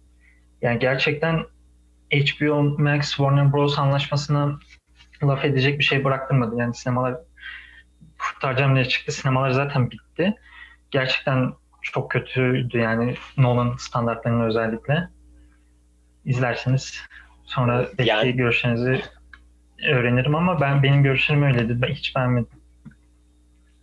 Yani 0.62 0.78
gerçekten 0.78 1.44
HBO 2.12 2.62
Max 2.62 3.08
Warner 3.08 3.52
Bros 3.52 3.78
anlaşmasına 3.78 4.58
laf 5.22 5.44
edecek 5.44 5.78
bir 5.78 5.84
şey 5.84 6.04
bıraktırmadı. 6.04 6.56
Yani 6.56 6.74
sinemalar 6.74 7.16
kurtaracağım 8.18 8.74
diye 8.74 8.84
çıktı. 8.84 9.12
Sinemalar 9.12 9.50
zaten 9.50 9.90
bitti. 9.90 10.34
Gerçekten 10.90 11.52
çok 11.82 12.10
kötüydü 12.10 12.78
yani 12.78 13.14
Nolan 13.36 13.76
standartlarının 13.78 14.44
özellikle. 14.44 15.08
İzlerseniz 16.24 17.00
sonra 17.44 17.88
belki 17.98 18.10
yani, 18.10 18.32
görüşlerinizi 18.32 19.00
öğrenirim 19.88 20.34
ama 20.34 20.60
ben 20.60 20.82
benim 20.82 21.02
görüşlerim 21.02 21.42
öyleydi. 21.42 21.82
Ben 21.82 21.88
hiç 21.88 22.16
beğenmedim. 22.16 22.58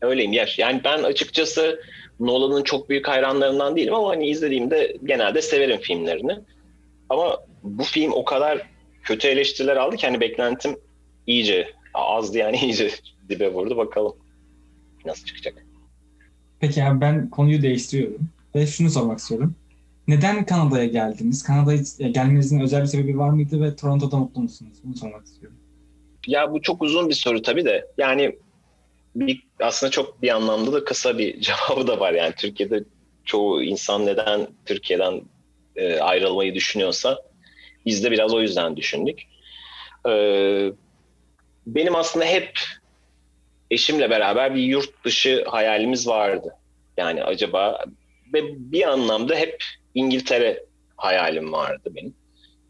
Öyleyim 0.02 0.32
yer. 0.32 0.56
Yani 0.58 0.82
ben 0.84 1.04
açıkçası 1.04 1.82
Nolan'ın 2.20 2.64
çok 2.64 2.90
büyük 2.90 3.08
hayranlarından 3.08 3.76
değilim 3.76 3.94
ama 3.94 4.10
hani 4.10 4.28
izlediğimde 4.28 4.98
genelde 5.04 5.42
severim 5.42 5.78
filmlerini. 5.78 6.40
Ama 7.10 7.38
bu 7.64 7.84
film 7.84 8.12
o 8.12 8.26
kadar 8.26 8.62
kötü 9.04 9.28
eleştiriler 9.28 9.76
aldı 9.76 9.96
ki 9.96 10.08
hani 10.08 10.20
beklentim 10.20 10.78
iyice 11.28 11.74
azdı 11.94 12.38
yani 12.38 12.58
iyice 12.64 12.92
dibe 13.30 13.54
vurdu. 13.54 13.78
Bakalım 13.78 14.16
nasıl 15.06 15.26
çıkacak. 15.26 15.66
Peki 16.60 16.84
abi 16.84 17.02
ben 17.02 17.30
konuyu 17.30 17.62
değiştiriyorum 17.62 18.30
ve 18.56 18.68
şunu 18.68 18.90
sormak 18.90 19.20
istiyorum. 19.20 19.56
Neden 20.08 20.46
Kanada'ya 20.46 20.86
geldiniz? 20.86 21.44
Kanada'ya 21.44 22.10
gelmenizin 22.10 22.60
özel 22.60 22.82
bir 22.82 22.88
sebebi 22.88 23.18
var 23.18 23.30
mıydı 23.30 23.62
ve 23.62 23.76
Toronto'da 23.76 24.18
mutlu 24.18 24.42
musunuz? 24.42 24.78
Bunu 24.84 24.96
sormak 24.96 25.26
istiyorum. 25.26 25.58
Ya 26.28 26.52
bu 26.52 26.62
çok 26.62 26.82
uzun 26.82 27.10
bir 27.10 27.14
soru 27.14 27.42
tabii 27.42 27.66
de. 27.66 27.88
Yani 27.98 28.40
bir, 29.16 29.44
aslında 29.60 29.92
çok 29.92 30.22
bir 30.22 30.36
anlamda 30.36 30.74
da 30.74 30.84
kısa 30.84 31.18
bir 31.18 31.42
cevabı 31.42 31.88
da 31.88 32.00
var. 32.00 32.14
Yani 32.14 32.34
Türkiye'de 32.38 32.84
çoğu 33.26 33.64
insan 33.64 34.06
neden 34.06 34.48
Türkiye'den 34.66 35.22
e, 35.76 36.00
ayrılmayı 36.00 36.56
düşünüyorsa 36.56 37.20
biz 37.86 38.04
de 38.04 38.12
biraz 38.12 38.34
o 38.34 38.42
yüzden 38.42 38.78
düşündük. 38.78 39.22
E, 40.10 40.12
benim 41.68 41.96
aslında 41.96 42.26
hep 42.26 42.60
eşimle 43.72 44.10
beraber 44.10 44.56
bir 44.56 44.62
yurt 44.62 45.06
dışı 45.06 45.44
hayalimiz 45.48 46.08
vardı. 46.08 46.56
Yani 46.98 47.24
acaba 47.24 47.84
ve 48.34 48.42
bir 48.72 48.90
anlamda 48.90 49.36
hep 49.36 49.64
İngiltere 49.96 50.66
hayalim 50.98 51.54
vardı 51.54 51.90
benim. 51.96 52.14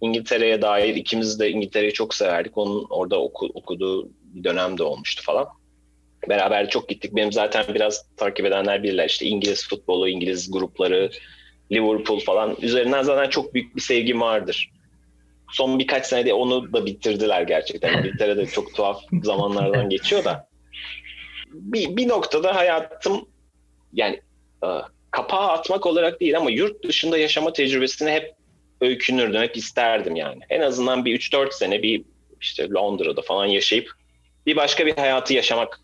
İngiltere'ye 0.01 0.61
dair 0.61 0.95
ikimiz 0.95 1.39
de 1.39 1.49
İngiltere'yi 1.49 1.93
çok 1.93 2.13
severdik. 2.13 2.57
Onun 2.57 2.87
orada 2.89 3.21
oku, 3.21 3.49
okuduğu 3.53 4.09
bir 4.23 4.43
dönem 4.43 4.77
de 4.77 4.83
olmuştu 4.83 5.23
falan. 5.23 5.47
Beraber 6.29 6.69
çok 6.69 6.89
gittik. 6.89 7.15
Benim 7.15 7.31
zaten 7.31 7.65
biraz 7.73 8.05
takip 8.17 8.45
edenler 8.45 8.83
bilirler. 8.83 9.09
İşte 9.09 9.25
İngiliz 9.25 9.67
futbolu, 9.67 10.09
İngiliz 10.09 10.51
grupları, 10.51 11.09
Liverpool 11.71 12.19
falan. 12.19 12.57
Üzerinden 12.61 13.03
zaten 13.03 13.29
çok 13.29 13.53
büyük 13.53 13.75
bir 13.75 13.81
sevgim 13.81 14.21
vardır. 14.21 14.71
Son 15.51 15.79
birkaç 15.79 16.05
senede 16.05 16.33
onu 16.33 16.73
da 16.73 16.85
bitirdiler 16.85 17.41
gerçekten. 17.41 17.97
İngiltere'de 17.97 18.45
çok 18.45 18.75
tuhaf 18.75 19.01
zamanlardan 19.23 19.89
geçiyor 19.89 20.23
da. 20.23 20.47
Bir, 21.55 21.97
bir 21.97 22.07
noktada 22.07 22.55
hayatım 22.55 23.29
yani 23.93 24.21
e, 24.63 24.67
kapağı 25.11 25.51
atmak 25.51 25.85
olarak 25.85 26.19
değil 26.19 26.37
ama 26.37 26.51
yurt 26.51 26.83
dışında 26.83 27.17
yaşama 27.17 27.53
tecrübesini 27.53 28.11
hep 28.11 28.35
öykünürdüm, 28.81 29.41
hep 29.41 29.57
isterdim 29.57 30.15
yani. 30.15 30.39
En 30.49 30.61
azından 30.61 31.05
bir 31.05 31.19
3-4 31.19 31.51
sene 31.51 31.83
bir 31.83 32.03
işte 32.41 32.69
Londra'da 32.69 33.21
falan 33.21 33.45
yaşayıp 33.45 33.91
bir 34.45 34.55
başka 34.55 34.85
bir 34.85 34.95
hayatı 34.97 35.33
yaşamak 35.33 35.81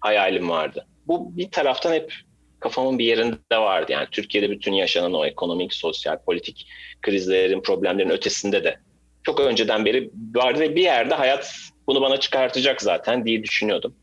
hayalim 0.00 0.50
vardı. 0.50 0.86
Bu 1.06 1.36
bir 1.36 1.50
taraftan 1.50 1.92
hep 1.92 2.14
kafamın 2.60 2.98
bir 2.98 3.04
yerinde 3.04 3.56
vardı. 3.58 3.92
Yani 3.92 4.06
Türkiye'de 4.10 4.50
bütün 4.50 4.72
yaşanan 4.72 5.14
o 5.14 5.26
ekonomik, 5.26 5.74
sosyal, 5.74 6.18
politik 6.24 6.66
krizlerin, 7.02 7.60
problemlerin 7.60 8.10
ötesinde 8.10 8.64
de 8.64 8.80
çok 9.22 9.40
önceden 9.40 9.84
beri 9.84 10.10
vardı 10.34 10.60
ve 10.60 10.76
bir 10.76 10.82
yerde 10.82 11.14
hayat 11.14 11.54
bunu 11.86 12.00
bana 12.00 12.20
çıkartacak 12.20 12.82
zaten 12.82 13.26
diye 13.26 13.42
düşünüyordum. 13.42 13.94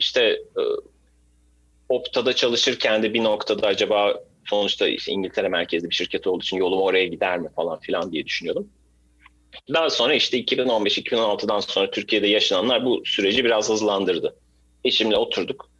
İşte 0.00 0.20
e, 0.30 0.62
Opta'da 1.88 2.32
çalışırken 2.32 3.02
de 3.02 3.14
bir 3.14 3.24
noktada 3.24 3.66
acaba 3.66 4.14
sonuçta 4.48 4.88
işte 4.88 5.12
İngiltere 5.12 5.48
merkezli 5.48 5.90
bir 5.90 5.94
şirket 5.94 6.26
olduğu 6.26 6.42
için 6.42 6.56
yolum 6.56 6.80
oraya 6.80 7.06
gider 7.06 7.38
mi 7.38 7.48
falan 7.56 7.80
filan 7.80 8.12
diye 8.12 8.26
düşünüyordum. 8.26 8.68
Daha 9.74 9.90
sonra 9.90 10.14
işte 10.14 10.40
2015-2016'dan 10.40 11.60
sonra 11.60 11.90
Türkiye'de 11.90 12.26
yaşananlar 12.26 12.84
bu 12.84 13.02
süreci 13.04 13.44
biraz 13.44 13.68
hızlandırdı. 13.68 14.36
Eşimle 14.84 15.16
oturduk. 15.16 15.70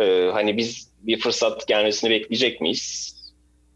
Ee, 0.00 0.30
hani 0.32 0.56
biz 0.56 0.90
bir 1.00 1.20
fırsat 1.20 1.68
gelmesini 1.68 2.10
bekleyecek 2.10 2.60
miyiz? 2.60 3.14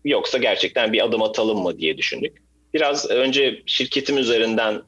Yoksa 0.05 0.39
gerçekten 0.39 0.93
bir 0.93 1.05
adım 1.05 1.23
atalım 1.23 1.63
mı 1.63 1.79
diye 1.79 1.99
düşündük. 1.99 2.43
Biraz 2.75 3.11
önce 3.11 3.63
şirketim 3.67 4.19
üzerinden 4.19 4.83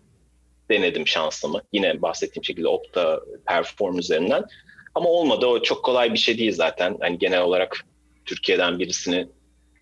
denedim 0.70 1.06
şansımı. 1.06 1.62
Yine 1.72 2.02
bahsettiğim 2.02 2.44
şekilde 2.44 2.68
Opta 2.68 3.20
Perform 3.46 3.98
üzerinden. 3.98 4.44
Ama 4.94 5.08
olmadı. 5.08 5.46
O 5.46 5.62
çok 5.62 5.84
kolay 5.84 6.12
bir 6.12 6.18
şey 6.18 6.38
değil 6.38 6.52
zaten. 6.52 6.96
Hani 7.00 7.18
genel 7.18 7.42
olarak 7.42 7.84
Türkiye'den 8.24 8.78
birisini 8.78 9.28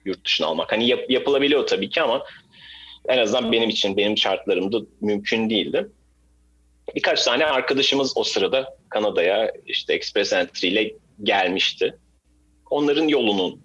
yurt 0.05 0.25
dışına 0.25 0.47
almak. 0.47 0.73
Hani 0.73 0.89
yap, 0.89 1.01
yapılabiliyor 1.11 1.67
tabii 1.67 1.91
ki 1.91 2.03
ama 2.03 2.25
en 3.09 3.19
azından 3.19 3.53
benim 3.53 3.69
için, 3.69 3.97
benim 3.97 4.19
şartlarımda 4.19 4.79
mümkün 5.01 5.51
değildi. 5.51 5.89
Birkaç 6.95 7.25
tane 7.25 7.47
arkadaşımız 7.47 8.17
o 8.17 8.25
sırada 8.25 8.77
Kanada'ya 8.89 9.53
işte 9.67 9.95
Express 9.95 10.33
Entry 10.33 10.69
ile 10.69 10.95
gelmişti. 11.23 11.97
Onların 12.71 13.09
yolunu 13.09 13.59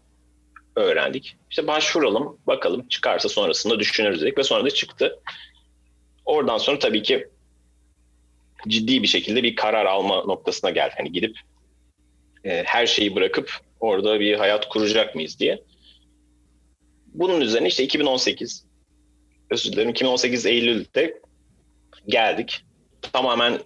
öğrendik. 0.75 1.35
İşte 1.49 1.67
başvuralım, 1.67 2.37
bakalım 2.47 2.87
çıkarsa 2.87 3.29
sonrasında 3.29 3.79
düşünürüz 3.79 4.21
dedik 4.21 4.37
ve 4.37 4.43
sonra 4.43 4.65
da 4.65 4.69
çıktı. 4.69 5.19
Oradan 6.25 6.57
sonra 6.57 6.79
tabii 6.79 7.03
ki 7.03 7.27
ciddi 8.67 9.03
bir 9.03 9.07
şekilde 9.07 9.43
bir 9.43 9.55
karar 9.55 9.85
alma 9.85 10.23
noktasına 10.23 10.69
geldi. 10.69 10.93
Hani 10.97 11.11
gidip 11.11 11.39
e, 12.43 12.63
her 12.63 12.87
şeyi 12.87 13.15
bırakıp 13.15 13.51
orada 13.79 14.19
bir 14.19 14.33
hayat 14.33 14.69
kuracak 14.69 15.15
mıyız 15.15 15.39
diye. 15.39 15.63
Bunun 17.07 17.41
üzerine 17.41 17.67
işte 17.67 17.83
2018 17.83 18.65
özür 19.49 19.71
dilerim 19.71 19.89
2018 19.89 20.45
Eylül'de 20.45 21.21
geldik. 22.07 22.65
Tamamen 23.01 23.59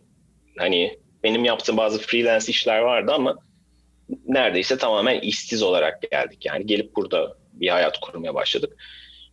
hani 0.58 1.00
benim 1.24 1.46
yaptığım 1.46 1.78
bazı 1.78 2.00
freelance 2.00 2.46
işler 2.52 2.80
vardı 2.80 3.12
ama 3.14 3.38
neredeyse 4.28 4.78
tamamen 4.78 5.20
işsiz 5.20 5.64
olarak 5.64 6.12
geldik. 6.12 6.46
Yani 6.46 6.66
gelip 6.66 6.96
burada 6.96 7.38
bir 7.54 7.70
hayat 7.70 8.00
kurmaya 8.00 8.36
başladık. 8.36 8.78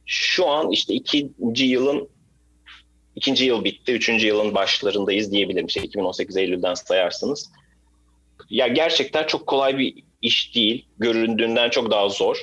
Şu 0.07 0.47
an 0.47 0.71
işte 0.71 0.95
ikinci 0.95 1.65
yılın 1.65 2.09
ikinci 3.19 3.45
yıl 3.45 3.65
bitti, 3.65 3.93
üçüncü 3.93 4.27
yılın 4.27 4.55
başlarındayız 4.55 5.33
diyebilirim. 5.33 5.67
İşte 5.67 5.83
2018 5.83 6.37
Eylül'den 6.37 6.75
sayarsınız. 6.75 7.53
Ya 8.51 8.67
gerçekten 8.67 9.27
çok 9.27 9.47
kolay 9.47 9.79
bir 9.79 9.95
iş 10.23 10.55
değil. 10.55 10.89
Göründüğünden 10.99 11.71
çok 11.71 11.91
daha 11.91 12.09
zor. 12.09 12.43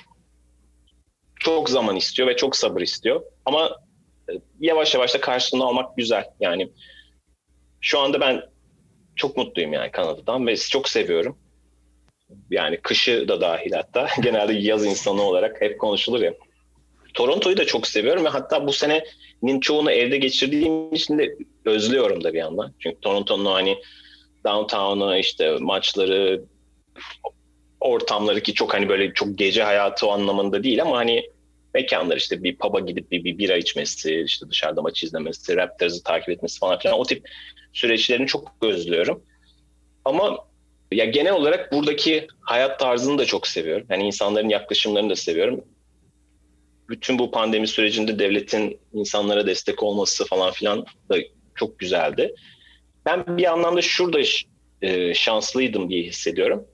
Çok 1.39 1.69
zaman 1.69 1.95
istiyor 1.95 2.27
ve 2.27 2.35
çok 2.35 2.55
sabır 2.55 2.81
istiyor. 2.81 3.21
Ama 3.45 3.69
e, 4.29 4.33
yavaş 4.59 4.93
yavaş 4.93 5.13
da 5.13 5.21
karşılığını 5.21 5.65
almak 5.65 5.97
güzel. 5.97 6.25
Yani 6.39 6.69
şu 7.81 7.99
anda 7.99 8.21
ben 8.21 8.41
çok 9.15 9.37
mutluyum 9.37 9.73
yani 9.73 9.91
Kanada'dan 9.91 10.47
ve 10.47 10.57
çok 10.57 10.89
seviyorum. 10.89 11.37
Yani 12.49 12.77
kışı 12.81 13.27
da 13.27 13.41
dahil 13.41 13.71
hatta. 13.71 14.07
Genelde 14.21 14.53
yaz 14.53 14.85
insanı 14.85 15.21
olarak 15.21 15.61
hep 15.61 15.79
konuşulur 15.79 16.21
ya. 16.21 16.33
Toronto'yu 17.15 17.57
da 17.57 17.65
çok 17.65 17.87
seviyorum 17.87 18.25
ve 18.25 18.29
hatta 18.29 18.67
bu 18.67 18.73
senenin 18.73 19.59
çoğunu 19.59 19.91
evde 19.91 20.17
geçirdiğim 20.17 20.93
için 20.93 21.17
de 21.17 21.37
özlüyorum 21.65 22.23
da 22.23 22.33
bir 22.33 22.37
yandan. 22.37 22.73
Çünkü 22.79 22.99
Toronto'nun 23.01 23.45
hani 23.45 23.77
downtown'u 24.45 25.17
işte 25.17 25.57
maçları 25.59 26.41
ortamları 27.79 28.41
ki 28.41 28.53
çok 28.53 28.73
hani 28.73 28.89
böyle 28.89 29.13
çok 29.13 29.37
gece 29.37 29.63
hayatı 29.63 30.07
o 30.07 30.11
anlamında 30.11 30.63
değil 30.63 30.81
ama 30.81 30.97
hani 30.97 31.23
mekanlar 31.73 32.17
işte 32.17 32.43
bir 32.43 32.57
pub'a 32.57 32.79
gidip 32.79 33.11
bir, 33.11 33.23
bir 33.23 33.37
bira 33.37 33.55
içmesi, 33.55 34.23
işte 34.25 34.49
dışarıda 34.49 34.81
maç 34.81 35.03
izlemesi, 35.03 35.55
Raptors'ı 35.55 36.03
takip 36.03 36.29
etmesi 36.29 36.59
falan 36.59 36.79
filan 36.79 36.99
o 36.99 37.03
tip 37.03 37.29
süreçlerini 37.73 38.27
çok 38.27 38.51
özlüyorum. 38.61 39.23
Ama 40.05 40.37
ya 40.91 41.05
genel 41.05 41.33
olarak 41.33 41.71
buradaki 41.71 42.27
hayat 42.41 42.79
tarzını 42.79 43.17
da 43.17 43.25
çok 43.25 43.47
seviyorum. 43.47 43.87
Yani 43.89 44.03
insanların 44.03 44.49
yaklaşımlarını 44.49 45.09
da 45.09 45.15
seviyorum. 45.15 45.63
Bütün 46.89 47.19
bu 47.19 47.31
pandemi 47.31 47.67
sürecinde 47.67 48.19
devletin 48.19 48.79
insanlara 48.93 49.47
destek 49.47 49.83
olması 49.83 50.25
falan 50.25 50.51
filan 50.51 50.85
da 51.09 51.17
çok 51.55 51.79
güzeldi. 51.79 52.35
Ben 53.05 53.37
bir 53.37 53.51
anlamda 53.51 53.81
şurada 53.81 54.19
e, 54.81 55.13
şanslıydım 55.13 55.89
diye 55.89 56.03
hissediyorum 56.03 56.67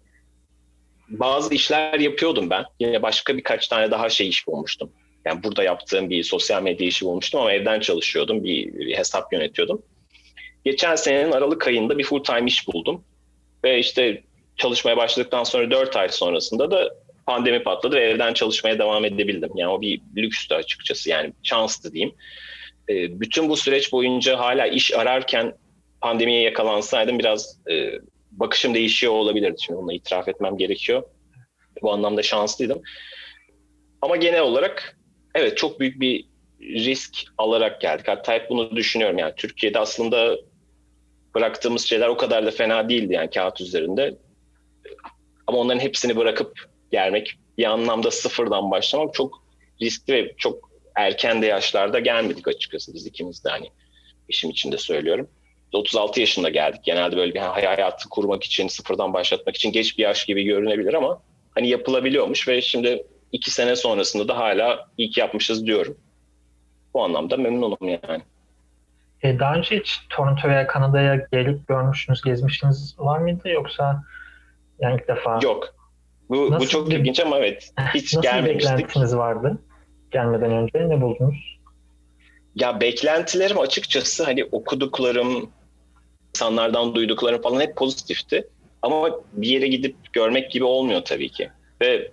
bazı 1.12 1.53
işler 1.53 1.99
yapıyordum 1.99 2.49
ben. 2.49 2.66
Yine 2.80 3.01
başka 3.01 3.38
birkaç 3.38 3.68
tane 3.68 3.91
daha 3.91 4.09
şey 4.09 4.28
iş 4.28 4.47
bulmuştum. 4.47 4.91
Yani 5.26 5.43
burada 5.43 5.64
yaptığım 5.64 6.09
bir 6.09 6.24
sosyal 6.24 6.64
medya 6.64 6.88
işi 6.88 7.05
bulmuştum 7.05 7.41
ama 7.41 7.53
evden 7.53 7.80
çalışıyordum. 7.80 8.43
Bir, 8.43 8.74
bir 8.74 8.97
hesap 8.97 9.34
yönetiyordum. 9.34 9.82
Geçen 10.66 10.95
senenin 10.95 11.32
Aralık 11.32 11.68
ayında 11.68 11.97
bir 11.97 12.03
full 12.03 12.24
time 12.24 12.47
iş 12.47 12.68
buldum. 12.68 13.03
Ve 13.64 13.80
işte 13.80 14.24
çalışmaya 14.57 14.97
başladıktan 14.97 15.43
sonra 15.43 15.72
4 15.72 15.95
ay 15.95 16.09
sonrasında 16.09 16.72
da 16.72 16.95
pandemi 17.32 17.63
patladı 17.63 17.95
ve 17.95 18.03
evden 18.03 18.34
çalışmaya 18.34 18.79
devam 18.79 19.05
edebildim. 19.05 19.51
Yani 19.55 19.71
o 19.71 19.82
bir 19.82 20.01
lükstü 20.17 20.55
açıkçası 20.55 21.09
yani 21.09 21.34
şanstı 21.43 21.93
diyeyim. 21.93 22.15
E, 22.89 23.19
bütün 23.19 23.49
bu 23.49 23.57
süreç 23.57 23.91
boyunca 23.91 24.39
hala 24.39 24.67
iş 24.67 24.93
ararken 24.93 25.53
pandemiye 26.01 26.41
yakalansaydım 26.41 27.19
biraz 27.19 27.59
e, 27.69 27.91
bakışım 28.32 28.73
değişiyor 28.73 29.13
olabilirdi. 29.13 29.55
Şimdi 29.61 29.79
onu 29.79 29.93
itiraf 29.93 30.27
etmem 30.27 30.57
gerekiyor. 30.57 31.03
Bu 31.82 31.93
anlamda 31.93 32.23
şanslıydım. 32.23 32.82
Ama 34.01 34.15
genel 34.15 34.41
olarak 34.41 34.97
evet 35.36 35.57
çok 35.57 35.79
büyük 35.79 36.01
bir 36.01 36.25
risk 36.61 37.13
alarak 37.38 37.82
geldik. 37.82 38.07
Hatta 38.07 38.34
hep 38.34 38.49
bunu 38.49 38.75
düşünüyorum. 38.75 39.17
Yani 39.17 39.34
Türkiye'de 39.38 39.79
aslında 39.79 40.38
bıraktığımız 41.36 41.86
şeyler 41.86 42.07
o 42.07 42.17
kadar 42.17 42.45
da 42.45 42.51
fena 42.51 42.89
değildi 42.89 43.13
yani 43.13 43.29
kağıt 43.29 43.61
üzerinde. 43.61 44.15
Ama 45.47 45.57
onların 45.57 45.79
hepsini 45.79 46.15
bırakıp 46.15 46.70
gelmek, 46.92 47.36
bir 47.58 47.66
anlamda 47.66 48.12
sıfırdan 48.12 48.72
başlamak 48.72 49.14
çok 49.14 49.44
riskli 49.82 50.14
ve 50.14 50.34
çok 50.38 50.70
erken 50.96 51.42
de 51.42 51.46
yaşlarda 51.46 52.00
gelmedik 52.00 52.48
açıkçası 52.48 52.94
biz 52.94 53.06
ikimiz 53.06 53.46
de 53.46 53.50
hani 53.50 53.70
işim 54.30 54.50
içinde 54.50 54.78
söylüyorum. 54.78 55.30
36 55.74 56.20
yaşında 56.20 56.50
geldik. 56.50 56.84
Genelde 56.84 57.18
böyle 57.18 57.34
bir 57.34 57.39
hayatı 57.39 58.10
kurmak 58.10 58.44
için, 58.44 58.68
sıfırdan 58.68 59.14
başlatmak 59.14 59.56
için 59.56 59.72
geç 59.72 59.98
bir 59.98 60.04
yaş 60.04 60.26
gibi 60.26 60.44
görünebilir 60.44 60.94
ama 60.94 61.22
hani 61.56 61.70
yapılabiliyormuş 61.70 62.48
ve 62.48 62.62
şimdi 62.62 63.04
iki 63.32 63.52
sene 63.52 63.76
sonrasında 63.76 64.28
da 64.28 64.38
hala 64.38 64.89
ilk 64.98 65.18
yapmışız 65.18 65.66
diyorum. 65.66 65.98
Bu 66.94 67.04
anlamda 67.04 67.38
memnunum 67.38 67.78
yani. 67.82 68.22
E, 69.24 69.39
daha 69.39 69.56
önce 69.56 69.80
hiç 69.80 70.00
Toronto 70.10 70.48
veya 70.48 70.68
Kanada'ya 70.68 71.28
gelip 71.32 71.68
görmüşsünüz, 71.68 72.22
gezmişsiniz 72.22 72.96
var 73.00 73.20
mıydı 73.20 73.50
yoksa 73.50 74.04
yani 74.80 74.96
ilk 74.96 75.08
defa? 75.08 75.39
Yok. 75.44 75.76
Bu, 76.32 76.59
bu 76.59 76.67
çok 76.67 76.89
bir, 76.89 76.99
ilginç 76.99 77.19
ama 77.19 77.38
evet. 77.38 77.73
Hiç 77.93 78.13
nasıl 78.13 78.21
gelmemiştik. 78.21 78.63
Nasıl 78.63 78.77
beklentiniz 78.77 79.15
vardı 79.15 79.57
gelmeden 80.11 80.51
önce? 80.51 80.89
Ne 80.89 81.01
buldunuz? 81.01 81.59
Ya 82.55 82.82
beklentilerim 82.82 83.59
açıkçası 83.59 84.23
hani 84.23 84.45
okuduklarım, 84.45 85.49
insanlardan 86.36 86.95
duyduklarım 86.95 87.41
falan 87.41 87.61
hep 87.61 87.75
pozitifti. 87.75 88.47
Ama 88.82 89.09
bir 89.34 89.47
yere 89.47 89.67
gidip 89.67 89.95
görmek 90.13 90.51
gibi 90.51 90.63
olmuyor 90.63 91.01
tabii 91.01 91.29
ki. 91.29 91.49
Ve 91.82 92.11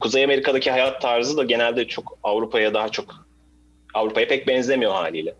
Kuzey 0.00 0.24
Amerika'daki 0.24 0.70
hayat 0.70 1.02
tarzı 1.02 1.36
da 1.36 1.44
genelde 1.44 1.88
çok 1.88 2.18
Avrupa'ya 2.22 2.74
daha 2.74 2.88
çok 2.88 3.26
Avrupa'ya 3.94 4.28
pek 4.28 4.48
benzemiyor 4.48 4.92
haliyle. 4.92 5.34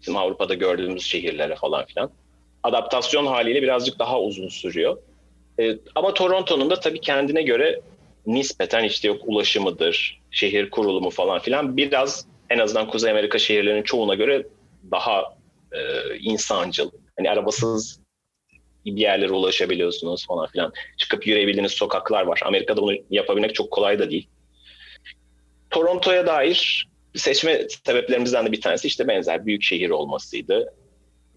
Bizim 0.00 0.16
Avrupa'da 0.16 0.54
gördüğümüz 0.54 1.02
şehirlere 1.02 1.54
falan 1.56 1.84
filan. 1.84 2.10
Adaptasyon 2.62 3.26
haliyle 3.26 3.62
birazcık 3.62 3.98
daha 3.98 4.20
uzun 4.20 4.48
sürüyor. 4.48 4.98
E, 5.60 5.78
ama 5.94 6.14
Toronto'nun 6.14 6.70
da 6.70 6.80
tabii 6.80 7.00
kendine 7.00 7.42
göre 7.42 7.80
nispeten 8.26 8.84
işte 8.84 9.08
yok 9.08 9.20
ulaşımıdır, 9.26 10.20
şehir 10.30 10.70
kurulumu 10.70 11.10
falan 11.10 11.38
filan 11.38 11.76
biraz 11.76 12.26
en 12.50 12.58
azından 12.58 12.90
Kuzey 12.90 13.10
Amerika 13.10 13.38
şehirlerinin 13.38 13.82
çoğuna 13.82 14.14
göre 14.14 14.46
daha 14.90 15.36
e, 15.72 15.80
insancıl. 16.18 16.90
Hani 17.16 17.30
arabasız 17.30 18.00
bir 18.86 18.96
yerlere 18.96 19.32
ulaşabiliyorsunuz 19.32 20.26
falan 20.26 20.46
filan. 20.46 20.72
Çıkıp 20.96 21.26
yürüyebildiğiniz 21.26 21.72
sokaklar 21.72 22.22
var. 22.22 22.40
Amerika'da 22.44 22.82
bunu 22.82 22.92
yapabilmek 23.10 23.54
çok 23.54 23.70
kolay 23.70 23.98
da 23.98 24.10
değil. 24.10 24.28
Toronto'ya 25.70 26.26
dair 26.26 26.88
seçme 27.14 27.66
sebeplerimizden 27.86 28.46
de 28.46 28.52
bir 28.52 28.60
tanesi 28.60 28.86
işte 28.86 29.08
benzer 29.08 29.46
büyük 29.46 29.62
şehir 29.62 29.90
olmasıydı. 29.90 30.74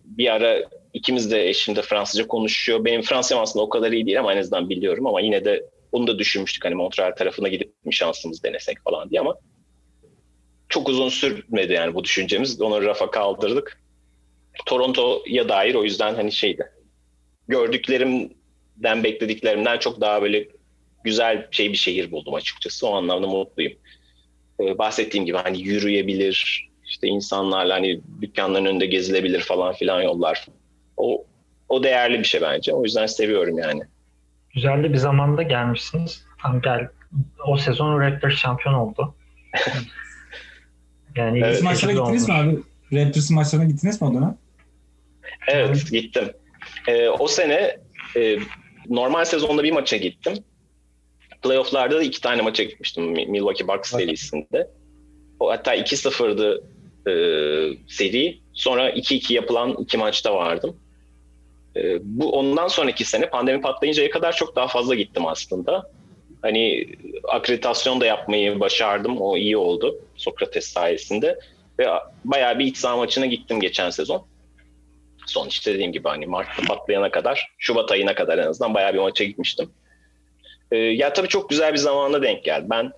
Bir 0.06 0.34
ara 0.34 0.64
ikimiz 0.96 1.32
de 1.32 1.50
eşim 1.50 1.76
de 1.76 1.82
Fransızca 1.82 2.28
konuşuyor. 2.28 2.86
Benim 2.86 3.02
Fransızcam 3.02 3.42
aslında 3.42 3.66
o 3.66 3.70
kadar 3.70 3.92
iyi 3.92 4.06
değil 4.06 4.20
ama 4.20 4.34
en 4.34 4.38
azından 4.38 4.70
biliyorum 4.70 5.08
ama 5.08 5.22
yine 5.22 5.46
de 5.46 5.66
onu 5.92 6.08
da 6.08 6.20
düşünmüştük 6.20 6.66
hani 6.66 6.76
Montreal 6.76 7.12
tarafına 7.12 7.48
gidip 7.48 7.86
mi 7.86 7.94
şansımız 7.94 8.44
denesek 8.44 8.78
falan 8.84 9.10
diye 9.10 9.22
ama 9.22 9.36
çok 10.70 10.90
uzun 10.90 11.10
sürmedi 11.10 11.74
yani 11.74 11.94
bu 11.94 12.04
düşüncemiz. 12.04 12.62
Onu 12.62 12.84
rafa 12.84 13.12
kaldırdık. 13.12 13.82
Toronto'ya 14.66 15.50
dair 15.50 15.76
o 15.76 15.84
yüzden 15.84 16.16
hani 16.16 16.32
şeydi. 16.32 16.72
Gördüklerimden 17.48 19.04
beklediklerimden 19.04 19.78
çok 19.78 20.02
daha 20.02 20.22
böyle 20.22 20.48
güzel 21.04 21.48
şey 21.52 21.72
bir 21.72 21.78
şehir 21.78 22.12
buldum 22.12 22.34
açıkçası. 22.34 22.88
O 22.88 22.94
anlamda 22.94 23.28
mutluyum. 23.28 23.74
Ee, 24.60 24.78
bahsettiğim 24.78 25.26
gibi 25.26 25.38
hani 25.38 25.62
yürüyebilir, 25.62 26.70
işte 26.86 27.08
insanlarla 27.08 27.74
hani 27.74 28.02
dükkanların 28.22 28.66
önünde 28.66 28.86
gezilebilir 28.86 29.40
falan 29.40 29.74
filan 29.74 30.02
yollar. 30.02 30.46
O 30.98 31.26
o 31.70 31.84
değerli 31.84 32.20
bir 32.20 32.24
şey 32.24 32.42
bence. 32.42 32.74
O 32.74 32.84
yüzden 32.84 33.06
seviyorum 33.06 33.58
yani. 33.58 33.82
Güzel 34.54 34.94
bir 34.94 34.98
zamanda 34.98 35.44
gelmişsiniz. 35.44 36.26
Tam 36.42 36.62
gel 36.62 36.88
o 37.48 37.58
sezon 37.58 38.00
Raptors 38.00 38.36
şampiyon 38.36 38.76
oldu. 38.76 39.16
yani 41.16 41.40
evet. 41.44 41.64
maçlara 41.64 41.92
gittiniz 41.92 42.30
mi 42.30 42.36
abi? 42.36 42.60
Raptors 42.94 43.32
maçlarına 43.32 43.66
gittiniz 43.66 44.02
mi 44.02 44.08
o 44.08 44.14
dönem? 44.14 44.38
Evet 45.48 45.92
gittim. 45.92 46.32
Ee, 46.88 47.10
o 47.10 47.28
sene 47.28 47.78
e, 48.18 48.38
normal 48.90 49.26
sezonda 49.26 49.64
bir 49.64 49.72
maça 49.72 49.98
gittim. 49.98 50.34
Playoff'larda 51.44 51.96
da 51.96 52.04
iki 52.04 52.22
tane 52.22 52.42
maça 52.42 52.64
gitmiştim 52.64 53.04
Milwaukee 53.06 53.68
Bucks 53.68 53.92
serisinde. 53.92 54.70
O 55.40 55.52
hatta 55.52 55.76
2-0'dı 55.76 56.64
e, 57.08 57.14
seri. 57.88 58.40
Sonra 58.54 58.90
2-2 58.90 59.34
yapılan 59.34 59.76
iki 59.80 59.98
maçta 59.98 60.36
vardım. 60.36 60.76
E, 61.76 61.98
bu 62.02 62.32
ondan 62.32 62.68
sonraki 62.68 63.06
sene 63.06 63.30
pandemi 63.30 63.62
patlayıncaya 63.62 64.10
kadar 64.10 64.36
çok 64.36 64.56
daha 64.56 64.68
fazla 64.68 64.96
gittim 64.96 65.26
aslında. 65.26 65.92
Hani 66.42 66.88
akreditasyon 67.28 68.02
da 68.02 68.06
yapmayı 68.06 68.60
başardım. 68.60 69.22
O 69.22 69.38
iyi 69.38 69.58
oldu 69.58 70.00
Sokrates 70.16 70.68
sayesinde. 70.68 71.40
Ve 71.80 71.88
bayağı 72.26 72.60
bir 72.60 72.66
iç 72.66 72.78
saha 72.78 72.98
maçına 72.98 73.26
gittim 73.26 73.60
geçen 73.60 73.90
sezon. 73.90 74.26
Son 75.26 75.48
işte 75.48 75.74
dediğim 75.74 75.92
gibi 75.92 76.08
hani 76.08 76.26
Mart'ta 76.26 76.64
patlayana 76.68 77.12
kadar, 77.12 77.52
Şubat 77.58 77.92
ayına 77.92 78.16
kadar 78.16 78.38
en 78.38 78.48
azından 78.48 78.74
bayağı 78.74 78.94
bir 78.94 79.00
maça 79.00 79.24
gitmiştim. 79.24 79.70
Ee, 80.72 80.78
ya 80.78 81.14
tabii 81.14 81.28
çok 81.28 81.50
güzel 81.50 81.74
bir 81.74 81.78
zamanda 81.78 82.22
denk 82.22 82.44
geldi. 82.44 82.66
Ben 82.70 82.92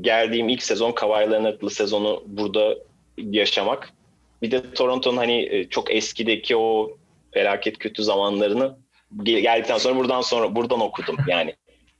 geldiğim 0.00 0.48
ilk 0.48 0.62
sezon 0.62 0.92
Kawhi 0.92 1.30
Leonard'lı 1.30 1.70
sezonu 1.70 2.24
burada 2.26 2.76
yaşamak. 3.18 3.92
Bir 4.42 4.50
de 4.50 4.72
Toronto'nun 4.72 5.16
hani 5.16 5.48
e, 5.50 5.68
çok 5.68 5.94
eskideki 5.94 6.56
o 6.56 6.96
felaket 7.34 7.78
kötü 7.78 8.02
zamanlarını 8.02 8.76
geldikten 9.24 9.78
sonra 9.78 9.96
buradan 9.96 10.20
sonra 10.20 10.54
buradan 10.54 10.80
okudum 10.80 11.16
yani. 11.28 11.54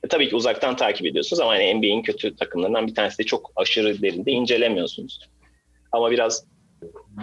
E, 0.04 0.08
tabii 0.08 0.28
ki 0.28 0.36
uzaktan 0.36 0.76
takip 0.76 1.06
ediyorsunuz 1.06 1.40
ama 1.40 1.50
hani 1.50 1.74
NBA'in 1.74 2.02
kötü 2.02 2.36
takımlarından 2.36 2.86
bir 2.86 2.94
tanesi 2.94 3.18
de 3.18 3.22
çok 3.22 3.52
aşırı 3.56 4.02
derinde 4.02 4.32
incelemiyorsunuz. 4.32 5.20
Ama 5.92 6.10
biraz 6.10 6.44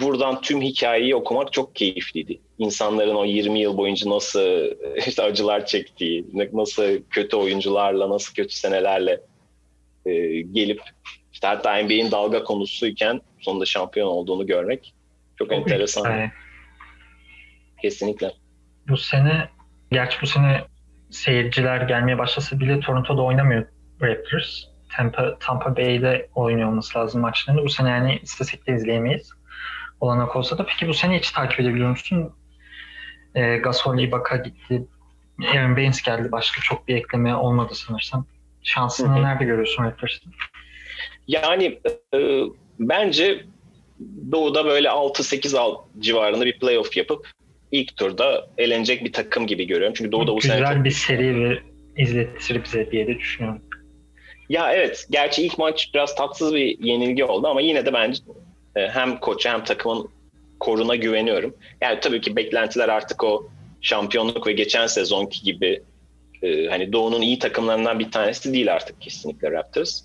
buradan 0.02 0.42
tüm 0.42 0.62
hikayeyi 0.62 1.16
okumak 1.16 1.54
çok 1.54 1.76
keyifliydi. 1.76 2.40
İnsanların 2.58 3.16
o 3.16 3.26
20 3.26 3.60
yıl 3.60 3.78
boyunca 3.78 4.10
nasıl 4.10 4.72
işte 5.08 5.24
acılar 5.24 5.66
çektiği, 5.66 6.26
nasıl 6.54 7.00
kötü 7.10 7.36
oyuncularla, 7.36 8.10
nasıl 8.10 8.34
kötü 8.34 8.56
senelerle 8.56 9.22
e, 10.06 10.42
gelip 10.42 10.82
işte 11.34 11.48
hatta 11.48 11.84
NBA'in 11.84 12.12
dalga 12.12 12.44
konusuyken 12.44 13.22
sonunda 13.40 13.66
şampiyon 13.66 14.08
olduğunu 14.08 14.48
görmek 14.48 14.94
çok, 15.40 15.50
çok 15.50 15.58
enteresan. 15.58 16.30
Kesinlikle. 17.82 18.32
Bu 18.90 18.98
sene, 18.98 19.50
gerçi 19.92 20.22
bu 20.22 20.28
sene 20.28 20.64
seyirciler 21.10 21.82
gelmeye 21.82 22.18
başlasa 22.18 22.60
bile 22.60 22.80
Toronto'da 22.80 23.22
oynamıyor 23.22 23.66
Raptors. 24.02 24.64
Tampa, 24.96 25.38
Tampa 25.40 25.76
Bay'de 25.76 26.30
oynuyor 26.36 26.70
olması 26.70 27.00
lazım 27.00 27.22
maçlarını. 27.22 27.64
Bu 27.64 27.70
sene 27.70 27.90
yani 27.90 28.20
istesek 28.24 28.68
de 28.68 28.76
izleyemeyiz. 28.76 29.30
Olanak 30.00 30.36
olsa 30.36 30.58
da. 30.58 30.66
Peki 30.66 30.88
bu 30.88 30.94
sene 30.94 31.18
hiç 31.18 31.32
takip 31.32 31.60
edebiliyor 31.60 31.90
musun? 31.90 32.34
E, 33.36 33.58
Gasol, 33.58 34.00
Ibaka 34.00 34.38
gitti. 34.38 34.88
Aaron 35.54 35.76
Baines 35.76 36.02
geldi. 36.02 36.32
Başka 36.32 36.62
çok 36.62 36.88
bir 36.88 36.96
ekleme 36.96 37.36
olmadı 37.36 37.76
sanırsam. 37.76 38.26
Şansını 38.64 39.16
Hı-hı. 39.16 39.24
nerede 39.24 39.46
görüyorsun 39.46 39.84
Raptors'ın? 39.84 40.34
Yani 41.28 41.80
e, 42.14 42.42
bence 42.80 43.46
Doğu'da 44.32 44.66
böyle 44.66 44.88
6-8 44.88 45.78
civarında 46.00 46.46
bir 46.46 46.60
playoff 46.60 46.98
yapıp 46.98 47.28
ilk 47.72 47.98
turda 47.98 48.48
elenecek 48.58 49.06
bir 49.06 49.14
takım 49.14 49.48
gibi 49.48 49.68
görüyorum. 49.68 49.94
Çünkü 49.98 50.12
Doğu'da 50.12 50.36
bu 50.36 50.42
sene 50.42 50.60
Güzel 50.60 50.84
bir 50.84 50.92
seri 50.92 51.50
ve 51.50 51.60
izletir 51.98 52.64
bize 52.64 52.92
diye 52.92 53.08
de 53.08 53.16
düşünüyorum. 53.16 53.62
Ya 54.50 54.74
evet. 54.74 55.08
Gerçi 55.10 55.44
ilk 55.44 55.58
maç 55.58 55.90
biraz 55.94 56.16
tatsız 56.16 56.54
bir 56.54 56.80
yenilgi 56.80 57.24
oldu 57.24 57.48
ama 57.48 57.62
yine 57.62 57.86
de 57.86 57.94
bence 57.94 58.20
hem 58.76 59.20
koça 59.20 59.54
hem 59.54 59.64
takımın 59.64 60.10
koruna 60.60 60.96
güveniyorum. 60.96 61.56
Yani 61.82 62.00
tabii 62.00 62.22
ki 62.22 62.36
beklentiler 62.36 62.90
artık 62.90 63.24
o 63.24 63.48
şampiyonluk 63.82 64.48
ve 64.48 64.52
geçen 64.52 64.88
sezonki 64.88 65.44
gibi 65.44 65.82
e, 66.44 66.66
hani 66.66 66.94
Doğu'nun 66.94 67.22
iyi 67.22 67.40
takımlarından 67.40 68.00
bir 68.00 68.12
tanesi 68.12 68.54
değil 68.54 68.74
artık 68.74 69.02
kesinlikle 69.02 69.52
Raptors. 69.52 70.02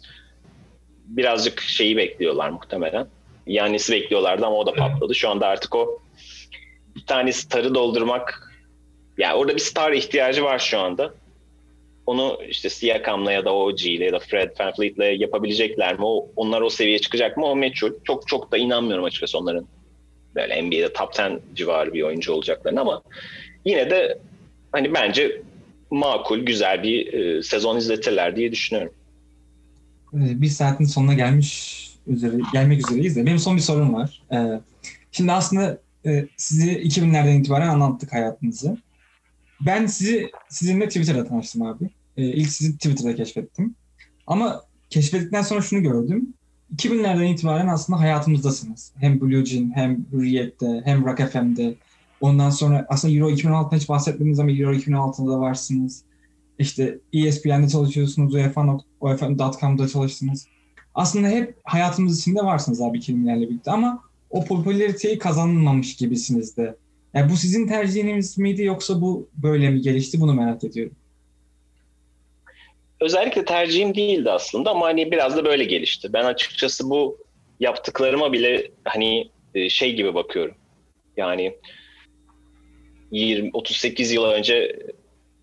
birazcık 1.06 1.60
şeyi 1.60 1.96
bekliyorlar 1.96 2.50
muhtemelen. 2.50 3.06
Yannis'i 3.46 3.92
bekliyorlardı 3.92 4.46
ama 4.46 4.56
o 4.56 4.66
da 4.66 4.72
patladı. 4.72 5.14
Şu 5.14 5.30
anda 5.30 5.46
artık 5.46 5.74
o 5.74 6.01
bir 6.96 7.06
tane 7.06 7.32
starı 7.32 7.74
doldurmak 7.74 8.52
yani 9.18 9.34
orada 9.34 9.54
bir 9.54 9.60
star 9.60 9.92
ihtiyacı 9.92 10.44
var 10.44 10.58
şu 10.58 10.78
anda. 10.78 11.14
Onu 12.06 12.38
işte 12.48 12.70
Siakam'la 12.70 13.32
ya 13.32 13.44
da 13.44 13.54
OG 13.54 13.86
ile 13.86 14.04
ya 14.04 14.12
da 14.12 14.18
Fred 14.18 14.50
VanVleet'le 14.60 15.20
yapabilecekler 15.20 15.98
mi? 15.98 16.04
O, 16.04 16.28
onlar 16.36 16.60
o 16.60 16.70
seviyeye 16.70 16.98
çıkacak 16.98 17.36
mı? 17.36 17.46
O 17.46 17.56
meçhul. 17.56 17.92
Çok 18.04 18.28
çok 18.28 18.52
da 18.52 18.56
inanmıyorum 18.56 19.04
açıkçası 19.04 19.38
onların 19.38 19.66
böyle 20.34 20.62
NBA'de 20.62 20.92
top 20.92 21.10
10 21.20 21.40
civarı 21.54 21.94
bir 21.94 22.02
oyuncu 22.02 22.32
olacaklarını 22.32 22.80
ama 22.80 23.02
yine 23.64 23.90
de 23.90 24.18
hani 24.72 24.94
bence 24.94 25.42
makul, 25.90 26.38
güzel 26.38 26.82
bir 26.82 27.12
e, 27.12 27.42
sezon 27.42 27.76
izletirler 27.76 28.36
diye 28.36 28.52
düşünüyorum. 28.52 28.92
Bir 30.12 30.48
saatin 30.48 30.84
sonuna 30.84 31.14
gelmiş 31.14 31.82
üzere, 32.06 32.32
gelmek 32.52 32.78
üzereyiz 32.78 33.16
de 33.16 33.26
benim 33.26 33.38
son 33.38 33.56
bir 33.56 33.62
sorum 33.62 33.94
var. 33.94 34.22
Ee, 34.32 34.60
şimdi 35.12 35.32
aslında 35.32 35.78
e, 36.06 36.28
sizi 36.36 36.70
2000'lerden 36.70 37.40
itibaren 37.40 37.68
anlattık 37.68 38.12
hayatınızı. 38.12 38.76
Ben 39.66 39.86
sizi 39.86 40.30
sizinle 40.48 40.88
Twitter'da 40.88 41.24
tanıştım 41.24 41.62
abi. 41.62 41.90
Ee, 42.16 42.24
ilk 42.24 42.48
sizi 42.48 42.72
Twitter'da 42.72 43.16
keşfettim. 43.16 43.74
Ama 44.26 44.62
keşfettikten 44.90 45.42
sonra 45.42 45.60
şunu 45.60 45.82
gördüm. 45.82 46.34
2000'lerden 46.76 47.24
itibaren 47.24 47.68
aslında 47.68 48.00
hayatımızdasınız. 48.00 48.92
Hem 48.96 49.20
Blue 49.20 49.44
Jean, 49.44 49.72
hem 49.74 50.06
Hürriyet'te, 50.12 50.82
hem 50.84 51.04
Rock 51.04 51.32
FM'de. 51.32 51.74
Ondan 52.20 52.50
sonra 52.50 52.86
aslında 52.88 53.14
Euro 53.14 53.30
2016'dan 53.30 53.76
hiç 53.76 53.88
bahsetmediniz 53.88 54.38
ama 54.38 54.50
Euro 54.50 54.74
2016'da 54.74 55.32
da 55.32 55.40
varsınız. 55.40 56.02
İşte 56.58 56.98
ESPN'de 57.12 57.68
çalışıyorsunuz, 57.68 58.34
UEFA, 58.34 58.78
UEFA.com'da 59.00 59.88
çalıştınız. 59.88 60.46
Aslında 60.94 61.28
hep 61.28 61.56
hayatımız 61.64 62.18
içinde 62.18 62.40
varsınız 62.40 62.80
abi 62.80 62.98
2000'lerle 62.98 63.48
birlikte 63.48 63.70
ama 63.70 64.02
o 64.32 64.44
popülariteyi 64.44 65.18
kazanmamış 65.18 65.96
gibisiniz 65.96 66.56
de. 66.56 66.76
Yani 67.14 67.30
bu 67.30 67.36
sizin 67.36 67.68
tercihiniz 67.68 68.38
miydi 68.38 68.62
yoksa 68.62 69.00
bu 69.00 69.28
böyle 69.42 69.70
mi 69.70 69.80
gelişti 69.80 70.20
bunu 70.20 70.34
merak 70.34 70.64
ediyorum. 70.64 70.96
Özellikle 73.00 73.44
tercihim 73.44 73.94
değildi 73.94 74.30
aslında 74.30 74.70
ama 74.70 74.86
hani 74.86 75.12
biraz 75.12 75.36
da 75.36 75.44
böyle 75.44 75.64
gelişti. 75.64 76.12
Ben 76.12 76.24
açıkçası 76.24 76.90
bu 76.90 77.18
yaptıklarıma 77.60 78.32
bile 78.32 78.70
hani 78.84 79.30
e, 79.54 79.68
şey 79.68 79.94
gibi 79.94 80.14
bakıyorum. 80.14 80.54
Yani 81.16 81.56
20 83.10 83.50
38 83.52 84.12
yıl 84.12 84.24
önce 84.24 84.78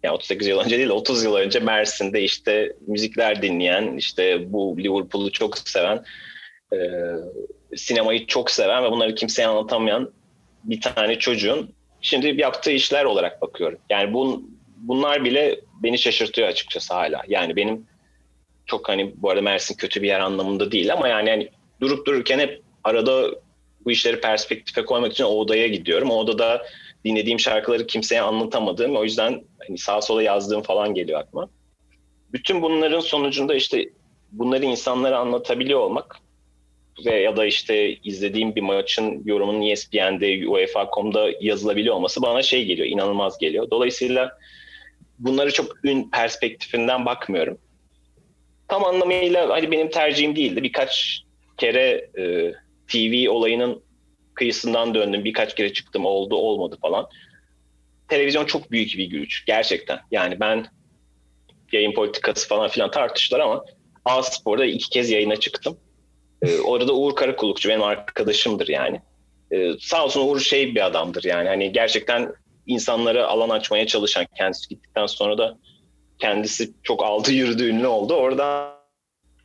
yani 0.04 0.14
38 0.14 0.48
yıl 0.48 0.60
önce 0.60 0.78
değil 0.78 0.90
30 0.90 1.24
yıl 1.24 1.36
önce 1.36 1.60
Mersin'de 1.60 2.22
işte 2.22 2.76
müzikler 2.88 3.42
dinleyen 3.42 3.98
işte 3.98 4.54
bu 4.54 4.78
Liverpool'u 4.78 5.32
çok 5.32 5.58
seven 5.58 6.04
e, 6.74 6.78
sinemayı 7.76 8.26
çok 8.28 8.52
seven 8.52 8.84
ve 8.84 8.92
bunları 8.92 9.16
kimseye 9.16 9.48
anlatamayan 9.48 10.12
bir 10.64 10.82
tane 10.82 11.20
çocuğun 11.20 11.74
şimdi 12.02 12.42
yaptığı 12.42 12.72
işler 12.72 13.06
olarak 13.06 13.42
bakıyorum. 13.42 13.80
Yani 13.90 14.14
bun, 14.14 14.60
bunlar 14.78 15.26
bile 15.26 15.60
beni 15.84 15.98
şaşırtıyor 15.98 16.48
açıkçası 16.48 16.94
hala. 16.94 17.22
Yani 17.28 17.56
benim 17.56 17.88
çok 18.66 18.90
hani 18.90 19.14
bu 19.16 19.30
arada 19.30 19.42
Mersin 19.42 19.76
kötü 19.76 20.02
bir 20.02 20.08
yer 20.08 20.20
anlamında 20.20 20.72
değil 20.72 20.94
ama 20.94 21.08
yani, 21.08 21.30
yani 21.30 21.50
durup 21.82 22.08
dururken 22.08 22.40
hep 22.40 22.62
arada 22.84 23.32
bu 23.86 23.92
işleri 23.92 24.22
perspektife 24.22 24.86
koymak 24.86 25.12
için 25.12 25.24
o 25.24 25.28
odaya 25.28 25.68
gidiyorum. 25.68 26.12
O 26.12 26.16
odada 26.16 26.66
dinlediğim 27.06 27.40
şarkıları 27.40 27.88
kimseye 27.88 28.22
anlatamadığım 28.22 28.96
o 28.96 29.04
yüzden 29.04 29.44
hani 29.68 29.78
sağa 29.78 30.02
sola 30.02 30.24
yazdığım 30.24 30.62
falan 30.62 30.94
geliyor 30.94 31.20
aklıma. 31.20 31.50
Bütün 32.34 32.62
bunların 32.62 33.00
sonucunda 33.00 33.56
işte 33.56 33.90
bunları 34.32 34.66
insanlara 34.66 35.20
anlatabiliyor 35.20 35.80
olmak 35.80 36.16
ya 37.06 37.38
da 37.38 37.46
işte 37.46 37.96
izlediğim 37.96 38.56
bir 38.56 38.62
maçın 38.62 39.22
yorumunun 39.26 39.62
ESPN'de, 39.62 40.48
UEFA.com'da 40.48 41.30
yazılabiliyor 41.42 41.96
olması 41.96 42.22
bana 42.22 42.42
şey 42.42 42.66
geliyor, 42.66 42.88
inanılmaz 42.88 43.38
geliyor. 43.38 43.68
Dolayısıyla 43.72 44.38
bunları 45.20 45.52
çok 45.52 45.86
ün 45.86 46.10
perspektifinden 46.12 47.06
bakmıyorum. 47.06 47.58
Tam 48.68 48.86
anlamıyla 48.86 49.50
hani 49.50 49.72
benim 49.72 49.90
tercihim 49.90 50.36
değildi. 50.36 50.64
Birkaç 50.64 51.22
kere 51.58 52.10
e, 52.18 52.54
TV 52.88 53.30
olayının 53.30 53.84
kıyısından 54.34 54.94
döndüm. 54.94 55.26
Birkaç 55.26 55.56
kere 55.56 55.74
çıktım 55.74 56.06
oldu 56.06 56.36
olmadı 56.36 56.78
falan. 56.82 57.08
Televizyon 58.08 58.46
çok 58.46 58.72
büyük 58.72 58.98
bir 58.98 59.06
güç 59.06 59.46
gerçekten. 59.46 60.00
Yani 60.12 60.40
ben 60.40 60.66
yayın 61.72 61.94
politikası 61.94 62.48
falan 62.48 62.68
filan 62.68 62.92
tartıştılar 62.92 63.40
ama 63.40 63.66
A 64.06 64.24
Spor'da 64.24 64.66
iki 64.66 64.90
kez 64.90 65.12
yayına 65.12 65.36
çıktım. 65.36 65.78
Ee, 66.42 66.60
orada 66.60 66.94
Uğur 66.94 67.16
Karakulukçu 67.16 67.70
benim 67.70 67.84
arkadaşımdır 67.84 68.68
yani. 68.68 69.02
Ee, 69.52 69.72
sağ 69.80 70.06
olsun 70.06 70.28
Uğur 70.28 70.40
şey 70.40 70.76
bir 70.76 70.86
adamdır 70.86 71.24
yani. 71.24 71.48
Hani 71.48 71.72
gerçekten 71.72 72.34
insanlara 72.68 73.28
alan 73.28 73.50
açmaya 73.50 73.88
çalışan 73.88 74.26
kendisi 74.38 74.70
gittikten 74.70 75.06
sonra 75.06 75.38
da 75.38 75.58
kendisi 76.20 76.74
çok 76.84 77.04
aldı 77.04 77.32
yürüdü 77.32 77.70
ünlü 77.70 77.88
oldu. 77.88 78.14
Orada 78.14 78.76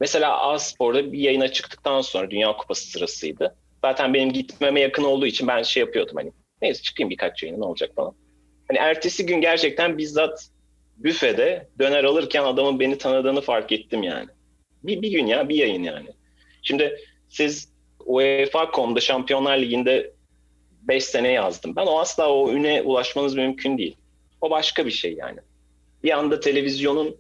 mesela 0.01 0.39
A 0.39 0.59
Spor'da 0.59 1.13
bir 1.13 1.19
yayına 1.19 1.49
çıktıktan 1.49 2.01
sonra 2.01 2.31
Dünya 2.31 2.57
Kupası 2.57 2.91
sırasıydı. 2.91 3.57
Zaten 3.85 4.15
benim 4.15 4.33
gitmeme 4.33 4.81
yakın 4.81 5.05
olduğu 5.05 5.27
için 5.27 5.49
ben 5.49 5.63
şey 5.63 5.81
yapıyordum 5.81 6.17
hani 6.17 6.33
neyse 6.63 6.83
çıkayım 6.83 7.11
birkaç 7.11 7.43
yayına 7.43 7.59
ne 7.59 7.65
olacak 7.65 7.91
falan. 7.97 8.15
Hani 8.69 8.79
ertesi 8.79 9.27
gün 9.27 9.41
gerçekten 9.41 9.99
bizzat 9.99 10.49
büfede 10.97 11.69
döner 11.79 12.05
alırken 12.05 12.43
adamın 12.43 12.81
beni 12.81 12.99
tanıdığını 12.99 13.41
fark 13.41 13.73
ettim 13.73 14.03
yani. 14.03 14.29
Bir, 14.83 15.03
bir 15.03 15.11
gün 15.11 15.27
ya 15.27 15.49
bir 15.49 15.57
yayın 15.57 15.83
yani. 15.83 16.09
Şimdi 16.65 17.01
siz 17.29 17.69
UEFA.com'da 18.07 19.01
Şampiyonlar 19.01 19.59
Ligi'nde 19.59 20.13
5 20.83 21.05
sene 21.05 21.33
yazdım. 21.33 21.77
Ben 21.77 21.87
o 21.87 21.99
asla 21.99 22.33
o 22.33 22.53
üne 22.53 22.83
ulaşmanız 22.83 23.35
mümkün 23.35 23.79
değil. 23.79 23.97
O 24.41 24.51
başka 24.51 24.87
bir 24.87 24.91
şey 24.91 25.15
yani. 25.15 25.39
Bir 26.03 26.19
anda 26.19 26.41
televizyonun 26.41 27.17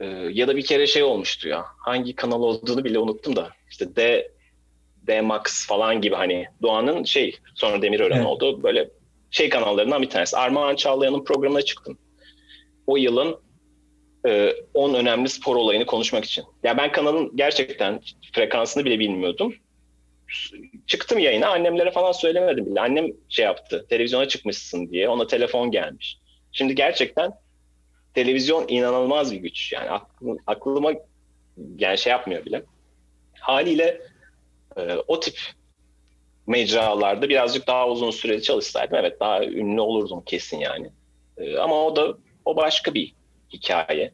e, 0.00 0.06
ya 0.32 0.48
da 0.48 0.56
bir 0.56 0.64
kere 0.64 0.86
şey 0.86 1.02
olmuştu 1.02 1.48
ya. 1.48 1.64
Hangi 1.78 2.14
kanal 2.14 2.42
olduğunu 2.42 2.84
bile 2.84 2.98
unuttum 2.98 3.36
da. 3.36 3.50
İşte 3.70 3.96
D 3.96 4.30
D-Max 5.06 5.66
falan 5.66 6.00
gibi 6.00 6.14
hani 6.14 6.46
Doğan'ın 6.62 7.04
şey 7.04 7.36
sonra 7.54 7.82
Demirören 7.82 8.16
evet. 8.16 8.26
oldu. 8.26 8.62
Böyle 8.62 8.90
şey 9.30 9.48
kanallarından 9.48 10.02
bir 10.02 10.10
tanesi. 10.10 10.36
Armağan 10.36 10.76
Çağlayan'ın 10.76 11.24
programına 11.24 11.62
çıktım. 11.62 11.98
O 12.86 12.96
yılın 12.96 13.36
10 14.74 14.94
e, 14.94 14.96
önemli 14.96 15.28
spor 15.28 15.56
olayını 15.56 15.86
konuşmak 15.86 16.24
için. 16.24 16.44
Ya 16.62 16.76
ben 16.76 16.92
kanalın 16.92 17.36
gerçekten 17.36 18.00
frekansını 18.32 18.84
bile 18.84 18.98
bilmiyordum. 18.98 19.54
Çıktım 20.86 21.18
yayına 21.18 21.48
annemlere 21.48 21.90
falan 21.90 22.12
söylemedim 22.12 22.66
bile. 22.66 22.80
Annem 22.80 23.06
şey 23.28 23.44
yaptı. 23.44 23.86
Televizyona 23.88 24.28
çıkmışsın 24.28 24.90
diye. 24.90 25.08
Ona 25.08 25.26
telefon 25.26 25.70
gelmiş. 25.70 26.18
Şimdi 26.52 26.74
gerçekten 26.74 27.32
televizyon 28.14 28.64
inanılmaz 28.68 29.32
bir 29.32 29.36
güç. 29.36 29.72
Yani 29.72 29.90
aklım, 29.90 30.38
aklıma 30.46 30.92
yani 31.78 31.98
şey 31.98 32.10
yapmıyor 32.10 32.44
bile. 32.44 32.62
Haliyle 33.40 34.00
e, 34.76 34.92
o 35.08 35.20
tip 35.20 35.38
mecralarda 36.46 37.28
birazcık 37.28 37.66
daha 37.66 37.88
uzun 37.88 38.10
süreli 38.10 38.42
çalışsaydım 38.42 38.96
evet 38.96 39.20
daha 39.20 39.44
ünlü 39.44 39.80
olurdum 39.80 40.22
kesin 40.26 40.58
yani. 40.58 40.90
E, 41.38 41.58
ama 41.58 41.86
o 41.86 41.96
da 41.96 42.16
o 42.44 42.56
başka 42.56 42.94
bir 42.94 43.15
hikaye. 43.52 44.12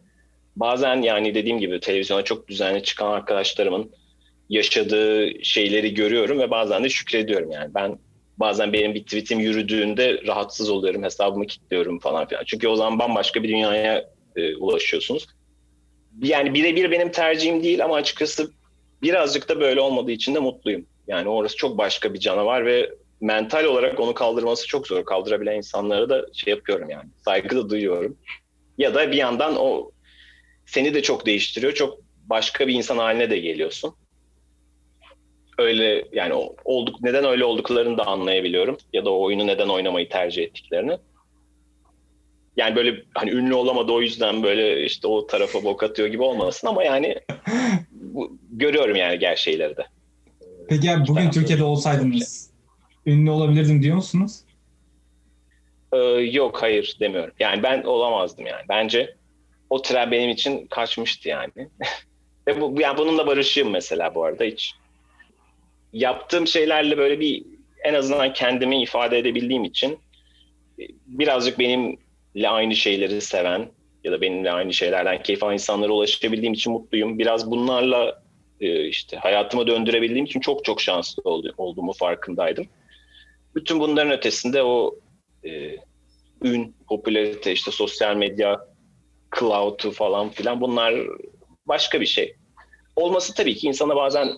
Bazen 0.57 1.03
yani 1.03 1.35
dediğim 1.35 1.59
gibi 1.59 1.81
televizyona 1.81 2.23
çok 2.23 2.49
düzenli 2.49 2.83
çıkan 2.83 3.11
arkadaşlarımın 3.11 3.91
yaşadığı 4.49 5.45
şeyleri 5.45 5.95
görüyorum 5.95 6.39
ve 6.39 6.51
bazen 6.51 6.85
de 6.85 6.89
şükrediyorum 6.89 7.51
yani. 7.51 7.75
Ben 7.75 7.99
bazen 8.39 8.73
benim 8.73 8.95
bir 8.95 9.03
tweetim 9.03 9.41
yürüdüğünde 9.41 10.23
rahatsız 10.27 10.71
oluyorum, 10.71 11.03
hesabımı 11.03 11.47
kilitliyorum 11.47 11.99
falan 11.99 12.29
filan. 12.29 12.45
Çünkü 12.47 12.69
o 12.69 12.77
zaman 12.77 12.99
bambaşka 12.99 13.43
bir 13.43 13.49
dünyaya 13.49 14.11
e, 14.37 14.57
ulaşıyorsunuz. 14.57 15.27
Yani 16.23 16.55
birebir 16.55 16.91
benim 16.91 17.13
tercihim 17.13 17.63
değil 17.63 17.85
ama 17.85 17.95
açıkçası 17.95 18.51
birazcık 19.03 19.49
da 19.49 19.61
böyle 19.61 19.81
olmadığı 19.81 20.13
için 20.13 20.35
de 20.35 20.39
mutluyum. 20.39 20.87
Yani 21.07 21.29
orası 21.29 21.57
çok 21.57 21.79
başka 21.79 22.15
bir 22.15 22.21
canavar 22.21 22.67
ve 22.67 22.91
mental 23.21 23.65
olarak 23.65 24.01
onu 24.01 24.15
kaldırması 24.15 24.67
çok 24.67 24.87
zor. 24.87 25.05
Kaldırabilen 25.05 25.57
insanlara 25.57 26.09
da 26.09 26.27
şey 26.33 26.51
yapıyorum 26.51 26.91
yani. 26.91 27.09
Saygı 27.25 27.57
da 27.57 27.71
duyuyorum. 27.71 28.17
Ya 28.83 28.95
da 28.95 29.13
bir 29.13 29.17
yandan 29.17 29.57
o 29.59 29.91
seni 30.67 30.95
de 30.95 31.03
çok 31.03 31.27
değiştiriyor. 31.27 31.73
Çok 31.73 31.99
başka 32.27 32.69
bir 32.69 32.75
insan 32.75 32.99
haline 32.99 33.31
de 33.31 33.39
geliyorsun. 33.39 33.95
Öyle 35.59 36.05
yani 36.13 36.35
olduk 36.65 37.03
neden 37.03 37.25
öyle 37.25 37.45
olduklarını 37.45 37.99
da 37.99 38.07
anlayabiliyorum 38.07 38.79
ya 38.93 39.05
da 39.05 39.11
o 39.11 39.23
oyunu 39.23 39.47
neden 39.47 39.69
oynamayı 39.69 40.09
tercih 40.09 40.43
ettiklerini. 40.43 40.97
Yani 42.57 42.77
böyle 42.77 43.05
hani 43.15 43.31
ünlü 43.31 43.55
olamadı 43.55 43.93
o 43.93 44.01
yüzden 44.01 44.43
böyle 44.43 44.85
işte 44.85 45.07
o 45.07 45.27
tarafa 45.27 45.65
bok 45.65 45.83
atıyor 45.83 46.09
gibi 46.09 46.23
olmasın 46.23 46.67
ama 46.67 46.85
yani 46.85 47.17
bu, 47.91 48.39
görüyorum 48.51 48.97
yani 48.97 49.37
şeyleri 49.37 49.77
de. 49.77 49.87
Peki 50.69 50.91
abi 50.91 51.09
bugün 51.09 51.31
Türkiye'de 51.31 51.65
olsaydınız 51.65 52.51
ünlü 53.07 53.31
olabilirdim 53.31 53.83
diyor 53.83 53.97
musunuz? 53.97 54.41
Ee, 55.93 55.99
yok 56.31 56.63
hayır 56.63 56.97
demiyorum. 57.01 57.35
Yani 57.41 57.63
ben 57.63 57.83
olamazdım 57.83 58.47
yani. 58.47 58.63
Bence 58.69 59.17
o 59.71 59.83
tren 59.83 60.11
benim 60.11 60.31
için 60.31 60.67
kaçmıştı 60.67 61.29
yani. 61.29 61.53
Ve 62.47 62.61
bu, 62.61 62.81
yani 62.81 62.99
bununla 62.99 63.27
barışığım 63.27 63.71
mesela 63.71 64.15
bu 64.15 64.25
arada 64.25 64.45
hiç. 64.45 64.75
Yaptığım 65.93 66.47
şeylerle 66.47 66.99
böyle 66.99 67.21
bir 67.21 67.45
en 67.85 67.95
azından 67.95 68.33
kendimi 68.33 68.83
ifade 68.83 69.19
edebildiğim 69.19 69.65
için 69.65 69.99
e, 70.81 70.83
birazcık 71.07 71.59
benimle 71.59 72.49
aynı 72.49 72.77
şeyleri 72.77 73.21
seven 73.21 73.69
ya 74.05 74.13
da 74.13 74.21
benimle 74.21 74.53
aynı 74.53 74.73
şeylerden 74.73 75.23
keyif 75.23 75.43
alan 75.43 75.53
insanlara 75.53 75.93
ulaşabildiğim 75.93 76.53
için 76.53 76.73
mutluyum. 76.73 77.19
Biraz 77.19 77.51
bunlarla 77.51 78.23
e, 78.61 78.87
işte 78.87 79.17
hayatıma 79.17 79.67
döndürebildiğim 79.67 80.25
için 80.25 80.41
çok 80.41 80.65
çok 80.65 80.81
şanslı 80.81 81.23
olduğumu 81.57 81.93
farkındaydım. 81.93 82.67
Bütün 83.55 83.81
bunların 83.81 84.13
ötesinde 84.13 84.63
o 84.63 84.95
e, 85.45 85.77
ün, 86.43 86.77
popülarite, 86.89 87.53
işte 87.53 87.71
sosyal 87.71 88.17
medya, 88.17 88.69
cloud'u 89.39 89.91
falan 89.91 90.31
filan 90.31 90.61
bunlar 90.61 90.95
başka 91.67 92.01
bir 92.01 92.07
şey. 92.07 92.37
Olması 92.97 93.35
tabii 93.35 93.55
ki 93.55 93.67
insana 93.67 93.97
bazen 93.97 94.29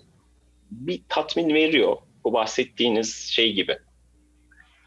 bir 0.70 1.02
tatmin 1.08 1.54
veriyor. 1.54 1.96
Bu 2.24 2.32
bahsettiğiniz 2.32 3.14
şey 3.16 3.52
gibi. 3.52 3.78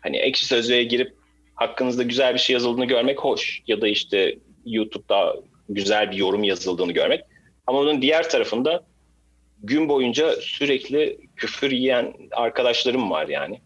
Hani 0.01 0.17
ekşi 0.17 0.45
sözlüğe 0.45 0.83
girip 0.83 1.17
hakkınızda 1.55 2.03
güzel 2.03 2.33
bir 2.33 2.39
şey 2.39 2.53
yazıldığını 2.53 2.85
görmek 2.85 3.19
hoş. 3.19 3.61
Ya 3.67 3.81
da 3.81 3.87
işte 3.87 4.37
YouTube'da 4.65 5.35
güzel 5.69 6.11
bir 6.11 6.17
yorum 6.17 6.43
yazıldığını 6.43 6.91
görmek. 6.91 7.23
Ama 7.67 7.79
onun 7.79 8.01
diğer 8.01 8.29
tarafında 8.29 8.85
gün 9.63 9.89
boyunca 9.89 10.35
sürekli 10.35 11.19
küfür 11.35 11.71
yiyen 11.71 12.13
arkadaşlarım 12.31 13.11
var 13.11 13.27
yani. 13.27 13.61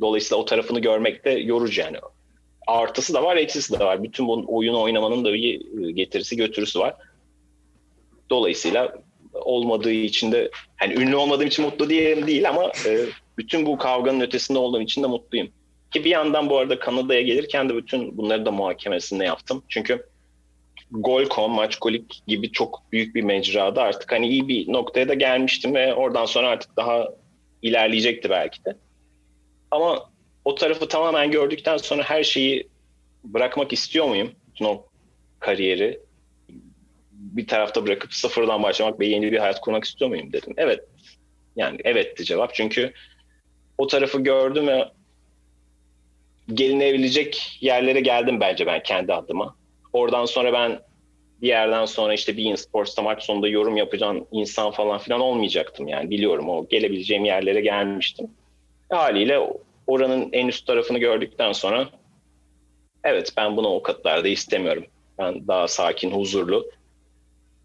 Dolayısıyla 0.00 0.42
o 0.42 0.44
tarafını 0.44 0.80
görmek 0.80 1.24
de 1.24 1.30
yorucu 1.30 1.80
yani. 1.80 1.96
Artısı 2.66 3.14
da 3.14 3.22
var, 3.22 3.36
eksisi 3.36 3.80
de 3.80 3.84
var. 3.84 4.02
Bütün 4.02 4.28
bu 4.28 4.44
oyun 4.48 4.74
oynamanın 4.74 5.24
da 5.24 5.32
bir 5.32 5.60
getirisi 5.88 6.36
götürüsü 6.36 6.78
var. 6.80 6.94
Dolayısıyla 8.30 9.02
olmadığı 9.34 9.92
için 9.92 10.32
de 10.32 10.50
hani 10.76 10.94
ünlü 10.94 11.16
olmadığım 11.16 11.46
için 11.46 11.64
mutlu 11.64 11.90
diyelim 11.90 12.26
değil 12.26 12.48
ama 12.48 12.72
e, 12.86 13.00
bütün 13.38 13.66
bu 13.66 13.78
kavganın 13.78 14.20
ötesinde 14.20 14.58
olduğum 14.58 14.80
için 14.80 15.02
de 15.02 15.06
mutluyum. 15.06 15.48
Ki 15.90 16.04
bir 16.04 16.10
yandan 16.10 16.50
bu 16.50 16.58
arada 16.58 16.78
Kanada'ya 16.78 17.20
gelirken 17.20 17.68
de 17.68 17.76
bütün 17.76 18.18
bunları 18.18 18.46
da 18.46 18.50
muhakemesinde 18.50 19.24
yaptım. 19.24 19.62
Çünkü 19.68 20.06
Gol.com, 20.90 21.52
Maçkolik 21.52 22.22
gibi 22.26 22.52
çok 22.52 22.82
büyük 22.92 23.14
bir 23.14 23.22
mecrada 23.22 23.82
artık 23.82 24.12
hani 24.12 24.28
iyi 24.28 24.48
bir 24.48 24.72
noktaya 24.72 25.08
da 25.08 25.14
gelmiştim 25.14 25.74
ve 25.74 25.94
oradan 25.94 26.24
sonra 26.24 26.48
artık 26.48 26.76
daha 26.76 27.08
ilerleyecekti 27.62 28.30
belki 28.30 28.64
de. 28.64 28.76
Ama 29.72 30.10
o 30.44 30.54
tarafı 30.54 30.88
tamamen 30.88 31.30
gördükten 31.30 31.76
sonra 31.76 32.02
her 32.02 32.24
şeyi 32.24 32.68
bırakmak 33.24 33.72
istiyor 33.72 34.06
muyum? 34.06 34.32
Bütün 34.48 34.64
o 34.64 34.86
kariyeri 35.40 36.00
bir 37.12 37.46
tarafta 37.46 37.86
bırakıp 37.86 38.14
sıfırdan 38.14 38.62
başlamak 38.62 39.00
ve 39.00 39.06
yeni 39.06 39.32
bir 39.32 39.38
hayat 39.38 39.60
kurmak 39.60 39.84
istiyor 39.84 40.10
muyum 40.10 40.32
dedim. 40.32 40.54
Evet. 40.56 40.80
Yani 41.56 41.78
evetti 41.84 42.24
cevap. 42.24 42.54
Çünkü 42.54 42.92
o 43.78 43.86
tarafı 43.86 44.20
gördüm 44.20 44.66
ve 44.66 44.88
gelinebilecek 46.54 47.58
yerlere 47.60 48.00
geldim 48.00 48.40
bence 48.40 48.66
ben 48.66 48.82
kendi 48.82 49.14
adıma. 49.14 49.56
Oradan 49.92 50.24
sonra 50.24 50.52
ben 50.52 50.80
bir 51.42 51.48
yerden 51.48 51.84
sonra 51.84 52.14
işte 52.14 52.36
bir 52.36 52.56
Sports'ta 52.56 53.02
maç 53.02 53.22
sonunda 53.22 53.48
yorum 53.48 53.76
yapacağım 53.76 54.26
insan 54.32 54.70
falan 54.70 54.98
filan 54.98 55.20
olmayacaktım 55.20 55.88
yani 55.88 56.10
biliyorum 56.10 56.48
o 56.48 56.68
gelebileceğim 56.68 57.24
yerlere 57.24 57.60
gelmiştim. 57.60 58.30
Haliyle 58.92 59.38
oranın 59.86 60.28
en 60.32 60.48
üst 60.48 60.66
tarafını 60.66 60.98
gördükten 60.98 61.52
sonra 61.52 61.88
evet 63.04 63.32
ben 63.36 63.56
bunu 63.56 63.68
o 63.68 63.82
katlarda 63.82 64.28
istemiyorum. 64.28 64.84
Ben 65.18 65.48
daha 65.48 65.68
sakin, 65.68 66.10
huzurlu, 66.10 66.70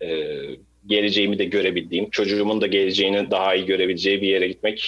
e, 0.01 0.07
geleceğimi 0.86 1.39
de 1.39 1.45
görebildiğim, 1.45 2.09
çocuğumun 2.09 2.61
da 2.61 2.67
geleceğini 2.67 3.32
daha 3.32 3.55
iyi 3.55 3.65
görebileceği 3.65 4.21
bir 4.21 4.28
yere 4.28 4.47
gitmek 4.47 4.84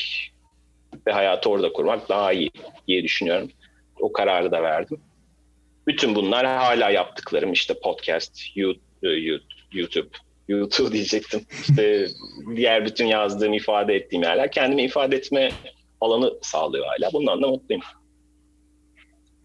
ve 1.07 1.11
hayatı 1.11 1.49
orada 1.49 1.73
kurmak 1.73 2.09
daha 2.09 2.33
iyi 2.33 2.51
diye 2.87 3.03
düşünüyorum. 3.03 3.51
O 3.99 4.11
kararı 4.11 4.51
da 4.51 4.63
verdim. 4.63 4.99
Bütün 5.87 6.15
bunlar 6.15 6.45
hala 6.45 6.89
yaptıklarım 6.89 7.53
işte 7.53 7.73
podcast, 7.83 8.41
YouTube, 8.55 9.37
YouTube, 9.71 10.09
YouTube 10.47 10.91
diyecektim. 10.91 11.41
İşte 11.61 12.07
diğer 12.55 12.85
bütün 12.85 13.05
yazdığım, 13.05 13.53
ifade 13.53 13.95
ettiğim 13.95 14.23
yerler 14.23 14.51
kendimi 14.51 14.83
ifade 14.83 15.15
etme 15.15 15.51
alanı 16.01 16.33
sağlıyor 16.41 16.85
hala. 16.85 17.13
Bundan 17.13 17.41
da 17.41 17.47
mutluyum. 17.47 17.83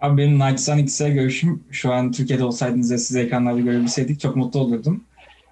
Abi 0.01 0.23
benim 0.23 0.39
naçizane 0.39 0.85
kişisel 0.85 1.13
görüşüm 1.13 1.65
şu 1.71 1.93
an 1.93 2.13
Türkiye'de 2.13 2.45
olsaydınız 2.45 2.93
ve 2.93 2.99
sizi 2.99 3.21
ekranlarda 3.21 3.61
görebilseydik 3.61 4.21
çok 4.21 4.37
mutlu 4.37 4.61
olurdum. 4.61 5.05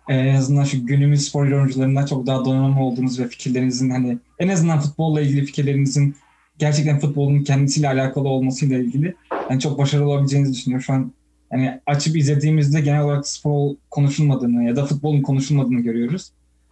Ee, 0.08 0.14
en 0.14 0.34
azından 0.34 0.64
şu 0.64 0.86
günümüz 0.86 1.28
spor 1.28 1.50
oyuncularından 1.50 2.06
çok 2.06 2.26
daha 2.26 2.44
donanımlı 2.44 2.80
olduğunuz 2.80 3.20
ve 3.20 3.28
fikirlerinizin 3.28 3.90
hani 3.90 4.18
en 4.38 4.48
azından 4.48 4.80
futbolla 4.80 5.20
ilgili 5.20 5.44
fikirlerinizin 5.44 6.16
gerçekten 6.58 6.98
futbolun 6.98 7.42
kendisiyle 7.42 7.88
alakalı 7.88 8.28
olmasıyla 8.28 8.78
ilgili 8.78 9.14
yani 9.50 9.60
çok 9.60 9.78
başarılı 9.78 10.08
olabileceğinizi 10.08 10.52
düşünüyorum. 10.52 10.84
Şu 10.84 10.92
an 10.92 11.12
yani 11.52 11.80
açıp 11.86 12.16
izlediğimizde 12.16 12.80
genel 12.80 13.02
olarak 13.02 13.28
spor 13.28 13.74
konuşulmadığını 13.90 14.64
ya 14.64 14.76
da 14.76 14.86
futbolun 14.86 15.22
konuşulmadığını 15.22 15.80
görüyoruz. 15.80 16.30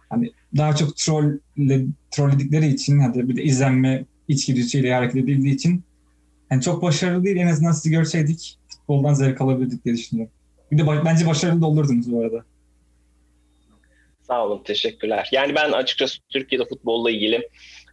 Hani 0.09 0.31
daha 0.57 0.75
çok 0.75 0.97
troll 0.97 1.37
trolledikleri 2.11 2.67
için 2.67 2.99
hadi 2.99 3.29
bir 3.29 3.35
de 3.35 3.43
izlenme 3.43 4.05
içgüdüsüyle 4.31 4.93
hareket 4.93 5.15
edildiği 5.15 5.55
için 5.55 5.83
yani 6.51 6.61
çok 6.61 6.81
başarılı 6.81 7.23
değil. 7.25 7.37
En 7.37 7.47
azından 7.47 7.71
sizi 7.71 7.89
görseydik 7.89 8.57
futboldan 8.67 9.13
zevk 9.13 9.41
alabilirdik 9.41 9.85
diye 9.85 9.95
düşünüyorum. 9.95 10.33
Bir 10.71 10.77
de 10.77 10.87
bence 11.05 11.27
başarılı 11.27 11.61
da 11.61 11.65
olurdunuz 11.65 12.11
bu 12.11 12.21
arada. 12.21 12.43
Sağ 14.21 14.45
olun, 14.45 14.63
teşekkürler. 14.63 15.29
Yani 15.31 15.55
ben 15.55 15.71
açıkçası 15.71 16.19
Türkiye'de 16.29 16.65
futbolla 16.65 17.11
ilgili 17.11 17.49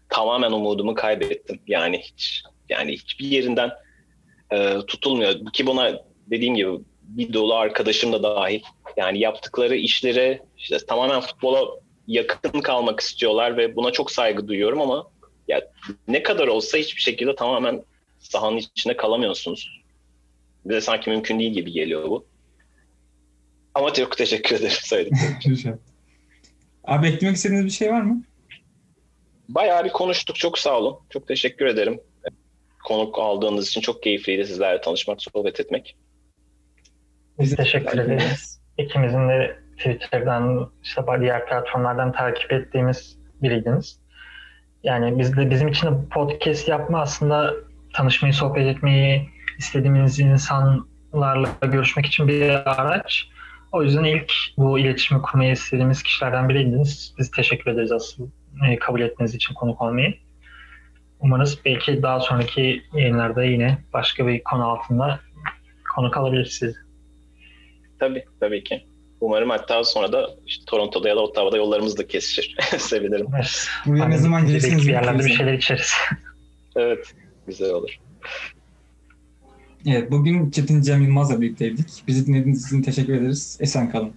tamamen 0.09 0.53
umudumu 0.53 0.95
kaybettim. 0.95 1.61
Yani 1.67 1.99
hiç 1.99 2.43
yani 2.69 2.93
hiçbir 2.93 3.27
yerinden 3.27 3.71
e, 4.53 4.77
tutulmuyor. 4.87 5.53
Ki 5.53 5.67
buna 5.67 6.01
dediğim 6.31 6.55
gibi 6.55 6.71
bir 7.03 7.33
dolu 7.33 7.55
arkadaşım 7.55 8.13
da 8.13 8.23
dahil. 8.23 8.63
Yani 8.97 9.19
yaptıkları 9.19 9.77
işlere 9.77 10.43
işte 10.59 10.79
tamamen 10.89 11.21
futbola 11.21 11.61
yakın 12.07 12.61
kalmak 12.61 13.01
istiyorlar 13.01 13.57
ve 13.57 13.77
buna 13.77 13.91
çok 13.91 14.11
saygı 14.11 14.49
duyuyorum 14.49 14.81
ama 14.81 15.07
ya 15.49 15.61
ne 16.09 16.23
kadar 16.23 16.49
olsa 16.49 16.79
hiçbir 16.79 17.01
şekilde 17.01 17.35
tamamen 17.35 17.83
sahanın 18.19 18.57
içinde 18.57 18.97
kalamıyorsunuz. 18.97 19.83
Bize 20.65 20.81
sanki 20.81 21.11
mümkün 21.11 21.39
değil 21.39 21.53
gibi 21.53 21.73
geliyor 21.73 22.05
bu. 22.05 22.27
Ama 23.75 23.93
çok 23.93 24.17
teşekkür 24.17 24.57
ederim 24.57 24.77
söylediklerim 24.81 25.81
Abi 26.85 27.07
eklemek 27.07 27.37
istediğiniz 27.37 27.67
bir 27.67 27.71
şey 27.71 27.93
var 27.93 28.01
mı? 28.01 28.23
Bayağı 29.49 29.85
bir 29.85 29.91
konuştuk. 29.91 30.37
Çok 30.37 30.59
sağ 30.59 30.79
olun. 30.79 30.99
Çok 31.11 31.29
teşekkür 31.29 31.67
ederim. 31.67 32.01
Konuk 32.85 33.19
aldığınız 33.19 33.69
için 33.69 33.81
çok 33.81 34.03
keyifliydi 34.03 34.47
sizlerle 34.47 34.81
tanışmak, 34.81 35.23
sohbet 35.23 35.61
etmek. 35.61 35.97
Biz 37.39 37.57
teşekkür 37.57 37.99
ederiz. 37.99 38.61
İkimizin 38.79 39.29
de 39.29 39.59
Twitter'dan, 39.77 40.73
işte 40.83 41.03
diğer 41.21 41.47
platformlardan 41.47 42.13
takip 42.13 42.53
ettiğimiz 42.53 43.19
biriydiniz. 43.43 44.01
Yani 44.89 45.19
biz 45.19 45.37
de 45.37 45.51
bizim 45.51 45.69
için 45.69 45.87
de 45.87 45.91
podcast 46.11 46.69
yapma 46.69 47.01
aslında 47.01 47.55
tanışmayı, 47.93 48.35
sohbet 48.35 48.67
etmeyi, 48.67 49.29
istediğimiz 49.59 50.21
insanlarla 50.21 51.49
görüşmek 51.63 52.07
için 52.07 52.29
bir 52.29 52.51
araç. 52.81 53.29
O 53.73 53.83
yüzden 53.83 54.05
ilk 54.05 54.33
bu 54.57 54.79
iletişimi 54.79 55.23
kurmayı 55.23 55.53
istediğimiz 55.53 56.03
kişilerden 56.03 56.49
biriydiniz. 56.49 57.15
Biz 57.19 57.31
teşekkür 57.31 57.71
ederiz 57.71 57.93
aslında 57.93 58.31
e, 58.69 58.79
kabul 58.79 59.01
ettiğiniz 59.01 59.35
için 59.35 59.55
konuk 59.55 59.83
olmayı. 59.83 60.15
Umarız 61.21 61.59
belki 61.65 62.03
daha 62.03 62.21
sonraki 62.21 62.83
yayınlarda 62.95 63.45
yine 63.45 63.79
başka 63.93 64.27
bir 64.27 64.45
konu 64.45 64.65
altında 64.65 65.21
konuk 65.95 66.17
alabiliriz 66.17 66.63
Tabii, 67.99 68.25
tabii 68.41 68.65
ki. 68.65 68.88
Umarım 69.21 69.51
hatta 69.51 69.85
sonra 69.85 70.13
da 70.13 70.31
işte 70.47 70.65
Toronto'da 70.67 71.09
ya 71.09 71.17
da 71.17 71.21
Ottawa'da 71.21 71.57
yollarımız 71.57 71.99
da 71.99 72.07
kesişir. 72.07 72.57
Sevinirim. 72.79 73.27
Evet. 73.35 73.67
Buraya 73.87 74.09
ne 74.09 74.19
zaman 74.19 74.47
gelirsiniz? 74.47 74.87
Bir 74.87 74.93
yerlerde 74.93 75.25
bir 75.25 75.33
şeyler 75.33 75.53
içeriz. 75.53 75.93
evet, 76.77 77.15
güzel 77.47 77.71
olur. 77.71 77.99
Evet, 79.87 80.11
bugün 80.11 80.51
Çetin 80.51 80.83
Cem 80.83 81.03
Yılmaz'la 81.03 81.41
birlikteydik. 81.41 81.87
Bizi 82.07 82.27
dinlediğiniz 82.27 82.67
için 82.67 82.83
teşekkür 82.83 83.15
ederiz. 83.15 83.59
Esen 83.61 83.91
kalın. 83.91 84.13